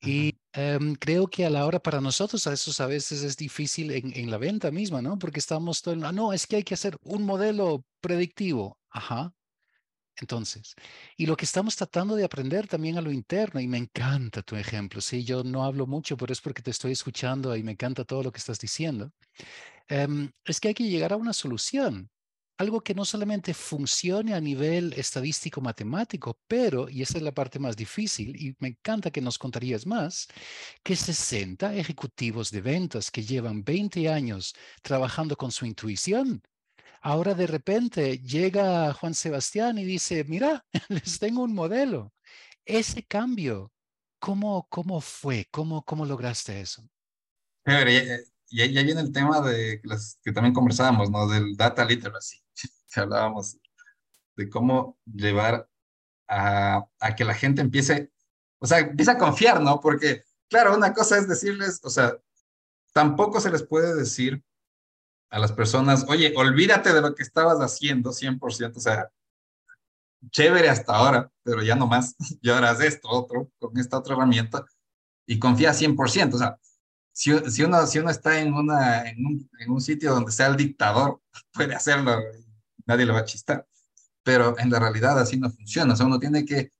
Y 0.00 0.38
em, 0.58 0.94
creo 0.94 1.26
que 1.28 1.46
a 1.46 1.50
la 1.50 1.66
hora 1.66 1.78
para 1.80 2.00
nosotros 2.00 2.46
a 2.46 2.52
eso 2.52 2.82
a 2.82 2.86
veces 2.86 3.22
es 3.22 3.36
difícil 3.36 3.90
en, 3.92 4.12
en 4.16 4.30
la 4.30 4.38
venta 4.38 4.70
misma, 4.70 5.02
¿no? 5.02 5.18
Porque 5.18 5.38
estamos 5.40 5.82
todo, 5.82 5.94
ah, 6.06 6.12
no, 6.12 6.32
es 6.32 6.46
que 6.46 6.56
hay 6.56 6.64
que 6.64 6.74
hacer 6.74 6.96
un 7.02 7.24
modelo 7.24 7.84
predictivo. 8.00 8.78
Ajá. 8.90 9.32
Entonces, 10.20 10.74
y 11.16 11.26
lo 11.26 11.36
que 11.36 11.44
estamos 11.44 11.76
tratando 11.76 12.16
de 12.16 12.24
aprender 12.24 12.66
también 12.66 12.98
a 12.98 13.00
lo 13.00 13.12
interno, 13.12 13.60
y 13.60 13.68
me 13.68 13.78
encanta 13.78 14.42
tu 14.42 14.56
ejemplo, 14.56 15.00
sí, 15.00 15.24
yo 15.24 15.44
no 15.44 15.64
hablo 15.64 15.86
mucho, 15.86 16.16
pero 16.16 16.32
es 16.32 16.40
porque 16.40 16.62
te 16.62 16.72
estoy 16.72 16.92
escuchando 16.92 17.54
y 17.56 17.62
me 17.62 17.72
encanta 17.72 18.04
todo 18.04 18.22
lo 18.24 18.32
que 18.32 18.38
estás 18.38 18.58
diciendo, 18.58 19.12
em, 19.88 20.30
es 20.44 20.60
que 20.60 20.68
hay 20.68 20.74
que 20.74 20.88
llegar 20.88 21.12
a 21.12 21.16
una 21.16 21.32
solución 21.32 22.10
algo 22.58 22.80
que 22.80 22.94
no 22.94 23.04
solamente 23.04 23.54
funcione 23.54 24.34
a 24.34 24.40
nivel 24.40 24.92
estadístico 24.94 25.60
matemático, 25.60 26.38
pero, 26.48 26.88
y 26.88 27.02
esa 27.02 27.18
es 27.18 27.22
la 27.22 27.32
parte 27.32 27.60
más 27.60 27.76
difícil, 27.76 28.34
y 28.36 28.56
me 28.58 28.68
encanta 28.68 29.12
que 29.12 29.20
nos 29.20 29.38
contarías 29.38 29.86
más, 29.86 30.26
que 30.82 30.96
60 30.96 31.74
ejecutivos 31.76 32.50
de 32.50 32.60
ventas 32.60 33.12
que 33.12 33.22
llevan 33.22 33.62
20 33.62 34.08
años 34.08 34.54
trabajando 34.82 35.36
con 35.36 35.52
su 35.52 35.66
intuición, 35.66 36.42
ahora 37.00 37.34
de 37.34 37.46
repente 37.46 38.18
llega 38.18 38.92
Juan 38.92 39.14
Sebastián 39.14 39.78
y 39.78 39.84
dice, 39.84 40.24
mira, 40.24 40.66
les 40.88 41.18
tengo 41.20 41.44
un 41.44 41.54
modelo. 41.54 42.12
Ese 42.64 43.04
cambio, 43.04 43.72
¿cómo, 44.18 44.66
cómo 44.68 45.00
fue? 45.00 45.46
¿Cómo, 45.52 45.84
cómo 45.84 46.04
lograste 46.04 46.60
eso? 46.60 46.82
y 48.50 48.62
ahí 48.62 48.84
viene 48.84 49.00
el 49.00 49.12
tema 49.12 49.40
de 49.42 49.80
las 49.84 50.18
que 50.22 50.32
también 50.32 50.54
conversábamos, 50.54 51.10
¿no? 51.10 51.28
Del 51.28 51.54
data 51.56 51.84
literacy. 51.84 52.38
que 52.92 53.00
hablábamos 53.00 53.58
de 54.36 54.48
cómo 54.48 54.98
llevar 55.04 55.68
a, 56.28 56.86
que 57.16 57.24
la 57.24 57.34
gente 57.34 57.60
empiece, 57.60 58.12
o 58.58 58.66
sea, 58.66 58.78
empiece 58.78 59.10
a 59.10 59.18
confiar, 59.18 59.60
¿no? 59.60 59.80
Porque, 59.80 60.24
claro, 60.48 60.76
una 60.76 60.92
cosa 60.92 61.18
es 61.18 61.28
decirles, 61.28 61.80
o 61.82 61.90
sea, 61.90 62.16
tampoco 62.92 63.40
se 63.40 63.50
les 63.50 63.62
puede 63.62 63.94
decir 63.94 64.42
a 65.30 65.38
las 65.38 65.52
personas, 65.52 66.04
oye, 66.08 66.32
olvídate 66.36 66.92
de 66.92 67.00
lo 67.00 67.14
que 67.14 67.22
estabas 67.22 67.58
haciendo 67.58 68.12
100%, 68.12 68.76
o 68.76 68.80
sea, 68.80 69.10
chévere 70.30 70.68
hasta 70.68 70.94
ahora, 70.94 71.30
pero 71.42 71.62
ya 71.62 71.74
no 71.74 71.86
más, 71.86 72.14
y 72.40 72.48
ahora 72.50 72.70
haz 72.70 72.80
esto, 72.80 73.08
otro, 73.08 73.50
con 73.58 73.76
esta 73.78 73.98
otra 73.98 74.14
herramienta, 74.14 74.64
y 75.26 75.38
confía 75.38 75.72
100%, 75.72 76.34
o 76.34 76.38
sea, 76.38 76.58
si, 77.12 77.32
uno, 77.32 77.86
si 77.86 77.98
uno 77.98 78.10
está 78.10 78.40
en, 78.40 78.54
una, 78.54 79.02
un, 79.16 79.50
en 79.58 79.70
un 79.70 79.80
sitio 79.80 80.14
donde 80.14 80.30
sea 80.30 80.46
el 80.46 80.56
dictador, 80.56 81.20
puede 81.52 81.74
hacerlo, 81.74 82.16
nadie 82.88 83.06
lo 83.06 83.14
va 83.14 83.20
a 83.20 83.24
chistar. 83.24 83.66
Pero 84.24 84.58
en 84.58 84.70
la 84.70 84.80
realidad 84.80 85.18
así 85.18 85.38
no 85.38 85.50
funciona. 85.50 85.92
O 85.92 85.96
sea, 85.96 86.06
uno 86.06 86.18
tiene 86.18 86.44
que, 86.44 86.72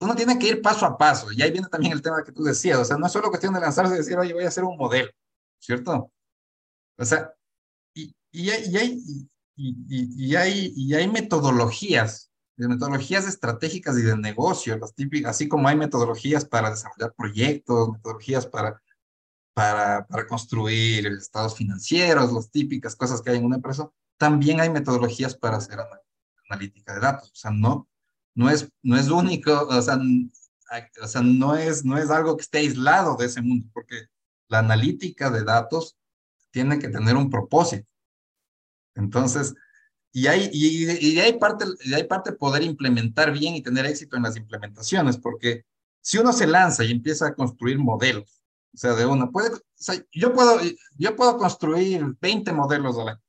uno 0.00 0.16
tiene 0.16 0.38
que 0.38 0.48
ir 0.48 0.62
paso 0.62 0.86
a 0.86 0.98
paso. 0.98 1.30
Y 1.30 1.40
ahí 1.42 1.52
viene 1.52 1.68
también 1.68 1.92
el 1.92 2.02
tema 2.02 2.24
que 2.24 2.32
tú 2.32 2.42
decías. 2.42 2.78
O 2.78 2.84
sea, 2.84 2.96
no 2.96 3.06
es 3.06 3.12
solo 3.12 3.28
cuestión 3.28 3.54
de 3.54 3.60
lanzarse 3.60 3.94
y 3.94 3.98
decir, 3.98 4.18
oye, 4.18 4.34
voy 4.34 4.44
a 4.44 4.48
hacer 4.48 4.64
un 4.64 4.76
modelo, 4.76 5.10
¿cierto? 5.60 6.10
O 6.98 7.04
sea, 7.04 7.32
y, 7.94 8.14
y, 8.32 8.50
hay, 8.50 8.64
y, 8.66 8.76
hay, 8.76 9.02
y, 9.56 10.34
hay, 10.34 10.72
y 10.74 10.94
hay 10.94 11.08
metodologías 11.08 12.30
de 12.56 12.68
metodologías 12.68 13.26
estratégicas 13.26 13.96
y 13.96 14.02
de 14.02 14.18
negocio, 14.18 14.76
las 14.76 14.94
típicas, 14.94 15.30
así 15.30 15.48
como 15.48 15.66
hay 15.66 15.76
metodologías 15.76 16.44
para 16.44 16.68
desarrollar 16.68 17.14
proyectos, 17.14 17.90
metodologías 17.90 18.44
para, 18.46 18.82
para, 19.54 20.06
para 20.06 20.26
construir 20.26 21.06
estados 21.06 21.56
financieros, 21.56 22.30
las 22.30 22.50
típicas 22.50 22.94
cosas 22.96 23.22
que 23.22 23.30
hay 23.30 23.38
en 23.38 23.46
una 23.46 23.56
empresa, 23.56 23.90
también 24.20 24.60
hay 24.60 24.68
metodologías 24.68 25.34
para 25.34 25.56
hacer 25.56 25.78
analítica 26.50 26.92
de 26.92 27.00
datos. 27.00 27.30
O 27.30 27.34
sea, 27.34 27.50
no, 27.50 27.88
no, 28.34 28.50
es, 28.50 28.70
no 28.82 28.98
es 28.98 29.08
único, 29.08 29.66
o 29.66 29.80
sea, 29.80 29.98
o 31.02 31.08
sea 31.08 31.22
no, 31.22 31.56
es, 31.56 31.86
no 31.86 31.96
es 31.96 32.10
algo 32.10 32.36
que 32.36 32.42
esté 32.42 32.58
aislado 32.58 33.16
de 33.16 33.24
ese 33.24 33.40
mundo, 33.40 33.66
porque 33.72 34.08
la 34.48 34.58
analítica 34.58 35.30
de 35.30 35.42
datos 35.42 35.96
tiene 36.50 36.78
que 36.78 36.88
tener 36.88 37.16
un 37.16 37.30
propósito. 37.30 37.90
Entonces, 38.94 39.54
y 40.12 40.26
hay, 40.26 40.50
y, 40.52 41.18
hay, 41.18 41.38
parte, 41.38 41.64
y 41.82 41.94
hay 41.94 42.04
parte 42.04 42.32
poder 42.32 42.62
implementar 42.62 43.32
bien 43.32 43.54
y 43.54 43.62
tener 43.62 43.86
éxito 43.86 44.18
en 44.18 44.24
las 44.24 44.36
implementaciones, 44.36 45.16
porque 45.16 45.64
si 46.02 46.18
uno 46.18 46.34
se 46.34 46.46
lanza 46.46 46.84
y 46.84 46.90
empieza 46.90 47.28
a 47.28 47.34
construir 47.34 47.78
modelos, 47.78 48.42
o 48.74 48.76
sea, 48.76 48.92
de 48.92 49.06
una, 49.06 49.30
puede, 49.30 49.54
o 49.54 49.60
sea, 49.76 49.94
yo, 50.12 50.34
puedo, 50.34 50.60
yo 50.98 51.16
puedo 51.16 51.38
construir 51.38 52.04
20 52.20 52.52
modelos 52.52 52.98
al 52.98 53.08
año. 53.08 53.20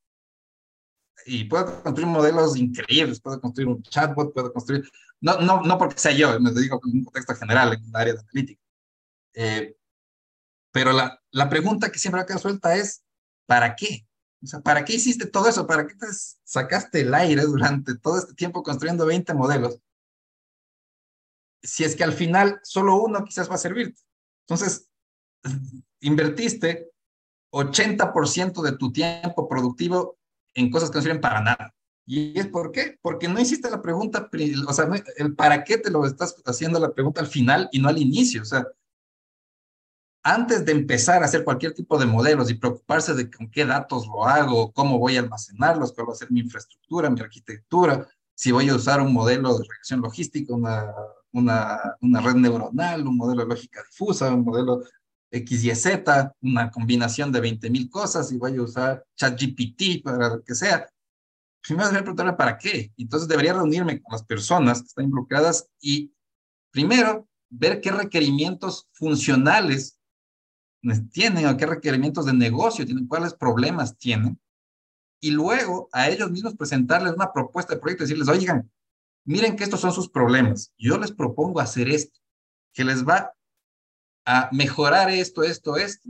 Y 1.26 1.46
puedo 1.46 1.82
construir 1.84 2.08
modelos 2.08 2.56
increíbles, 2.58 3.20
puedo 3.20 3.40
construir 3.40 3.70
un 3.70 3.82
chatbot, 3.84 4.34
puedo 4.34 4.52
construir, 4.52 4.90
no, 5.20 5.40
no, 5.40 5.62
no 5.62 5.78
porque 5.78 6.00
sea 6.00 6.12
yo, 6.12 6.40
me 6.40 6.52
digo 6.52 6.80
en 6.86 6.98
un 6.98 7.04
contexto 7.04 7.36
general, 7.36 7.74
en 7.74 7.84
un 7.84 7.96
área 7.96 8.14
de 8.14 8.20
analítica. 8.20 8.62
Eh, 9.34 9.76
pero 10.72 10.94
la, 10.94 11.22
la 11.32 11.50
pregunta 11.50 11.92
que 11.92 12.00
siempre 12.00 12.26
queda 12.26 12.38
suelta 12.38 12.76
es, 12.76 13.04
¿para 13.46 13.76
qué? 13.76 14.08
O 14.44 14.48
sea, 14.48 14.62
¿para 14.62 14.84
qué 14.84 14.94
hiciste 14.94 15.28
todo 15.28 15.48
eso? 15.48 15.68
¿Para 15.68 15.86
qué 15.86 15.94
te 15.94 16.08
sacaste 16.44 17.02
el 17.02 17.14
aire 17.14 17.44
durante 17.44 17.96
todo 17.98 18.18
este 18.18 18.34
tiempo 18.34 18.64
construyendo 18.64 19.06
20 19.06 19.34
modelos? 19.34 19.80
Si 21.62 21.84
es 21.84 21.96
que 21.96 22.04
al 22.04 22.14
final 22.14 22.60
solo 22.64 22.96
uno 22.96 23.24
quizás 23.24 23.50
va 23.50 23.56
a 23.56 23.60
servirte. 23.60 24.02
Entonces, 24.48 24.90
invertiste 26.00 26.92
80% 27.52 28.64
de 28.64 28.78
tu 28.78 28.92
tiempo 28.92 29.48
productivo 29.48 30.18
en 30.54 30.70
cosas 30.70 30.90
que 30.90 30.98
no 30.98 31.02
sirven 31.02 31.22
para 31.22 31.42
nada. 31.42 31.76
¿Y 32.06 32.38
es 32.40 32.48
por 32.48 32.72
qué? 32.72 32.98
Porque 33.02 33.28
no 33.28 33.40
hiciste 33.40 33.70
la 33.70 33.82
pregunta, 33.82 34.30
o 34.68 34.74
sea, 34.74 34.90
el 35.18 35.36
para 35.36 35.64
qué 35.64 35.78
te 35.78 35.92
lo 35.92 36.06
estás 36.06 36.36
haciendo 36.46 36.80
la 36.80 36.94
pregunta 36.94 37.22
al 37.22 37.28
final 37.28 37.70
y 37.72 37.80
no 37.80 37.90
al 37.90 37.98
inicio. 37.98 38.42
O 38.42 38.46
sea, 38.46 38.68
antes 40.24 40.66
de 40.66 40.72
empezar 40.72 41.22
a 41.22 41.26
hacer 41.26 41.44
cualquier 41.44 41.74
tipo 41.74 41.98
de 41.98 42.06
modelos 42.06 42.50
y 42.50 42.56
preocuparse 42.56 43.14
de 43.14 43.30
con 43.30 43.50
qué 43.50 43.66
datos 43.66 44.08
lo 44.08 44.26
hago, 44.26 44.72
cómo 44.72 45.00
voy 45.00 45.18
a 45.18 45.22
almacenarlos, 45.22 45.94
cuál 45.94 46.10
va 46.10 46.14
a 46.14 46.16
ser 46.16 46.32
mi 46.32 46.42
infraestructura, 46.42 47.10
mi 47.10 47.22
arquitectura, 47.22 48.08
si 48.36 48.52
voy 48.52 48.70
a 48.70 48.76
usar 48.76 49.02
un 49.02 49.14
modelo 49.14 49.58
de 49.58 49.64
regresión 49.64 50.02
logística, 50.02 50.54
una, 50.54 50.94
una, 51.32 51.80
una 52.02 52.22
red 52.22 52.36
neuronal, 52.36 53.08
un 53.08 53.18
modelo 53.18 53.44
de 53.44 53.50
lógica 53.50 53.82
difusa, 53.84 54.34
un 54.34 54.44
modelo 54.44 54.84
X, 55.32 55.64
Y, 55.64 55.76
Z, 55.76 56.36
una 56.42 56.70
combinación 56.70 57.32
de 57.32 57.42
20.000 57.42 57.90
cosas 57.90 58.32
y 58.32 58.38
voy 58.38 58.58
a 58.58 58.62
usar 58.62 59.06
ChatGPT 59.16 60.04
para 60.04 60.30
lo 60.30 60.44
que 60.44 60.54
sea. 60.54 60.88
Primero 61.62 61.86
debería 61.86 62.04
preguntarme 62.04 62.34
para 62.34 62.58
qué. 62.58 62.92
Entonces 62.98 63.28
debería 63.28 63.54
reunirme 63.54 64.02
con 64.02 64.12
las 64.12 64.24
personas 64.24 64.82
que 64.82 64.88
están 64.88 65.06
involucradas 65.06 65.68
y 65.80 66.14
primero 66.72 67.28
ver 67.50 67.82
qué 67.82 67.92
requerimientos 67.92 68.88
funcionales 68.94 69.98
tienen 71.12 71.46
o 71.48 71.58
qué 71.58 71.66
requerimientos 71.66 72.26
de 72.26 72.34
negocio 72.34 72.86
tienen, 72.86 73.08
cuáles 73.08 73.34
problemas 73.34 73.98
tienen, 73.98 74.40
y 75.20 75.32
luego 75.32 75.88
a 75.92 76.10
ellos 76.10 76.32
mismos 76.32 76.56
presentarles 76.56 77.14
una 77.14 77.32
propuesta 77.32 77.76
de 77.76 77.80
proyecto 77.80 78.04
y 78.04 78.08
decirles, 78.08 78.28
oigan, 78.28 78.72
miren 79.24 79.56
que 79.56 79.64
estos 79.64 79.80
son 79.80 79.92
sus 79.92 80.10
problemas, 80.10 80.74
yo 80.78 80.98
les 80.98 81.12
propongo 81.12 81.60
hacer 81.60 81.90
esto, 81.90 82.20
que 82.74 82.84
les 82.84 83.08
va 83.08 83.32
a 84.26 84.50
mejorar 84.52 85.10
esto, 85.10 85.44
esto, 85.44 85.78
esto, 85.78 86.10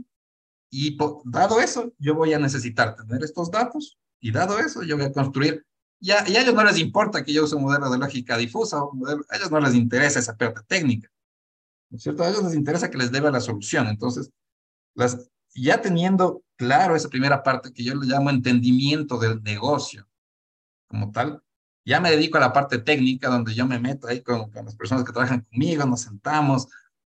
y 0.70 0.96
dado 1.24 1.60
eso, 1.60 1.92
yo 1.98 2.14
voy 2.14 2.32
a 2.32 2.38
necesitar 2.38 2.96
tener 2.96 3.22
estos 3.22 3.50
datos, 3.50 3.98
y 4.20 4.30
dado 4.30 4.58
eso, 4.58 4.82
yo 4.82 4.96
voy 4.96 5.06
a 5.06 5.12
construir 5.12 5.66
ya, 6.00 6.28
y 6.28 6.36
a 6.36 6.42
ellos 6.42 6.54
no 6.54 6.64
les 6.64 6.78
importa 6.78 7.22
que 7.22 7.32
yo 7.32 7.44
use 7.44 7.54
un 7.54 7.62
modelo 7.62 7.88
de 7.88 7.96
lógica 7.96 8.36
difusa, 8.36 8.78
a 8.78 9.36
ellos 9.36 9.50
no 9.52 9.60
les 9.60 9.74
interesa 9.74 10.18
esa 10.18 10.36
parte 10.36 10.62
técnica, 10.66 11.08
¿no 11.90 11.96
es 11.96 12.02
cierto? 12.02 12.24
A 12.24 12.28
ellos 12.28 12.42
les 12.42 12.54
interesa 12.54 12.90
que 12.90 12.98
les 12.98 13.12
deba 13.12 13.30
la 13.30 13.40
solución. 13.40 13.86
Entonces, 13.86 14.28
las, 14.94 15.30
ya 15.54 15.80
teniendo 15.80 16.42
claro 16.56 16.96
esa 16.96 17.08
primera 17.08 17.42
parte 17.44 17.72
que 17.72 17.84
yo 17.84 17.94
le 17.94 18.06
llamo 18.06 18.30
entendimiento 18.30 19.16
del 19.18 19.42
negocio 19.44 20.08
como 20.88 21.12
tal, 21.12 21.40
ya 21.84 22.00
me 22.00 22.10
dedico 22.10 22.36
a 22.36 22.40
la 22.40 22.52
parte 22.52 22.78
técnica 22.78 23.28
donde 23.28 23.54
yo 23.54 23.66
me 23.66 23.78
meto 23.78 24.08
ahí 24.08 24.22
con, 24.22 24.50
con 24.50 24.64
las 24.64 24.74
personas 24.74 25.04
que 25.04 25.12
trabajan 25.12 25.42
conmigo, 25.42 25.84
nos 25.84 26.00
sentamos, 26.00 26.66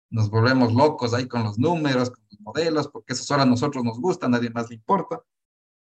nos 0.10 0.30
volvemos 0.30 0.74
locos 0.74 1.14
ahí 1.14 1.28
con 1.28 1.43
los 1.43 1.58
números, 1.58 2.12
con 2.12 2.24
los 2.30 2.39
modelos, 2.41 2.88
porque 2.88 3.14
eso 3.14 3.24
solo 3.24 3.43
a 3.43 3.45
nosotros 3.45 3.84
nos 3.84 3.99
gusta, 3.99 4.28
a 4.28 4.30
nadie 4.30 4.49
más 4.49 4.70
le 4.70 4.76
importa. 4.76 5.22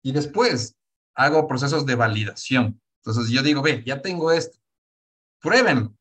Y 0.03 0.13
después 0.13 0.77
hago 1.15 1.47
procesos 1.47 1.87
de 1.87 1.95
validación. 1.95 2.81
Entonces 3.03 3.31
yo 3.31 3.43
digo, 3.43 3.63
ve, 3.63 3.83
ya 3.85 4.03
tengo 4.03 4.31
esto, 4.31 4.59
pruébenlo 5.41 5.95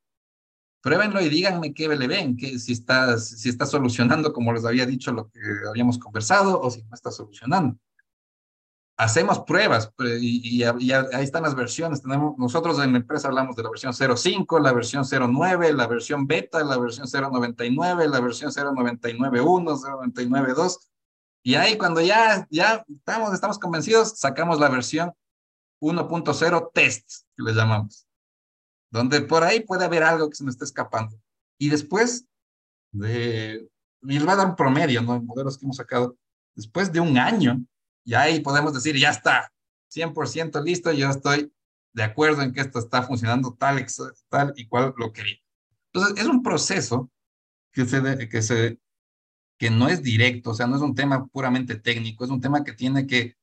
pruébenlo 0.82 1.22
y 1.22 1.30
díganme 1.30 1.74
qué 1.74 1.88
le 1.88 2.08
ven, 2.08 2.38
que 2.38 2.58
si 2.60 2.74
está, 2.74 3.18
si 3.18 3.50
está 3.50 3.66
solucionando, 3.66 4.34
como 4.34 4.54
les 4.54 4.66
había 4.66 4.86
dicho, 4.86 5.12
lo 5.12 5.30
que 5.30 5.40
habíamos 5.68 5.98
conversado, 5.98 6.60
o 6.60 6.70
si 6.72 6.84
no 6.84 6.94
está 6.94 7.12
solucionando. 7.12 7.78
Hacemos 9.00 9.40
pruebas 9.40 9.94
y, 10.20 10.62
ahí 10.64 11.24
están 11.24 11.44
las 11.44 11.56
versiones. 11.56 12.02
Tenemos, 12.02 12.38
nosotros 12.38 12.78
en 12.84 12.92
la 12.92 12.98
empresa 12.98 13.30
hablamos 13.30 13.56
de 13.56 13.64
la 13.64 13.70
versión 13.70 13.94
05, 13.94 14.60
la 14.60 14.74
versión 14.74 15.06
09, 15.10 15.72
la 15.72 15.88
versión 15.88 16.28
beta, 16.28 16.64
la 16.64 16.78
versión 16.78 17.08
099, 17.08 18.10
la 18.10 18.20
versión 18.20 18.52
0991, 18.52 19.78
0992. 20.06 20.90
Y 21.44 21.56
ahí 21.56 21.78
cuando 21.78 22.02
ya, 22.02 22.46
ya 22.52 22.84
estamos, 22.94 23.34
estamos 23.34 23.58
convencidos, 23.58 24.20
sacamos 24.20 24.60
la 24.60 24.68
versión 24.68 25.14
1.0 25.82 26.72
test, 26.74 27.26
que 27.38 27.44
le 27.44 27.54
llamamos 27.54 28.10
donde 28.92 29.22
por 29.22 29.44
ahí 29.44 29.62
puede 29.62 29.86
haber 29.86 30.04
algo 30.04 30.30
que 30.30 30.36
se 30.36 30.44
me 30.44 30.50
está 30.50 30.66
escapando. 30.66 31.16
Y 31.58 31.70
después 31.70 32.26
de, 32.92 33.70
y 34.02 34.14
les 34.14 34.28
va 34.28 34.34
a 34.34 34.38
dar 34.38 34.48
un 34.48 34.56
promedio, 34.56 35.02
¿no? 35.02 35.16
En 35.16 35.26
modelos 35.26 35.58
que 35.58 35.66
hemos 35.66 35.78
sacado, 35.78 36.16
después 36.56 36.92
de 36.92 37.00
un 37.00 37.18
año, 37.18 37.64
ya 38.10 38.22
ahí 38.22 38.40
podemos 38.40 38.74
decir, 38.74 38.98
ya 38.98 39.12
está, 39.12 39.54
100% 39.94 40.64
listo, 40.64 40.92
yo 40.92 41.10
estoy 41.10 41.54
de 41.94 42.04
acuerdo 42.04 42.42
en 42.42 42.52
que 42.52 42.62
esto 42.62 42.80
está 42.80 43.04
funcionando 43.04 43.56
tal, 43.58 43.86
tal 44.30 44.54
y 44.56 44.68
cual 44.68 44.94
lo 44.98 45.14
quería. 45.14 45.38
Entonces, 45.94 46.24
es 46.24 46.28
un 46.28 46.42
proceso 46.42 47.12
que, 47.72 47.86
se, 47.86 48.30
que, 48.30 48.42
se, 48.42 48.80
que 49.58 49.70
no 49.70 49.88
es 49.90 50.02
directo, 50.02 50.52
o 50.52 50.54
sea, 50.56 50.66
no 50.66 50.76
es 50.76 50.82
un 50.82 50.96
tema 50.96 51.28
puramente 51.28 51.76
técnico, 51.76 52.26
es 52.26 52.32
un 52.32 52.42
tema 52.42 52.64
que 52.64 52.74
tiene 52.74 53.06
que 53.06 53.38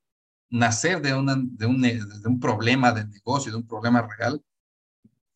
nacer 0.50 1.00
de, 1.00 1.14
una, 1.14 1.36
de, 1.36 1.66
un, 1.66 1.80
de 1.82 2.28
un 2.28 2.40
problema 2.40 2.92
de 2.92 3.06
negocio, 3.06 3.52
de 3.52 3.58
un 3.58 3.66
problema 3.66 4.08
real, 4.18 4.44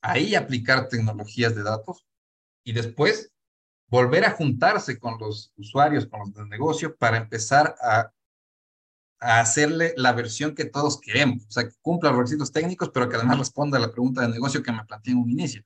ahí 0.02 0.34
aplicar 0.34 0.88
tecnologías 0.88 1.54
de 1.54 1.62
datos 1.62 2.04
y 2.64 2.72
después 2.72 3.32
volver 3.88 4.24
a 4.24 4.32
juntarse 4.32 4.98
con 4.98 5.18
los 5.18 5.52
usuarios, 5.56 6.06
con 6.06 6.20
los 6.20 6.32
del 6.32 6.48
negocio, 6.48 6.96
para 6.96 7.16
empezar 7.16 7.76
a, 7.80 8.12
a 9.20 9.40
hacerle 9.40 9.94
la 9.96 10.12
versión 10.12 10.54
que 10.54 10.64
todos 10.64 11.00
queremos, 11.00 11.46
o 11.46 11.50
sea, 11.50 11.68
que 11.68 11.74
cumpla 11.82 12.10
los 12.10 12.18
requisitos 12.18 12.52
técnicos, 12.52 12.90
pero 12.92 13.08
que 13.08 13.16
además 13.16 13.38
responda 13.38 13.78
a 13.78 13.80
la 13.80 13.90
pregunta 13.90 14.22
de 14.22 14.28
negocio 14.28 14.62
que 14.62 14.72
me 14.72 14.84
planteé 14.84 15.12
en 15.12 15.18
un 15.18 15.30
inicio. 15.30 15.62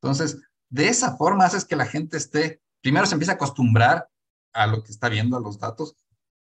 Entonces, 0.00 0.38
de 0.68 0.88
esa 0.88 1.16
forma 1.16 1.46
haces 1.46 1.64
que 1.64 1.76
la 1.76 1.86
gente 1.86 2.16
esté, 2.16 2.60
primero 2.82 3.06
se 3.06 3.14
empieza 3.14 3.32
a 3.32 3.36
acostumbrar 3.36 4.08
a 4.52 4.66
lo 4.66 4.82
que 4.82 4.92
está 4.92 5.08
viendo, 5.08 5.36
a 5.36 5.40
los 5.40 5.58
datos, 5.58 5.96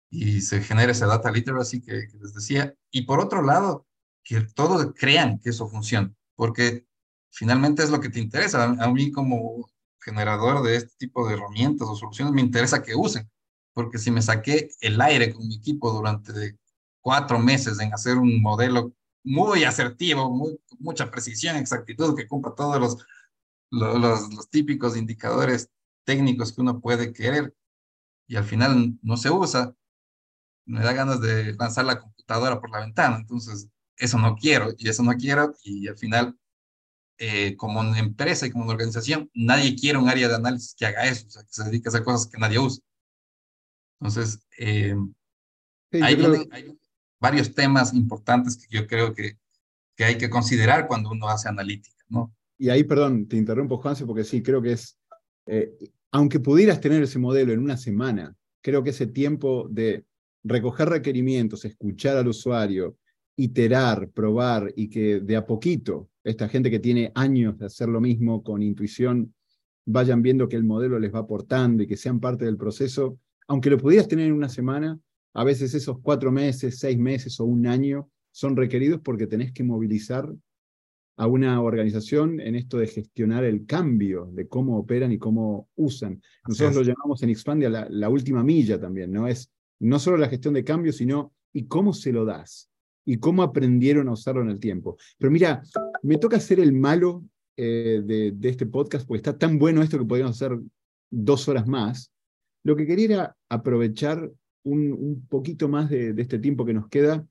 y 0.09 0.41
se 0.41 0.61
genera 0.61 0.91
esa 0.91 1.07
data 1.07 1.31
literacy 1.31 1.81
que, 1.81 2.07
que 2.07 2.17
les 2.17 2.33
decía, 2.33 2.73
y 2.91 3.03
por 3.03 3.19
otro 3.19 3.41
lado, 3.41 3.87
que 4.23 4.41
todos 4.41 4.93
crean 4.95 5.39
que 5.39 5.49
eso 5.49 5.67
funciona, 5.67 6.13
porque 6.35 6.85
finalmente 7.29 7.83
es 7.83 7.89
lo 7.89 7.99
que 7.99 8.09
te 8.09 8.19
interesa. 8.19 8.63
A, 8.63 8.87
mí 8.89 9.11
como 9.11 9.69
generador 9.99 10.63
de 10.63 10.77
este 10.77 10.93
tipo 10.97 11.27
de 11.27 11.33
herramientas 11.33 11.87
o 11.87 11.95
soluciones 11.95 12.33
me 12.33 12.41
interesa 12.41 12.83
que 12.83 12.95
usen, 12.95 13.29
porque 13.73 13.97
si 13.97 14.11
me 14.11 14.21
saqué 14.21 14.69
el 14.81 14.99
aire 15.01 15.33
con 15.33 15.47
mi 15.47 15.55
equipo 15.55 15.91
durante 15.91 16.57
cuatro 17.01 17.39
meses 17.39 17.79
en 17.79 17.93
hacer 17.93 18.17
un 18.17 18.41
modelo 18.41 18.93
muy 19.23 19.63
asertivo, 19.63 20.29
muy, 20.29 20.59
mucha 20.79 21.09
precisión, 21.09 21.55
exactitud, 21.55 22.15
que 22.15 22.27
cumpla 22.27 22.53
todos 22.55 22.79
los, 22.79 22.97
los, 23.71 24.33
los, 24.33 24.49
típicos 24.49 24.97
indicadores 24.97 25.69
técnicos 26.05 26.53
que 26.53 26.61
uno 26.61 26.79
puede 26.79 27.13
querer 27.13 27.55
y 28.27 28.35
al 28.35 28.43
final 28.43 28.97
no 29.01 29.17
se 29.17 29.29
usa, 29.29 29.75
me 30.65 30.81
da 30.81 30.93
ganas 30.93 31.21
de 31.21 31.53
lanzar 31.55 31.85
la 31.85 31.99
computadora 31.99 32.59
por 32.59 32.69
la 32.69 32.79
ventana. 32.81 33.17
Entonces, 33.17 33.69
eso 33.97 34.17
no 34.17 34.35
quiero 34.35 34.73
y 34.77 34.89
eso 34.89 35.03
no 35.03 35.13
quiero 35.13 35.53
y 35.63 35.87
al 35.87 35.97
final 35.97 36.37
eh, 37.17 37.55
como 37.57 37.79
una 37.79 37.99
empresa 37.99 38.45
y 38.45 38.51
como 38.51 38.65
una 38.65 38.73
organización, 38.73 39.29
nadie 39.33 39.75
quiere 39.75 39.97
un 39.97 40.09
área 40.09 40.27
de 40.27 40.35
análisis 40.35 40.75
que 40.75 40.85
haga 40.85 41.05
eso, 41.05 41.27
o 41.27 41.29
sea, 41.29 41.43
que 41.43 41.53
se 41.53 41.63
dedique 41.63 41.87
a 41.87 41.89
hacer 41.89 42.03
cosas 42.03 42.27
que 42.27 42.37
nadie 42.39 42.59
usa. 42.59 42.83
Entonces, 44.03 44.45
eh, 44.59 44.95
hay, 45.93 46.17
varios 47.21 47.55
temas 47.55 47.93
importantes 47.93 48.57
que 48.57 48.67
yo 48.69 48.85
creo 48.85 49.13
que, 49.13 49.37
que 49.95 50.03
hay 50.03 50.17
que 50.17 50.29
considerar 50.29 50.87
cuando 50.87 51.11
uno 51.11 51.29
hace 51.29 51.47
analítica, 51.47 52.03
¿no? 52.09 52.33
y 52.57 52.69
ahí, 52.69 52.83
perdón, 52.83 53.27
te 53.27 53.37
interrumpo, 53.37 53.77
Juanse, 53.77 54.05
porque 54.05 54.23
sí, 54.23 54.41
creo 54.41 54.61
que 54.61 54.73
es, 54.73 54.97
eh, 55.47 55.73
aunque 56.11 56.39
pudieras 56.39 56.79
tener 56.79 57.01
ese 57.03 57.19
modelo 57.19 57.51
en 57.53 57.59
una 57.59 57.77
semana, 57.77 58.35
creo 58.61 58.83
que 58.83 58.91
ese 58.91 59.07
tiempo 59.07 59.67
de 59.69 60.05
recoger 60.43 60.89
requerimientos, 60.89 61.65
escuchar 61.65 62.17
al 62.17 62.27
usuario, 62.27 62.97
iterar, 63.35 64.09
probar 64.09 64.71
y 64.75 64.89
que 64.89 65.19
de 65.19 65.35
a 65.35 65.45
poquito 65.45 66.09
esta 66.23 66.47
gente 66.47 66.69
que 66.69 66.79
tiene 66.79 67.11
años 67.15 67.57
de 67.57 67.65
hacer 67.65 67.89
lo 67.89 67.99
mismo 67.99 68.43
con 68.43 68.61
intuición 68.61 69.33
vayan 69.85 70.21
viendo 70.21 70.47
que 70.47 70.55
el 70.55 70.63
modelo 70.63 70.99
les 70.99 71.13
va 71.13 71.19
aportando 71.19 71.83
y 71.83 71.87
que 71.87 71.97
sean 71.97 72.19
parte 72.19 72.45
del 72.45 72.57
proceso, 72.57 73.19
aunque 73.47 73.69
lo 73.69 73.77
pudieras 73.77 74.07
tener 74.07 74.27
en 74.27 74.33
una 74.33 74.49
semana, 74.49 74.99
a 75.33 75.43
veces 75.43 75.73
esos 75.73 75.99
cuatro 76.01 76.31
meses, 76.31 76.79
seis 76.79 76.97
meses 76.97 77.39
o 77.39 77.45
un 77.45 77.67
año 77.67 78.09
son 78.31 78.55
requeridos 78.55 79.01
porque 79.03 79.27
tenés 79.27 79.51
que 79.51 79.63
movilizar 79.63 80.31
a 81.17 81.27
una 81.27 81.61
organización 81.61 82.39
en 82.39 82.55
esto 82.55 82.77
de 82.77 82.87
gestionar 82.87 83.43
el 83.43 83.65
cambio 83.65 84.29
de 84.33 84.47
cómo 84.47 84.77
operan 84.77 85.11
y 85.11 85.19
cómo 85.19 85.67
usan. 85.75 86.21
Nosotros 86.47 86.75
lo 86.75 86.81
llamamos 86.81 87.21
en 87.21 87.29
Expandia 87.29 87.69
la, 87.69 87.87
la, 87.89 88.09
última 88.09 88.43
milla 88.43 88.79
también, 88.79 89.11
¿no? 89.11 89.27
Es 89.27 89.51
no 89.79 89.99
solo 89.99 90.17
la 90.17 90.29
gestión 90.29 90.55
de 90.55 90.63
cambio, 90.63 90.91
sino 90.91 91.33
y 91.51 91.65
cómo 91.65 91.93
se 91.93 92.11
lo 92.11 92.25
das 92.25 92.69
y 93.05 93.17
cómo 93.17 93.43
aprendieron 93.43 94.07
a 94.07 94.13
usarlo 94.13 94.41
en 94.41 94.49
el 94.49 94.59
tiempo. 94.59 94.97
Pero 95.17 95.31
mira, 95.31 95.61
me 96.01 96.17
toca 96.17 96.39
ser 96.39 96.59
el 96.59 96.73
malo 96.73 97.23
eh, 97.55 98.01
de, 98.03 98.49
este 98.49 98.65
podcast, 98.65 99.07
porque 99.07 99.17
está 99.17 99.37
tan 99.37 99.59
bueno 99.59 99.81
esto 99.81 99.99
que 99.99 100.05
podríamos 100.05 100.35
hacer 100.35 100.57
dos 101.09 101.47
horas 101.47 101.67
más. 101.67 102.11
Lo 102.63 102.75
que 102.75 102.85
quería 102.85 103.05
era 103.05 103.37
aprovechar 103.49 104.31
un, 104.63 105.25
poquito 105.29 105.67
más 105.67 105.89
de, 105.89 106.13
este 106.17 106.39
tiempo 106.39 106.65
que 106.65 106.73
nos 106.73 106.87
queda 106.87 107.25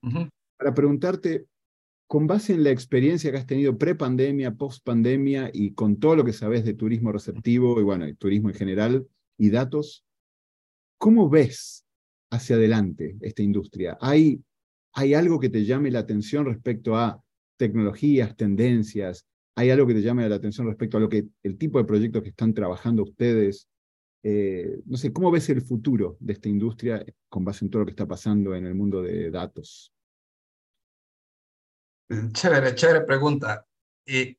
para 0.59 0.75
preguntarte, 0.75 1.47
con 2.07 2.27
base 2.27 2.53
en 2.53 2.63
la 2.63 2.71
experiencia 2.71 3.31
que 3.31 3.39
has 3.39 3.47
tenido 3.47 3.79
pre-pandemia, 3.79 4.55
post-pandemia 4.55 5.51
y 5.53 5.73
con 5.73 5.99
todo 5.99 6.17
lo 6.17 6.25
que 6.25 6.35
sabes 6.35 6.65
de 6.65 6.75
turismo 6.75 7.11
receptivo 7.11 7.81
y 7.81 7.83
bueno, 7.83 8.07
y 8.07 8.15
turismo 8.15 8.51
en 8.51 8.55
general 8.55 9.07
y 9.39 9.49
datos, 9.49 10.05
¿cómo 10.99 11.31
ves 11.31 11.87
hacia 12.31 12.57
adelante 12.57 13.17
esta 13.23 13.43
industria? 13.43 13.97
¿Hay, 14.01 14.43
¿Hay 14.93 15.15
algo 15.15 15.41
que 15.41 15.49
te 15.49 15.65
llame 15.65 15.91
la 15.91 16.01
atención 16.01 16.45
respecto 16.45 16.97
a 16.97 17.23
tecnologías, 17.57 18.37
tendencias, 18.37 19.27
¿Hay 19.55 19.71
algo 19.71 19.87
que 19.87 19.95
te 19.95 20.03
llame 20.03 20.29
la 20.29 20.37
atención 20.37 20.67
respecto 20.67 20.97
a 20.97 21.01
lo 21.01 21.09
que 21.09 21.27
el 21.43 21.59
tipo 21.59 21.79
de 21.79 21.85
proyectos 21.85 22.23
que 22.23 22.31
están 22.31 22.55
trabajando 22.55 23.03
ustedes? 23.03 23.69
Eh, 24.25 24.83
no 24.87 24.97
sé, 24.97 25.13
¿cómo 25.13 25.31
ves 25.31 25.49
el 25.49 25.63
futuro 25.63 26.17
de 26.21 26.35
esta 26.35 26.49
industria 26.49 27.05
con 27.29 27.45
base 27.45 27.65
en 27.65 27.71
todo 27.71 27.81
lo 27.81 27.87
que 27.87 27.93
está 27.93 28.07
pasando 28.07 28.55
en 28.55 28.67
el 28.67 28.75
mundo 28.75 29.03
de 29.03 29.31
datos? 29.31 29.93
Chévere, 32.33 32.75
chévere 32.75 33.01
pregunta. 33.03 33.67
Eh, 34.07 34.37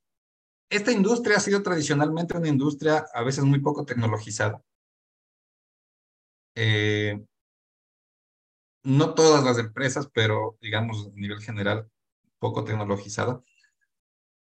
esta 0.70 0.90
industria 0.90 1.36
ha 1.36 1.40
sido 1.40 1.62
tradicionalmente 1.62 2.36
una 2.36 2.48
industria 2.48 3.04
a 3.12 3.22
veces 3.22 3.44
muy 3.44 3.60
poco 3.60 3.84
tecnologizada. 3.84 4.62
Eh, 6.54 7.22
no 8.84 9.14
todas 9.14 9.44
las 9.44 9.58
empresas, 9.58 10.08
pero 10.12 10.56
digamos 10.60 11.08
a 11.08 11.10
nivel 11.18 11.40
general, 11.40 11.90
poco 12.38 12.64
tecnologizada. 12.64 13.42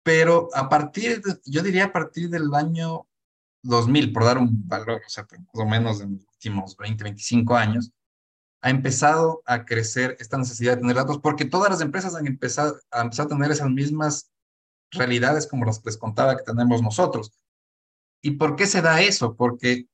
Pero 0.03 0.49
a 0.53 0.69
partir, 0.69 1.21
yo 1.45 1.63
diría 1.63 1.85
a 1.85 1.91
partir 1.91 2.29
del 2.29 2.53
año 2.53 3.07
2000, 3.65 4.13
por 4.13 4.23
dar 4.23 4.37
un 4.37 4.67
valor, 4.67 5.01
o 5.05 5.09
sea, 5.09 5.27
más 5.31 5.47
o 5.53 5.65
menos 5.65 6.01
en 6.01 6.13
los 6.13 6.27
últimos 6.27 6.77
20, 6.77 7.03
25 7.03 7.55
años, 7.55 7.91
ha 8.61 8.69
empezado 8.69 9.41
a 9.45 9.65
crecer 9.65 10.15
esta 10.19 10.37
necesidad 10.37 10.73
de 10.73 10.81
tener 10.81 10.95
datos 10.95 11.19
porque 11.19 11.45
todas 11.45 11.69
las 11.69 11.81
empresas 11.81 12.15
han 12.15 12.27
empezado, 12.27 12.79
a 12.91 13.01
empezar 13.01 13.27
a 13.27 13.29
tener 13.29 13.51
esas 13.51 13.69
mismas 13.69 14.31
realidades 14.91 15.47
como 15.47 15.65
las 15.65 15.79
que 15.79 15.89
les 15.89 15.97
contaba 15.97 16.37
que 16.37 16.43
tenemos 16.43 16.81
nosotros. 16.81 17.31
¿Y 18.21 18.31
por 18.31 18.55
qué 18.55 18.65
se 18.65 18.81
da 18.81 19.01
eso? 19.01 19.35
Porque 19.35 19.87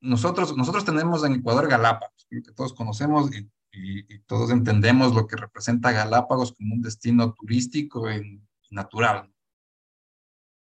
nosotros, 0.00 0.56
nosotros 0.56 0.84
tenemos 0.84 1.24
en 1.24 1.34
Ecuador 1.34 1.68
Galápagos, 1.68 2.26
que 2.30 2.40
todos 2.52 2.72
conocemos 2.72 3.34
y 3.34 3.50
y, 3.72 4.18
todos 4.20 4.50
entendemos 4.50 5.14
lo 5.14 5.26
que 5.26 5.36
representa 5.36 5.92
Galápagos 5.92 6.52
como 6.52 6.74
un 6.74 6.82
destino 6.82 7.32
turístico 7.32 8.10
y 8.10 8.40
natural. 8.70 9.32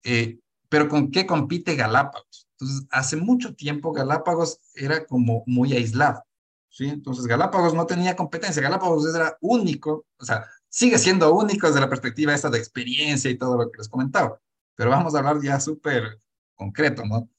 Eh, 0.04 0.40
pero 0.70 0.88
¿con 0.90 1.12
qué 1.12 1.26
compite 1.26 1.76
Galápagos? 1.76 2.48
Entonces, 2.52 2.88
hace 2.92 3.16
mucho 3.18 3.56
tiempo 3.56 3.92
Galápagos 3.92 4.60
era 4.76 5.06
como 5.06 5.44
muy 5.46 5.74
aislado. 5.74 6.24
¿sí? 6.70 6.86
Entonces, 6.86 7.26
Galápagos 7.26 7.74
no 7.74 7.86
tenía 7.86 8.16
competencia. 8.16 8.62
Galápagos 8.62 9.14
era 9.14 9.38
único, 9.42 10.06
o 10.18 10.26
sea, 10.26 10.46
sigue 10.70 10.98
siendo 10.98 11.34
único 11.34 11.68
desde 11.68 11.80
la 11.80 11.90
perspectiva 11.90 12.34
esta 12.34 12.50
de 12.50 12.60
experiencia 12.60 13.30
y 13.30 13.38
todo 13.38 13.58
lo 13.58 13.72
que 13.72 13.78
les 13.78 13.90
comentaba. 13.90 14.40
Pero 14.76 14.90
vamos 14.90 15.16
a 15.16 15.20
hablar 15.20 15.42
ya 15.42 15.60
súper 15.60 16.20
concreto, 16.56 17.06
¿no? 17.06 17.30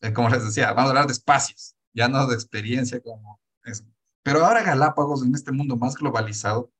Eh, 0.00 0.12
como 0.12 0.28
les 0.28 0.44
decía, 0.44 0.72
vamos 0.72 0.88
a 0.88 0.90
hablar 0.90 1.06
de 1.06 1.12
espacios, 1.12 1.74
ya 1.92 2.08
no 2.08 2.26
de 2.26 2.34
experiencia 2.34 3.00
como 3.00 3.40
eso. 3.64 3.84
Pero 4.22 4.44
ahora 4.44 4.62
Galápagos, 4.62 5.24
en 5.24 5.34
este 5.34 5.52
mundo 5.52 5.76
más 5.76 5.94
globalizado, 5.94 6.70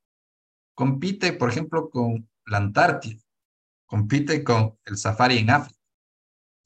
compite, 0.75 1.33
por 1.33 1.49
ejemplo, 1.49 1.91
con 1.91 2.29
la 2.45 2.59
Antártida, 2.59 3.21
compite 3.87 4.45
con 4.45 4.79
el 4.85 4.97
safari 4.97 5.39
en 5.39 5.51
África, 5.51 5.76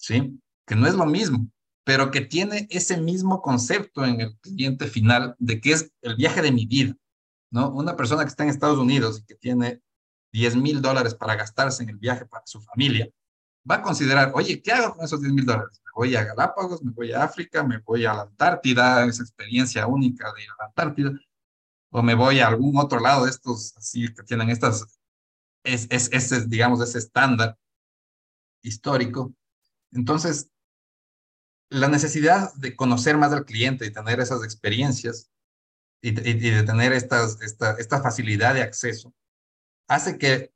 ¿sí? 0.01 0.41
Que 0.67 0.75
no 0.75 0.87
es 0.87 0.95
lo 0.95 1.07
mismo, 1.07 1.49
pero 1.85 2.11
que 2.11 2.23
tiene 2.23 2.67
ese 2.71 2.97
mismo 2.97 3.43
concepto 3.43 4.05
en 4.05 4.21
el 4.21 4.37
cliente 4.39 4.87
final 4.87 5.37
de 5.39 5.61
que 5.61 5.73
es 5.73 5.93
el 6.03 6.17
viaje 6.17 6.43
de 6.43 6.53
mi 6.53 6.67
vida, 6.67 6.97
¿no? 7.51 7.71
Una 7.71 7.97
persona 7.97 8.25
que 8.25 8.29
está 8.29 8.43
en 8.45 8.51
Estados 8.51 8.79
Unidos 8.79 9.21
y 9.21 9.25
que 9.25 9.35
tiene 9.35 9.83
10 10.33 10.57
mil 10.57 10.81
dólares 10.81 11.15
para 11.15 11.37
gastarse 11.37 11.83
en 11.83 11.91
el 11.91 11.97
viaje 11.97 12.25
para 12.25 12.47
su 12.47 12.61
familia, 12.61 13.09
va 13.71 13.77
a 13.77 13.83
considerar, 13.83 14.33
oye, 14.35 14.63
¿qué 14.63 14.73
hago 14.73 14.95
con 14.95 15.05
esos 15.05 15.21
10 15.21 15.33
mil 15.33 15.45
dólares? 15.45 15.81
Me 15.85 15.91
voy 15.95 16.17
a 16.17 16.25
Galápagos, 16.25 16.83
me 16.83 16.93
voy 16.93 17.13
a 17.13 17.25
África, 17.25 17.63
me 17.63 17.79
voy 17.79 18.07
a 18.07 18.15
la 18.15 18.23
Antártida, 18.23 19.05
esa 19.05 19.23
experiencia 19.23 19.87
única 19.87 20.33
de 20.33 20.45
ir 20.45 20.51
a 20.51 20.63
la 20.63 20.67
Antártida, 20.69 21.13
o 21.91 22.03
me 22.03 22.15
voy 22.15 22.41
a 22.41 22.49
algún 22.49 22.79
otro 22.79 23.01
lado 23.01 23.25
de 23.25 23.31
estos, 23.31 23.77
así 23.77 24.13
que 24.15 24.23
tienen 24.23 24.49
estas, 24.49 25.01
es, 25.65 25.87
es, 25.91 26.09
ese, 26.13 26.47
digamos, 26.47 26.81
ese 26.81 26.99
estándar 26.99 27.59
histórico. 28.63 29.35
Entonces, 29.93 30.51
la 31.71 31.89
necesidad 31.89 32.53
de 32.55 32.75
conocer 32.75 33.17
más 33.17 33.33
al 33.33 33.45
cliente 33.45 33.87
y 33.87 33.93
tener 33.93 34.21
esas 34.21 34.43
experiencias 34.45 35.31
y, 36.03 36.11
de 36.13 36.63
tener 36.63 36.93
estas, 36.93 37.41
esta, 37.43 37.73
esta 37.73 38.03
facilidad 38.03 38.55
de 38.55 38.63
acceso 38.63 39.15
hace 39.89 40.19
que 40.19 40.53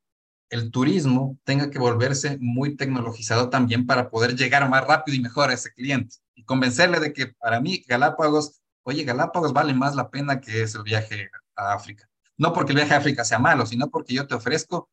el 0.51 0.70
turismo 0.70 1.39
tenga 1.45 1.70
que 1.70 1.78
volverse 1.78 2.39
muy 2.41 2.76
tecnologizado 2.76 3.51
también 3.51 3.87
para 3.87 4.11
poder 4.11 4.37
llegar 4.37 4.68
más 4.68 4.87
rápido 4.87 5.16
y 5.16 5.20
mejor 5.20 5.51
a 5.51 5.55
ese 5.55 5.72
cliente 5.72 6.16
y 6.35 6.45
convencerle 6.45 7.01
de 7.01 7.12
que 7.12 7.26
para 7.26 7.61
mí 7.61 7.85
Galápagos, 7.87 8.62
oye, 8.82 9.05
Galápagos 9.05 9.53
vale 9.53 9.74
más 9.74 9.95
la 9.95 10.11
pena 10.11 10.41
que 10.41 10.62
es 10.62 10.74
el 10.74 10.82
viaje 10.82 11.30
a 11.57 11.72
África. 11.74 12.09
No 12.37 12.53
porque 12.53 12.72
el 12.72 12.76
viaje 12.76 12.95
a 12.95 12.99
África 12.99 13.24
sea 13.24 13.39
malo, 13.39 13.66
sino 13.66 13.89
porque 13.91 14.14
yo 14.14 14.26
te 14.26 14.35
ofrezco 14.35 14.91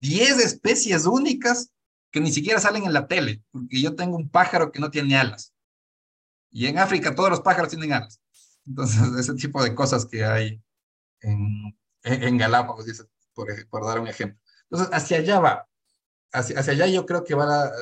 10 0.00 0.38
especies 0.38 1.06
únicas 1.06 1.70
que 2.10 2.20
ni 2.20 2.32
siquiera 2.32 2.60
salen 2.60 2.84
en 2.84 2.92
la 2.92 3.06
tele, 3.06 3.42
porque 3.52 3.80
yo 3.80 3.94
tengo 3.94 4.16
un 4.16 4.28
pájaro 4.28 4.72
que 4.72 4.80
no 4.80 4.90
tiene 4.90 5.16
alas. 5.16 5.54
Y 6.50 6.66
en 6.66 6.78
África 6.78 7.14
todos 7.14 7.30
los 7.30 7.40
pájaros 7.40 7.70
tienen 7.70 7.92
alas. 7.92 8.20
Entonces, 8.66 9.00
ese 9.18 9.34
tipo 9.34 9.62
de 9.62 9.74
cosas 9.74 10.06
que 10.06 10.24
hay 10.24 10.62
en, 11.20 11.78
en 12.02 12.38
Galápagos, 12.38 12.86
por, 13.34 13.48
por 13.68 13.84
dar 13.84 14.00
un 14.00 14.08
ejemplo. 14.08 14.38
Entonces, 14.70 14.88
hacia 14.92 15.18
allá 15.18 15.40
va. 15.40 15.68
Hacia, 16.32 16.58
hacia 16.60 16.72
allá 16.72 16.86
yo 16.86 17.06
creo 17.06 17.24
que 17.24 17.34
va 17.34 17.46
la, 17.46 17.72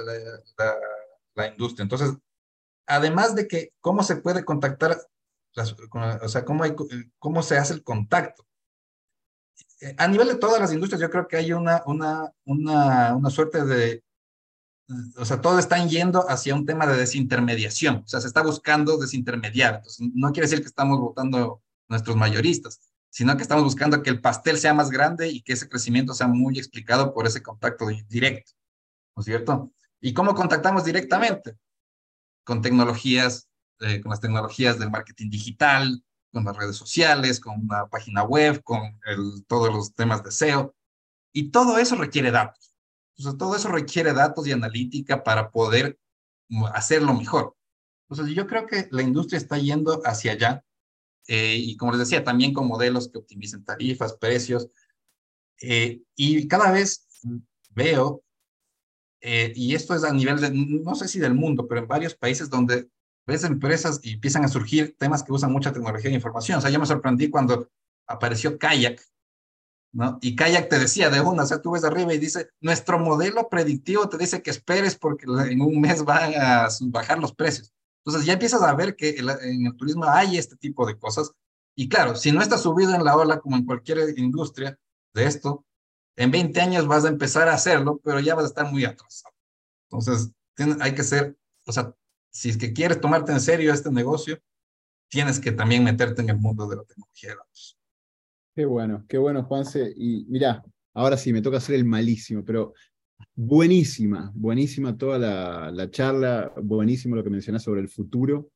la, 1.34 1.46
industria. 1.48 1.82
Entonces, 1.82 2.12
además 2.86 3.34
de 3.34 3.46
que 3.46 3.72
cómo 3.80 4.02
se 4.02 4.16
puede 4.16 4.44
contactar, 4.44 4.98
o 5.56 6.28
sea, 6.28 6.44
cómo, 6.44 6.64
hay, 6.64 6.74
cómo 7.18 7.42
se 7.42 7.58
hace 7.58 7.74
el 7.74 7.82
contacto. 7.82 8.46
A 9.98 10.08
nivel 10.08 10.28
de 10.28 10.36
todas 10.36 10.60
las 10.60 10.72
industrias, 10.72 11.00
yo 11.00 11.10
creo 11.10 11.28
que 11.28 11.36
hay 11.36 11.52
una, 11.52 11.82
una, 11.86 12.32
una, 12.44 13.14
una 13.14 13.30
suerte 13.30 13.64
de, 13.64 14.02
o 15.16 15.24
sea, 15.24 15.40
todos 15.40 15.58
están 15.58 15.88
yendo 15.88 16.28
hacia 16.30 16.54
un 16.54 16.64
tema 16.64 16.86
de 16.86 16.96
desintermediación, 16.96 17.96
o 18.04 18.08
sea, 18.08 18.20
se 18.20 18.26
está 18.26 18.42
buscando 18.42 18.96
desintermediar. 18.96 19.82
No 20.14 20.32
quiere 20.32 20.48
decir 20.48 20.60
que 20.60 20.68
estamos 20.68 20.98
votando 20.98 21.62
nuestros 21.88 22.16
mayoristas, 22.16 22.80
sino 23.10 23.36
que 23.36 23.42
estamos 23.42 23.64
buscando 23.64 24.02
que 24.02 24.10
el 24.10 24.20
pastel 24.20 24.58
sea 24.58 24.74
más 24.74 24.90
grande 24.90 25.28
y 25.28 25.42
que 25.42 25.52
ese 25.52 25.68
crecimiento 25.68 26.14
sea 26.14 26.26
muy 26.26 26.58
explicado 26.58 27.12
por 27.12 27.26
ese 27.26 27.42
contacto 27.42 27.86
directo, 28.08 28.52
¿no 29.14 29.20
es 29.20 29.26
cierto? 29.26 29.72
¿Y 30.00 30.14
cómo 30.14 30.34
contactamos 30.34 30.84
directamente? 30.84 31.56
Con 32.44 32.62
tecnologías, 32.62 33.48
eh, 33.80 34.00
con 34.00 34.10
las 34.10 34.20
tecnologías 34.20 34.78
del 34.78 34.90
marketing 34.90 35.28
digital, 35.28 36.02
con 36.32 36.44
las 36.44 36.56
redes 36.56 36.76
sociales, 36.76 37.40
con 37.40 37.60
una 37.60 37.86
página 37.88 38.22
web, 38.22 38.62
con 38.62 38.98
todos 39.46 39.72
los 39.72 39.94
temas 39.94 40.22
de 40.22 40.30
SEO. 40.30 40.74
Y 41.32 41.50
todo 41.50 41.78
eso 41.78 41.96
requiere 41.96 42.30
datos. 42.30 42.74
Entonces, 43.18 43.38
todo 43.38 43.56
eso 43.56 43.68
requiere 43.68 44.12
datos 44.12 44.46
y 44.46 44.52
analítica 44.52 45.24
para 45.24 45.50
poder 45.50 45.98
hacerlo 46.72 47.14
mejor. 47.14 47.56
Entonces, 48.08 48.34
yo 48.34 48.46
creo 48.46 48.66
que 48.66 48.88
la 48.90 49.02
industria 49.02 49.38
está 49.38 49.58
yendo 49.58 50.00
hacia 50.04 50.32
allá 50.32 50.64
eh, 51.26 51.56
y 51.56 51.76
como 51.76 51.92
les 51.92 52.00
decía, 52.00 52.24
también 52.24 52.54
con 52.54 52.66
modelos 52.66 53.08
que 53.08 53.18
optimicen 53.18 53.64
tarifas, 53.64 54.14
precios. 54.14 54.68
Eh, 55.60 56.00
y 56.14 56.48
cada 56.48 56.70
vez 56.70 57.06
veo 57.70 58.22
eh, 59.20 59.52
y 59.54 59.74
esto 59.74 59.94
es 59.94 60.04
a 60.04 60.12
nivel 60.12 60.40
de, 60.40 60.50
no 60.50 60.94
sé 60.94 61.08
si 61.08 61.18
del 61.18 61.34
mundo, 61.34 61.66
pero 61.66 61.80
en 61.80 61.88
varios 61.88 62.14
países 62.14 62.48
donde 62.48 62.88
ves 63.26 63.44
empresas 63.44 64.00
y 64.02 64.14
empiezan 64.14 64.44
a 64.44 64.48
surgir 64.48 64.96
temas 64.96 65.22
que 65.22 65.32
usan 65.32 65.52
mucha 65.52 65.72
tecnología 65.72 66.10
de 66.10 66.16
información. 66.16 66.58
O 66.58 66.60
sea, 66.60 66.70
yo 66.70 66.78
me 66.78 66.86
sorprendí 66.86 67.28
cuando 67.28 67.68
apareció 68.06 68.58
Kayak, 68.58 69.02
¿no? 69.92 70.18
Y 70.20 70.36
Kayak 70.36 70.68
te 70.68 70.78
decía 70.78 71.10
de 71.10 71.20
una, 71.20 71.44
o 71.44 71.46
sea, 71.46 71.60
tú 71.60 71.72
ves 71.72 71.84
arriba 71.84 72.12
y 72.14 72.18
dice, 72.18 72.50
nuestro 72.60 72.98
modelo 72.98 73.48
predictivo 73.48 74.08
te 74.08 74.18
dice 74.18 74.42
que 74.42 74.50
esperes 74.50 74.96
porque 74.96 75.26
en 75.50 75.60
un 75.60 75.80
mes 75.80 76.04
van 76.04 76.34
a 76.34 76.68
bajar 76.82 77.18
los 77.18 77.34
precios. 77.34 77.72
Entonces 78.04 78.26
ya 78.26 78.34
empiezas 78.34 78.62
a 78.62 78.74
ver 78.74 78.96
que 78.96 79.16
en 79.18 79.66
el 79.66 79.76
turismo 79.76 80.04
hay 80.04 80.38
este 80.38 80.56
tipo 80.56 80.86
de 80.86 80.98
cosas. 80.98 81.32
Y 81.74 81.88
claro, 81.88 82.16
si 82.16 82.32
no 82.32 82.42
estás 82.42 82.62
subido 82.62 82.94
en 82.94 83.04
la 83.04 83.16
ola 83.16 83.40
como 83.40 83.56
en 83.56 83.64
cualquier 83.64 84.18
industria 84.18 84.78
de 85.14 85.26
esto, 85.26 85.64
en 86.16 86.30
20 86.30 86.60
años 86.60 86.86
vas 86.86 87.04
a 87.04 87.08
empezar 87.08 87.48
a 87.48 87.54
hacerlo, 87.54 88.00
pero 88.02 88.18
ya 88.18 88.34
vas 88.34 88.44
a 88.44 88.48
estar 88.48 88.70
muy 88.70 88.84
atrasado. 88.84 89.34
Entonces, 89.90 90.30
hay 90.80 90.94
que 90.94 91.04
ser, 91.04 91.38
o 91.66 91.72
sea, 91.72 91.94
si 92.30 92.50
es 92.50 92.56
que 92.56 92.72
quieres 92.72 93.00
tomarte 93.00 93.32
en 93.32 93.40
serio 93.40 93.72
este 93.72 93.90
negocio, 93.90 94.38
tienes 95.08 95.38
que 95.38 95.52
también 95.52 95.84
meterte 95.84 96.22
en 96.22 96.30
el 96.30 96.38
mundo 96.38 96.66
de 96.66 96.76
la 96.76 96.84
tecnología 96.84 97.30
de 97.30 97.36
datos. 97.36 97.77
Qué 98.58 98.66
bueno, 98.66 99.04
qué 99.08 99.18
bueno, 99.18 99.44
Juanse. 99.44 99.94
Y 99.96 100.24
mira, 100.28 100.64
ahora 100.92 101.16
sí, 101.16 101.32
me 101.32 101.40
toca 101.40 101.58
hacer 101.58 101.76
el 101.76 101.84
malísimo, 101.84 102.44
pero 102.44 102.74
buenísima, 103.36 104.32
buenísima 104.34 104.98
toda 104.98 105.70
la, 105.70 105.90
charla, 105.92 106.52
buenísimo 106.60 107.14
lo 107.14 107.22
que 107.22 107.30
mencionás 107.30 107.62
sobre 107.62 107.82
el 107.82 107.88
futuro 107.88 108.50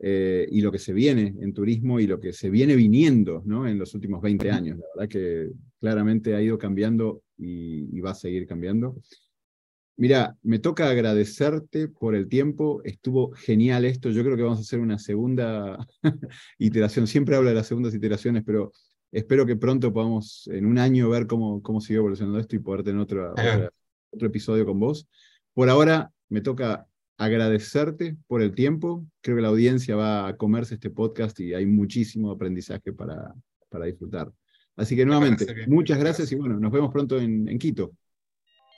eh, 0.00 0.46
y 0.50 0.60
lo 0.60 0.70
que 0.70 0.78
se 0.78 0.92
viene 0.92 1.34
en 1.40 1.54
turismo 1.54 1.98
y 1.98 2.06
lo 2.06 2.20
que 2.20 2.34
se 2.34 2.50
viene 2.50 2.76
viniendo 2.76 3.42
¿no? 3.46 3.66
en 3.66 3.78
los 3.78 3.94
últimos 3.94 4.20
20 4.20 4.50
años. 4.50 4.78
La 4.78 4.84
verdad 4.96 5.08
que 5.10 5.50
claramente 5.80 6.34
ha 6.34 6.42
ido 6.42 6.58
cambiando 6.58 7.22
y 7.38 7.98
va 8.00 8.10
a 8.10 8.14
seguir 8.14 8.46
cambiando. 8.46 8.98
Mira, 9.96 10.36
me 10.42 10.58
toca 10.58 10.90
agradecerte 10.90 11.88
por 11.88 12.14
el 12.14 12.28
tiempo, 12.28 12.82
estuvo 12.84 13.30
genial 13.32 13.86
esto, 13.86 14.10
yo 14.10 14.22
creo 14.24 14.36
que 14.36 14.42
vamos 14.42 14.58
a 14.58 14.62
hacer 14.62 14.80
una 14.80 14.98
segunda 14.98 15.86
iteración, 16.58 17.06
siempre 17.06 17.36
hablo 17.36 17.48
de 17.48 17.54
las 17.54 17.66
segundas 17.66 17.94
iteraciones, 17.94 18.42
pero 18.44 18.72
espero 19.12 19.46
que 19.46 19.56
pronto 19.56 19.92
podamos 19.92 20.48
en 20.48 20.66
un 20.66 20.78
año 20.78 21.08
ver 21.10 21.26
cómo, 21.26 21.62
cómo 21.62 21.80
sigue 21.80 21.98
evolucionando 21.98 22.38
esto 22.38 22.56
y 22.56 22.60
poder 22.60 22.82
tener 22.82 23.00
otro, 23.00 23.34
otro 24.10 24.26
episodio 24.26 24.66
con 24.66 24.80
vos. 24.80 25.06
Por 25.54 25.68
ahora 25.68 26.10
me 26.28 26.40
toca 26.40 26.86
agradecerte 27.18 28.16
por 28.26 28.42
el 28.42 28.54
tiempo, 28.54 29.04
creo 29.20 29.36
que 29.36 29.42
la 29.42 29.48
audiencia 29.48 29.94
va 29.94 30.26
a 30.26 30.36
comerse 30.36 30.74
este 30.74 30.90
podcast 30.90 31.38
y 31.40 31.54
hay 31.54 31.66
muchísimo 31.66 32.30
aprendizaje 32.30 32.92
para, 32.92 33.34
para 33.68 33.84
disfrutar. 33.84 34.32
Así 34.76 34.96
que 34.96 35.04
nuevamente, 35.04 35.66
muchas 35.66 35.98
gracias 35.98 36.32
y 36.32 36.34
bueno, 36.34 36.58
nos 36.58 36.72
vemos 36.72 36.90
pronto 36.90 37.20
en, 37.20 37.46
en 37.48 37.58
Quito. 37.58 37.92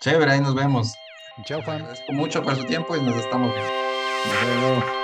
Chévere, 0.00 0.32
ahí 0.32 0.40
nos 0.40 0.54
vemos. 0.54 0.92
Chao, 1.44 1.62
Juan. 1.62 1.80
Agradezco 1.80 2.12
mucho 2.12 2.42
por 2.42 2.56
su 2.56 2.64
tiempo 2.66 2.96
y 2.96 3.02
nos 3.02 3.16
estamos 3.16 3.52
viendo. 3.54 5.03